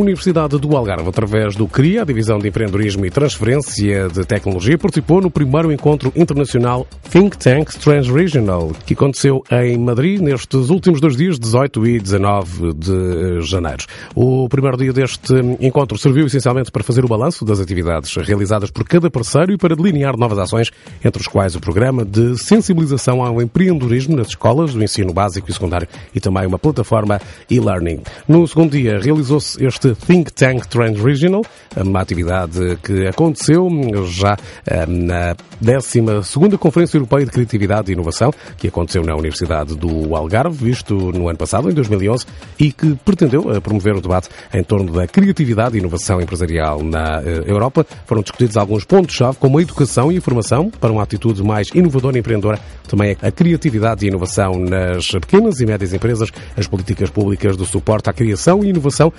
Universidade 0.00 0.58
do 0.58 0.74
Algarve, 0.74 1.10
através 1.10 1.54
do 1.54 1.68
CRIA, 1.68 2.00
a 2.00 2.04
Divisão 2.06 2.38
de 2.38 2.48
Empreendedorismo 2.48 3.04
e 3.04 3.10
Transferência 3.10 4.08
de 4.08 4.24
Tecnologia, 4.24 4.78
participou 4.78 5.20
no 5.20 5.30
primeiro 5.30 5.70
encontro 5.70 6.10
internacional 6.16 6.86
Think 7.10 7.36
Tank 7.36 7.78
Transregional, 7.78 8.72
que 8.86 8.94
aconteceu 8.94 9.42
em 9.50 9.76
Madrid 9.76 10.18
nestes 10.18 10.70
últimos 10.70 11.02
dois 11.02 11.18
dias, 11.18 11.38
18 11.38 11.86
e 11.86 12.00
19 12.00 12.72
de 12.72 13.42
janeiro. 13.42 13.84
O 14.14 14.48
primeiro 14.48 14.78
dia 14.78 14.90
deste 14.90 15.34
encontro 15.60 15.98
serviu 15.98 16.24
essencialmente 16.24 16.70
para 16.70 16.82
fazer 16.82 17.04
o 17.04 17.08
balanço 17.08 17.44
das 17.44 17.60
atividades 17.60 18.16
realizadas 18.16 18.70
por 18.70 18.84
cada 18.84 19.10
parceiro 19.10 19.52
e 19.52 19.58
para 19.58 19.76
delinear 19.76 20.16
novas 20.16 20.38
ações, 20.38 20.70
entre 21.04 21.20
os 21.20 21.28
quais 21.28 21.54
o 21.54 21.60
programa 21.60 22.06
de 22.06 22.38
sensibilização 22.38 23.22
ao 23.22 23.42
empreendedorismo 23.42 24.16
nas 24.16 24.28
escolas 24.28 24.72
do 24.72 24.82
ensino 24.82 25.12
básico 25.12 25.50
e 25.50 25.52
secundário 25.52 25.88
e 26.14 26.20
também 26.20 26.46
uma 26.46 26.58
plataforma 26.58 27.20
e-learning. 27.50 28.00
No 28.26 28.48
segundo 28.48 28.70
dia 28.72 28.98
realizou-se 28.98 29.62
este 29.62 29.89
Think 29.94 30.32
Tank 30.32 30.66
Trend 30.68 31.00
Regional, 31.00 31.42
uma 31.76 32.00
atividade 32.00 32.78
que 32.82 33.06
aconteceu 33.06 33.68
já 34.06 34.36
eh, 34.66 34.86
na 34.86 35.36
12 35.60 36.56
Conferência 36.58 36.96
Europeia 36.96 37.24
de 37.24 37.30
Criatividade 37.30 37.90
e 37.90 37.94
Inovação, 37.94 38.32
que 38.56 38.68
aconteceu 38.68 39.02
na 39.04 39.14
Universidade 39.14 39.76
do 39.76 40.14
Algarve, 40.16 40.64
visto 40.64 40.94
no 40.94 41.28
ano 41.28 41.38
passado, 41.38 41.70
em 41.70 41.74
2011, 41.74 42.26
e 42.58 42.72
que 42.72 42.94
pretendeu 43.04 43.54
eh, 43.54 43.60
promover 43.60 43.94
o 43.94 44.00
debate 44.00 44.28
em 44.52 44.62
torno 44.62 44.92
da 44.92 45.06
criatividade 45.06 45.76
e 45.76 45.80
inovação 45.80 46.20
empresarial 46.20 46.82
na 46.82 47.22
eh, 47.22 47.44
Europa. 47.46 47.86
Foram 48.06 48.22
discutidos 48.22 48.56
alguns 48.56 48.84
pontos-chave, 48.84 49.36
como 49.38 49.58
a 49.58 49.62
educação 49.62 50.10
e 50.10 50.18
a 50.18 50.20
formação 50.20 50.70
para 50.70 50.92
uma 50.92 51.02
atitude 51.02 51.42
mais 51.42 51.68
inovadora 51.74 52.16
e 52.16 52.20
empreendedora, 52.20 52.58
também 52.88 53.16
a 53.22 53.30
criatividade 53.30 54.04
e 54.04 54.08
inovação 54.08 54.52
nas 54.58 55.10
pequenas 55.10 55.60
e 55.60 55.66
médias 55.66 55.92
empresas, 55.92 56.30
as 56.56 56.66
políticas 56.66 57.10
públicas 57.10 57.56
do 57.56 57.64
suporte 57.64 58.10
à 58.10 58.12
criação 58.12 58.64
e 58.64 58.70
inovação, 58.70 59.12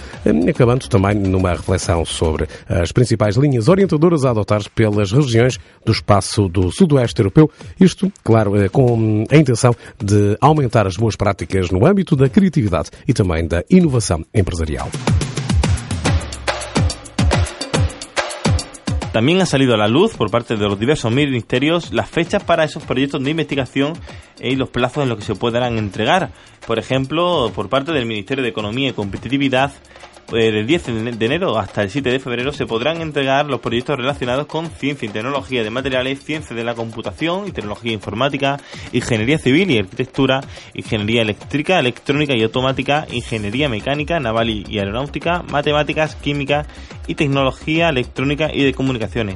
acabando 0.52 0.88
também 0.88 1.16
numa 1.16 1.52
reflexão 1.52 2.06
sobre 2.06 2.48
as 2.70 2.92
principais 2.92 3.36
linhas 3.36 3.68
orientadoras 3.68 4.24
a 4.24 4.30
adotar 4.30 4.62
pelas 4.76 5.12
regiões 5.12 5.60
do 5.86 5.92
espaço 5.92 6.48
do 6.48 6.72
Sudoeste 6.72 7.20
Europeu. 7.20 7.50
Isto, 7.80 8.12
claro, 8.24 8.56
eh, 8.56 8.70
com 8.70 9.26
a 9.30 9.36
intenção 9.36 9.76
de 9.98 10.38
aumentar 10.40 10.86
as 10.86 10.96
boas 10.96 11.16
práticas 11.16 11.72
no 11.72 11.86
âmbito 11.86 12.16
da 12.16 12.30
criatividade 12.30 12.92
e 13.08 13.14
também 13.14 13.48
da 13.48 13.64
inovação 13.70 14.24
empresarial. 14.34 14.90
También 19.12 19.42
ha 19.42 19.46
salido 19.46 19.74
a 19.74 19.78
la 19.78 19.90
luz 19.90 20.16
por 20.16 20.32
parte 20.32 20.56
de 20.56 20.66
los 20.70 20.80
diversos 20.80 21.12
ministerios 21.12 21.92
las 21.92 22.10
fechas 22.10 22.44
para 22.44 22.64
esos 22.64 22.84
proyectos 22.84 23.22
de 23.22 23.32
investigación 23.32 23.94
y 24.40 24.56
los 24.56 24.70
plazos 24.70 25.04
en 25.04 25.10
los 25.10 25.18
que 25.18 25.26
se 25.26 25.36
podrán 25.36 25.78
entregar. 25.78 26.32
Por 26.66 26.80
ejemplo, 26.80 27.52
por 27.54 27.68
parte 27.68 27.92
del 27.92 28.06
Ministerio 28.06 28.42
de 28.42 28.50
Economía 28.50 28.90
y 28.90 28.94
Competitividad, 28.94 29.74
eh, 30.34 30.52
del 30.52 30.66
10 30.66 31.18
de 31.18 31.26
enero 31.26 31.58
hasta 31.58 31.82
el 31.82 31.90
7 31.90 32.10
de 32.10 32.20
febrero 32.20 32.54
se 32.54 32.66
podrán 32.66 33.02
entregar 33.02 33.46
los 33.48 33.60
proyectos 33.60 33.98
relacionados 33.98 34.46
con 34.46 34.70
ciencia 34.70 35.08
y 35.08 35.12
tecnología 35.12 35.64
de 35.64 35.70
materiales, 35.70 36.24
ciencia 36.24 36.56
de 36.56 36.64
la 36.64 36.76
computación 36.76 37.48
y 37.48 37.52
tecnología 37.52 37.92
informática, 37.92 38.58
ingeniería 38.94 39.38
civil 39.38 39.72
y 39.72 39.80
arquitectura, 39.80 40.42
ingeniería 40.74 41.22
eléctrica, 41.22 41.80
electrónica 41.80 42.36
y 42.36 42.44
automática, 42.44 43.08
ingeniería 43.12 43.70
mecánica, 43.70 44.20
naval 44.20 44.50
y 44.50 44.80
aeronáutica, 44.80 45.44
matemáticas, 45.44 46.16
química 46.16 46.66
y 47.08 47.16
tecnología 47.16 47.90
electrónica 47.90 48.50
y 48.54 48.64
de 48.64 48.74
comunicaciones. 48.74 49.36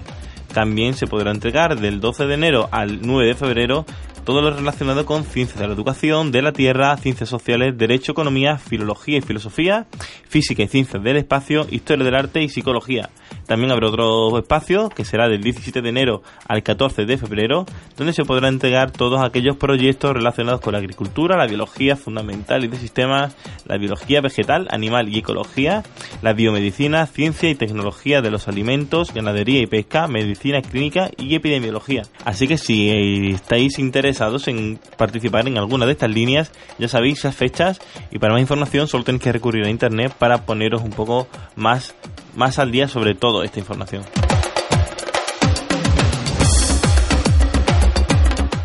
También 0.54 0.94
se 0.94 1.08
podrá 1.08 1.32
entregar 1.32 1.78
del 1.78 2.00
12 2.00 2.28
de 2.28 2.34
enero 2.34 2.70
al 2.72 3.02
9 3.02 3.28
de 3.28 3.36
febrero 3.36 3.86
todo 4.26 4.42
lo 4.42 4.52
relacionado 4.52 5.06
con 5.06 5.24
ciencias 5.24 5.60
de 5.60 5.68
la 5.68 5.74
educación, 5.74 6.32
de 6.32 6.42
la 6.42 6.52
tierra, 6.52 6.98
ciencias 6.98 7.30
sociales, 7.30 7.78
derecho, 7.78 8.12
economía, 8.12 8.58
filología 8.58 9.20
y 9.20 9.22
filosofía, 9.22 9.86
física 10.28 10.64
y 10.64 10.68
ciencias 10.68 11.02
del 11.02 11.18
espacio, 11.18 11.68
historia 11.70 12.04
del 12.04 12.16
arte 12.16 12.42
y 12.42 12.50
psicología. 12.50 13.12
También 13.46 13.72
habrá 13.72 13.88
otro 13.88 14.40
espacio 14.40 14.90
que 14.90 15.06
será 15.06 15.30
del 15.30 15.44
17 15.44 15.84
de 15.84 15.90
enero 15.90 16.24
al 16.48 16.64
14 16.64 17.06
de 17.06 17.18
febrero, 17.20 17.66
donde 17.96 18.14
se 18.14 18.26
podrán 18.26 18.56
entregar 18.56 18.90
todos 18.90 19.24
aquellos 19.24 19.58
proyectos 19.58 20.14
relacionados 20.14 20.60
con 20.60 20.74
la 20.74 20.80
agricultura, 20.80 21.38
la 21.38 21.46
biología 21.46 21.96
fundamental 21.96 22.64
y 22.64 22.68
de 22.68 22.78
sistemas, 22.78 23.36
la 23.66 23.78
biología 23.78 24.22
vegetal, 24.22 24.68
animal 24.72 25.08
y 25.10 25.20
ecología, 25.20 25.84
la 26.24 26.34
biomedicina, 26.34 27.06
ciencia 27.06 27.52
y 27.52 27.56
tecnología 27.56 28.24
de 28.24 28.32
los 28.32 28.48
alimentos, 28.48 29.14
ganadería 29.14 29.62
y 29.62 29.68
pesca, 29.68 30.08
medicina 30.08 30.64
clínica 30.64 31.12
y 31.16 31.36
epidemiología. 31.36 32.02
Así 32.24 32.48
que 32.48 32.58
si 32.58 32.90
estáis 33.30 33.78
interesados 33.78 34.15
en 34.48 34.80
participar 34.98 35.48
en 35.48 35.58
alguna 35.58 35.86
de 35.86 35.94
estas 35.94 36.10
líneas, 36.10 36.52
ya 36.78 36.88
sabéis 36.88 37.20
esas 37.20 37.36
fechas 37.36 37.80
y 38.12 38.20
para 38.20 38.34
más 38.34 38.42
información 38.42 38.88
solo 38.88 39.04
tenéis 39.04 39.24
que 39.24 39.32
recurrir 39.32 39.66
a 39.66 39.70
internet 39.70 40.14
para 40.18 40.46
poneros 40.46 40.82
un 40.82 40.92
poco 40.92 41.28
más, 41.56 41.96
más 42.36 42.60
al 42.60 42.72
día 42.72 42.88
sobre 42.88 43.16
todo 43.16 43.44
esta 43.44 43.60
información. 43.60 44.04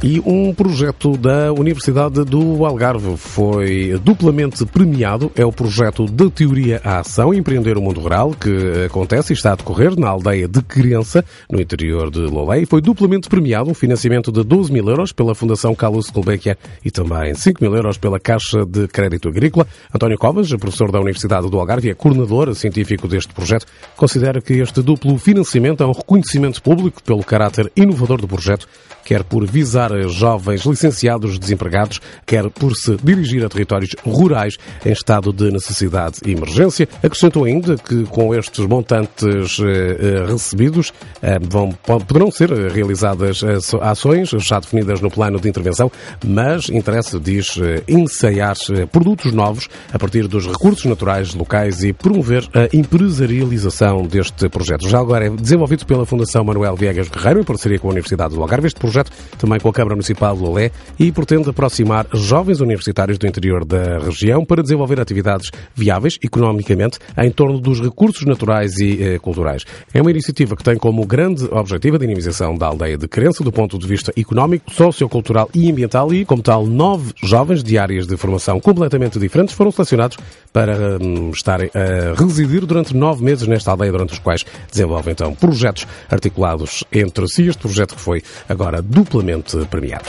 E 0.02 0.18
um 0.20 0.54
projeto 0.54 1.14
da 1.18 1.52
Universidade 1.52 2.24
do 2.24 2.64
Algarve 2.64 3.18
foi 3.18 4.00
duplamente 4.02 4.64
premiado. 4.64 5.30
É 5.36 5.44
o 5.44 5.52
projeto 5.52 6.06
de 6.06 6.30
Teoria 6.30 6.80
à 6.82 7.00
Ação 7.00 7.34
Empreender 7.34 7.76
o 7.76 7.82
Mundo 7.82 8.00
Rural, 8.00 8.30
que 8.30 8.86
acontece 8.86 9.34
e 9.34 9.36
está 9.36 9.52
a 9.52 9.56
decorrer 9.56 9.94
na 10.00 10.08
aldeia 10.08 10.48
de 10.48 10.62
Criança, 10.62 11.22
no 11.50 11.60
interior 11.60 12.10
de 12.10 12.20
Lolé. 12.20 12.64
Foi 12.64 12.80
duplamente 12.80 13.28
premiado, 13.28 13.68
um 13.68 13.74
financiamento 13.74 14.32
de 14.32 14.42
12 14.42 14.72
mil 14.72 14.88
euros 14.88 15.12
pela 15.12 15.34
Fundação 15.34 15.74
Carlos 15.74 16.08
Gulbenkian 16.08 16.56
e 16.82 16.90
também 16.90 17.34
5 17.34 17.62
mil 17.62 17.76
euros 17.76 17.98
pela 17.98 18.18
Caixa 18.18 18.64
de 18.64 18.88
Crédito 18.88 19.28
Agrícola. 19.28 19.66
António 19.94 20.16
Covas, 20.16 20.50
professor 20.54 20.90
da 20.90 20.98
Universidade 20.98 21.50
do 21.50 21.60
Algarve 21.60 21.88
e 21.88 21.90
é 21.90 21.94
coordenador 21.94 22.54
científico 22.54 23.06
deste 23.06 23.34
projeto, 23.34 23.66
considera 23.98 24.40
que 24.40 24.54
este 24.54 24.80
duplo 24.80 25.18
financiamento 25.18 25.82
é 25.82 25.86
um 25.86 25.92
reconhecimento 25.92 26.62
público 26.62 27.02
pelo 27.02 27.22
caráter 27.22 27.70
inovador 27.76 28.18
do 28.18 28.26
projeto, 28.26 28.66
quer 29.04 29.22
por 29.24 29.46
visar 29.46 29.89
jovens 30.08 30.64
licenciados 30.64 31.38
desempregados, 31.38 32.00
quer 32.26 32.48
por 32.50 32.74
se 32.74 32.96
dirigir 33.02 33.44
a 33.44 33.48
territórios 33.48 33.94
rurais 34.04 34.56
em 34.84 34.92
estado 34.92 35.32
de 35.32 35.50
necessidade 35.50 36.18
e 36.24 36.32
emergência. 36.32 36.88
Acrescentou 37.02 37.44
ainda 37.44 37.76
que 37.76 38.04
com 38.04 38.34
estes 38.34 38.64
montantes 38.66 39.58
eh, 39.60 39.96
eh, 40.00 40.26
recebidos 40.26 40.92
eh, 41.22 41.38
vão, 41.40 41.72
poderão 41.72 42.30
ser 42.30 42.50
realizadas 42.50 43.42
ações 43.80 44.30
já 44.30 44.60
definidas 44.60 45.00
no 45.00 45.10
plano 45.10 45.40
de 45.40 45.48
intervenção, 45.48 45.90
mas 46.24 46.68
interessa, 46.68 47.18
diz, 47.18 47.58
ensaiar 47.88 48.56
produtos 48.90 49.32
novos 49.32 49.68
a 49.92 49.98
partir 49.98 50.26
dos 50.26 50.46
recursos 50.46 50.84
naturais 50.84 51.34
locais 51.34 51.82
e 51.82 51.92
promover 51.92 52.48
a 52.54 52.74
empresarialização 52.74 54.02
deste 54.02 54.48
projeto. 54.48 54.88
Já 54.88 54.98
agora 54.98 55.26
é 55.26 55.30
desenvolvido 55.30 55.86
pela 55.86 56.04
Fundação 56.04 56.44
Manuel 56.44 56.76
Viegas 56.76 57.08
Guerreiro, 57.08 57.40
em 57.40 57.44
parceria 57.44 57.78
com 57.78 57.88
a 57.88 57.92
Universidade 57.92 58.34
do 58.34 58.42
Algarve. 58.42 58.66
Este 58.66 58.80
projeto 58.80 59.10
também 59.38 59.58
com 59.60 59.68
a 59.68 59.72
Câmara 59.80 59.96
Municipal 59.96 60.36
de 60.36 60.42
Lolé 60.42 60.70
e 60.98 61.10
pretende 61.10 61.48
aproximar 61.48 62.06
jovens 62.12 62.60
universitários 62.60 63.16
do 63.16 63.26
interior 63.26 63.64
da 63.64 63.98
região 63.98 64.44
para 64.44 64.62
desenvolver 64.62 65.00
atividades 65.00 65.50
viáveis 65.74 66.18
economicamente 66.22 66.98
em 67.16 67.30
torno 67.30 67.58
dos 67.58 67.80
recursos 67.80 68.26
naturais 68.26 68.78
e 68.78 69.02
eh, 69.02 69.18
culturais. 69.18 69.64
É 69.94 70.02
uma 70.02 70.10
iniciativa 70.10 70.54
que 70.54 70.62
tem 70.62 70.76
como 70.76 71.06
grande 71.06 71.46
objetivo 71.50 71.96
a 71.96 71.98
dinamização 71.98 72.58
da 72.58 72.66
aldeia 72.66 72.98
de 72.98 73.08
Crença 73.08 73.42
do 73.42 73.50
ponto 73.50 73.78
de 73.78 73.86
vista 73.86 74.12
económico, 74.14 74.70
sociocultural 74.70 75.48
e 75.54 75.70
ambiental 75.70 76.12
e, 76.12 76.26
como 76.26 76.42
tal, 76.42 76.66
nove 76.66 77.14
jovens 77.22 77.62
de 77.62 77.78
áreas 77.78 78.06
de 78.06 78.18
formação 78.18 78.60
completamente 78.60 79.18
diferentes 79.18 79.54
foram 79.54 79.72
selecionados 79.72 80.18
para 80.52 80.98
hum, 81.00 81.30
estarem 81.30 81.70
a 81.74 82.20
residir 82.20 82.66
durante 82.66 82.94
nove 82.94 83.24
meses 83.24 83.48
nesta 83.48 83.70
aldeia, 83.70 83.92
durante 83.92 84.12
os 84.12 84.18
quais 84.18 84.44
desenvolvem 84.70 85.12
então 85.12 85.34
projetos 85.34 85.86
articulados 86.10 86.84
entre 86.92 87.26
si. 87.28 87.46
Este 87.46 87.62
projeto 87.62 87.94
que 87.94 88.00
foi 88.00 88.22
agora 88.46 88.82
duplamente 88.82 89.56
premiado. 89.70 90.04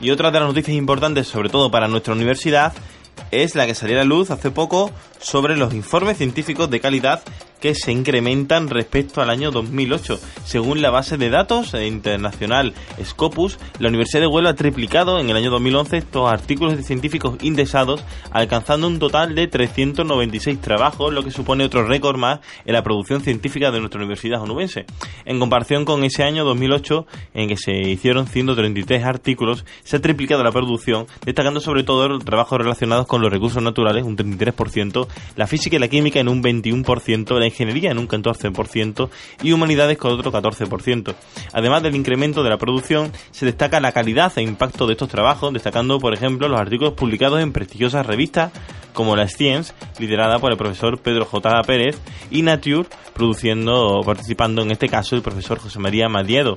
Y 0.00 0.10
otra 0.10 0.30
de 0.30 0.40
las 0.40 0.48
noticias 0.48 0.76
importantes, 0.76 1.28
sobre 1.28 1.50
todo 1.50 1.70
para 1.70 1.88
nuestra 1.88 2.14
universidad, 2.14 2.72
es 3.30 3.54
la 3.54 3.66
que 3.66 3.74
salió 3.74 3.96
a 3.96 3.98
la 3.98 4.04
luz 4.04 4.30
hace 4.30 4.50
poco 4.50 4.90
sobre 5.20 5.56
los 5.56 5.74
informes 5.74 6.16
científicos 6.16 6.70
de 6.70 6.80
calidad 6.80 7.22
que 7.60 7.74
se 7.74 7.92
incrementan 7.92 8.68
respecto 8.68 9.20
al 9.20 9.30
año 9.30 9.50
2008. 9.50 10.18
Según 10.44 10.82
la 10.82 10.90
base 10.90 11.16
de 11.16 11.30
datos 11.30 11.74
internacional 11.74 12.74
Scopus, 13.04 13.58
la 13.78 13.88
Universidad 13.88 14.22
de 14.22 14.26
Huelva 14.26 14.50
ha 14.50 14.54
triplicado 14.54 15.20
en 15.20 15.30
el 15.30 15.36
año 15.36 15.50
2011 15.50 15.98
estos 15.98 16.30
artículos 16.30 16.84
científicos 16.84 17.36
indexados, 17.42 18.04
alcanzando 18.30 18.86
un 18.86 18.98
total 18.98 19.34
de 19.34 19.46
396 19.46 20.60
trabajos, 20.60 21.12
lo 21.12 21.22
que 21.22 21.30
supone 21.30 21.64
otro 21.64 21.86
récord 21.86 22.18
más 22.18 22.40
en 22.64 22.74
la 22.74 22.82
producción 22.82 23.20
científica 23.20 23.70
de 23.70 23.80
nuestra 23.80 24.00
universidad 24.00 24.42
onubense. 24.42 24.86
En 25.24 25.38
comparación 25.38 25.84
con 25.84 26.04
ese 26.04 26.22
año 26.22 26.44
2008, 26.44 27.06
en 27.34 27.48
que 27.48 27.56
se 27.56 27.72
hicieron 27.72 28.26
133 28.26 29.04
artículos, 29.04 29.64
se 29.84 29.96
ha 29.96 30.00
triplicado 30.00 30.42
la 30.42 30.52
producción, 30.52 31.06
destacando 31.24 31.60
sobre 31.60 31.82
todo 31.82 32.08
los 32.08 32.24
trabajos 32.24 32.58
relacionados 32.58 33.06
con 33.06 33.20
los 33.20 33.30
recursos 33.30 33.62
naturales, 33.62 34.04
un 34.04 34.16
33%, 34.16 35.06
la 35.36 35.46
física 35.46 35.76
y 35.76 35.78
la 35.78 35.88
química 35.88 36.20
en 36.20 36.28
un 36.28 36.42
21%, 36.42 37.38
la 37.38 37.46
ingeniería 37.50 37.90
en 37.90 37.98
un 37.98 38.08
14% 38.08 39.10
y 39.42 39.52
humanidades 39.52 39.98
con 39.98 40.12
otro 40.12 40.32
14%. 40.32 41.14
Además 41.52 41.82
del 41.82 41.96
incremento 41.96 42.42
de 42.42 42.50
la 42.50 42.58
producción, 42.58 43.12
se 43.30 43.46
destaca 43.46 43.80
la 43.80 43.92
calidad 43.92 44.32
e 44.36 44.42
impacto 44.42 44.86
de 44.86 44.92
estos 44.92 45.08
trabajos, 45.08 45.52
destacando, 45.52 45.98
por 46.00 46.14
ejemplo, 46.14 46.48
los 46.48 46.60
artículos 46.60 46.94
publicados 46.94 47.40
en 47.40 47.52
prestigiosas 47.52 48.06
revistas 48.06 48.52
como 49.00 49.16
la 49.16 49.28
Science, 49.28 49.72
liderada 49.98 50.38
por 50.38 50.52
el 50.52 50.58
profesor 50.58 51.00
Pedro 51.00 51.24
J. 51.24 51.62
Pérez, 51.62 51.98
y 52.30 52.42
Nature, 52.42 52.86
produciendo 53.14 54.02
participando 54.04 54.60
en 54.60 54.72
este 54.72 54.90
caso 54.90 55.16
el 55.16 55.22
profesor 55.22 55.58
José 55.58 55.78
María 55.78 56.10
Madiedo. 56.10 56.54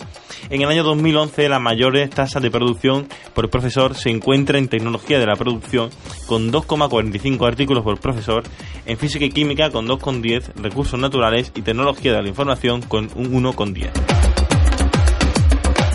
En 0.50 0.62
el 0.62 0.68
año 0.68 0.84
2011 0.84 1.48
la 1.48 1.60
mayor 1.60 1.94
tasa 2.10 2.42
de 2.42 2.52
producción 2.52 3.08
por 3.34 3.50
profesor 3.50 3.96
se 3.96 4.10
encuentra 4.10 4.58
en 4.58 4.68
tecnología 4.68 5.20
de 5.20 5.26
la 5.26 5.38
producción 5.38 5.90
con 6.26 6.52
2,45 6.52 7.48
artículos 7.48 7.86
por 7.86 7.98
profesor, 8.02 8.44
en 8.86 8.98
física 8.98 9.24
y 9.24 9.30
química 9.30 9.70
con 9.70 9.88
2,10, 9.88 10.56
recursos 10.56 11.00
naturales 11.00 11.54
y 11.56 11.62
tecnología 11.62 12.12
de 12.12 12.24
la 12.24 12.28
información 12.28 12.82
con 12.82 13.10
un 13.16 13.42
1,10. 13.42 14.43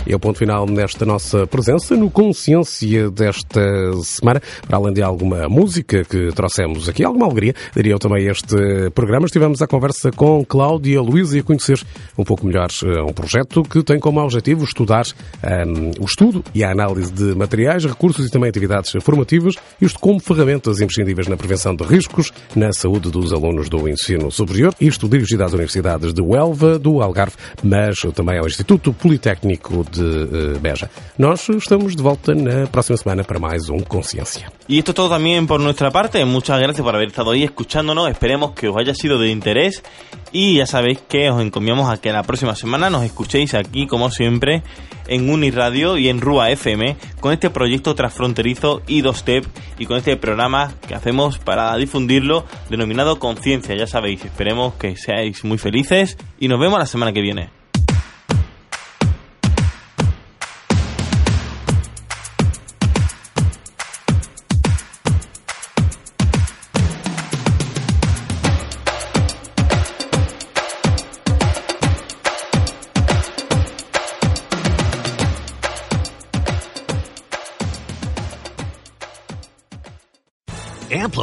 É 0.09 0.17
o 0.17 0.19
ponto 0.19 0.39
final 0.39 0.65
nesta 0.65 1.05
nossa 1.05 1.47
presença 1.47 1.95
no 1.95 2.11
Consciência 2.11 3.11
desta 3.11 3.61
semana. 4.03 4.41
Para 4.67 4.79
além 4.79 4.95
de 4.95 5.03
alguma 5.03 5.51
música 5.51 6.03
que 6.03 6.33
trouxemos 6.33 6.89
aqui, 6.89 7.05
alguma 7.05 7.27
alegria, 7.27 7.55
diria 7.77 7.93
eu 7.93 7.99
também 7.99 8.27
este 8.27 8.57
programa. 8.95 9.27
Estivemos 9.27 9.61
à 9.61 9.67
conversa 9.67 10.11
com 10.11 10.43
Cláudia 10.47 11.03
Luiz 11.03 11.35
e 11.35 11.41
a 11.41 11.43
conhecer 11.43 11.79
um 12.17 12.25
pouco 12.25 12.47
melhor 12.47 12.69
eh, 12.83 13.03
um 13.03 13.13
projeto 13.13 13.63
que 13.63 13.83
tem 13.83 14.01
como 14.01 14.19
objetivo 14.21 14.65
estudar 14.65 15.05
um, 15.05 15.47
ehm, 15.47 15.91
o 16.01 16.07
estudo 16.07 16.43
e 16.55 16.65
a 16.65 16.71
análise 16.71 17.13
de 17.13 17.35
materiais, 17.35 17.85
recursos 17.85 18.27
e 18.27 18.31
também 18.31 18.49
atividades 18.49 18.91
formativas, 19.03 19.57
isto 19.79 19.99
como 20.01 20.21
ferramentas 20.21 20.81
imprescindíveis 20.81 21.29
na 21.29 21.37
prevenção 21.37 21.77
de 21.77 21.85
riscos 21.85 22.33
na 22.57 22.73
saúde 22.73 23.11
dos 23.11 23.31
alunos 23.31 23.69
do 23.69 23.87
ensino 23.87 24.31
superior. 24.31 24.75
Isto 24.81 25.07
dirigido 25.07 25.45
às 25.45 25.53
universidades 25.53 26.15
de 26.15 26.23
Huelva, 26.23 26.79
do 26.79 27.03
Algarve, 27.03 27.37
mas 27.63 27.99
também 28.15 28.39
ao 28.39 28.47
Instituto 28.47 28.95
Politécnico 28.95 29.85
de 29.91 29.98
de 29.99 30.57
uh, 30.57 30.61
Beja. 30.61 30.91
Nós 31.19 31.49
estamos 31.49 31.97
de 31.97 32.03
volta 32.03 32.35
na 32.35 32.67
próxima 32.67 32.97
semana 32.97 33.25
para 33.25 33.39
mais 33.39 33.69
um 33.69 33.81
Consciência. 33.81 34.51
Y 34.69 34.79
esto 34.79 34.93
es 34.93 34.95
todo 34.95 35.09
también 35.09 35.47
por 35.47 35.61
nuestra 35.61 35.91
parte. 35.91 36.25
Muchas 36.25 36.61
gracias 36.61 36.85
por 36.85 36.95
haber 36.95 37.09
estado 37.09 37.31
ahí 37.31 37.43
escuchándonos. 37.45 38.09
Esperemos 38.11 38.53
que 38.53 38.69
os 38.69 38.77
haya 38.77 38.95
sido 38.95 39.19
de 39.19 39.31
interés. 39.31 39.83
Y 40.31 40.57
ya 40.57 40.67
sabéis 40.67 40.99
que 41.09 41.31
os 41.31 41.41
encomiamos 41.41 41.91
a 41.91 42.01
que 42.01 42.13
la 42.13 42.23
próxima 42.23 42.55
semana 42.55 42.91
nos 42.91 43.03
escuchéis 43.03 43.55
aquí, 43.55 43.87
como 43.87 44.11
siempre, 44.11 44.63
en 45.07 45.31
Uniradio 45.31 45.97
y 45.97 46.09
en 46.09 46.21
Rúa 46.21 46.51
FM, 46.51 46.97
con 47.21 47.33
este 47.33 47.51
proyecto 47.51 47.95
transfronterizo 47.95 48.83
y 48.87 49.01
2 49.01 49.17
Step 49.17 49.47
y 49.79 49.87
con 49.87 49.97
este 49.97 50.17
programa 50.17 50.75
que 50.87 50.95
hacemos 50.95 51.39
para 51.39 51.75
difundirlo, 51.77 52.45
denominado 52.69 53.19
Conciencia. 53.19 53.75
Ya 53.75 53.87
sabéis, 53.87 54.25
esperemos 54.25 54.75
que 54.75 54.97
seáis 54.97 55.45
muy 55.45 55.59
felices 55.59 56.19
y 56.39 56.49
nos 56.49 56.61
vemos 56.61 56.79
la 56.79 56.87
semana 56.87 57.13
que 57.13 57.23
viene. 57.23 57.58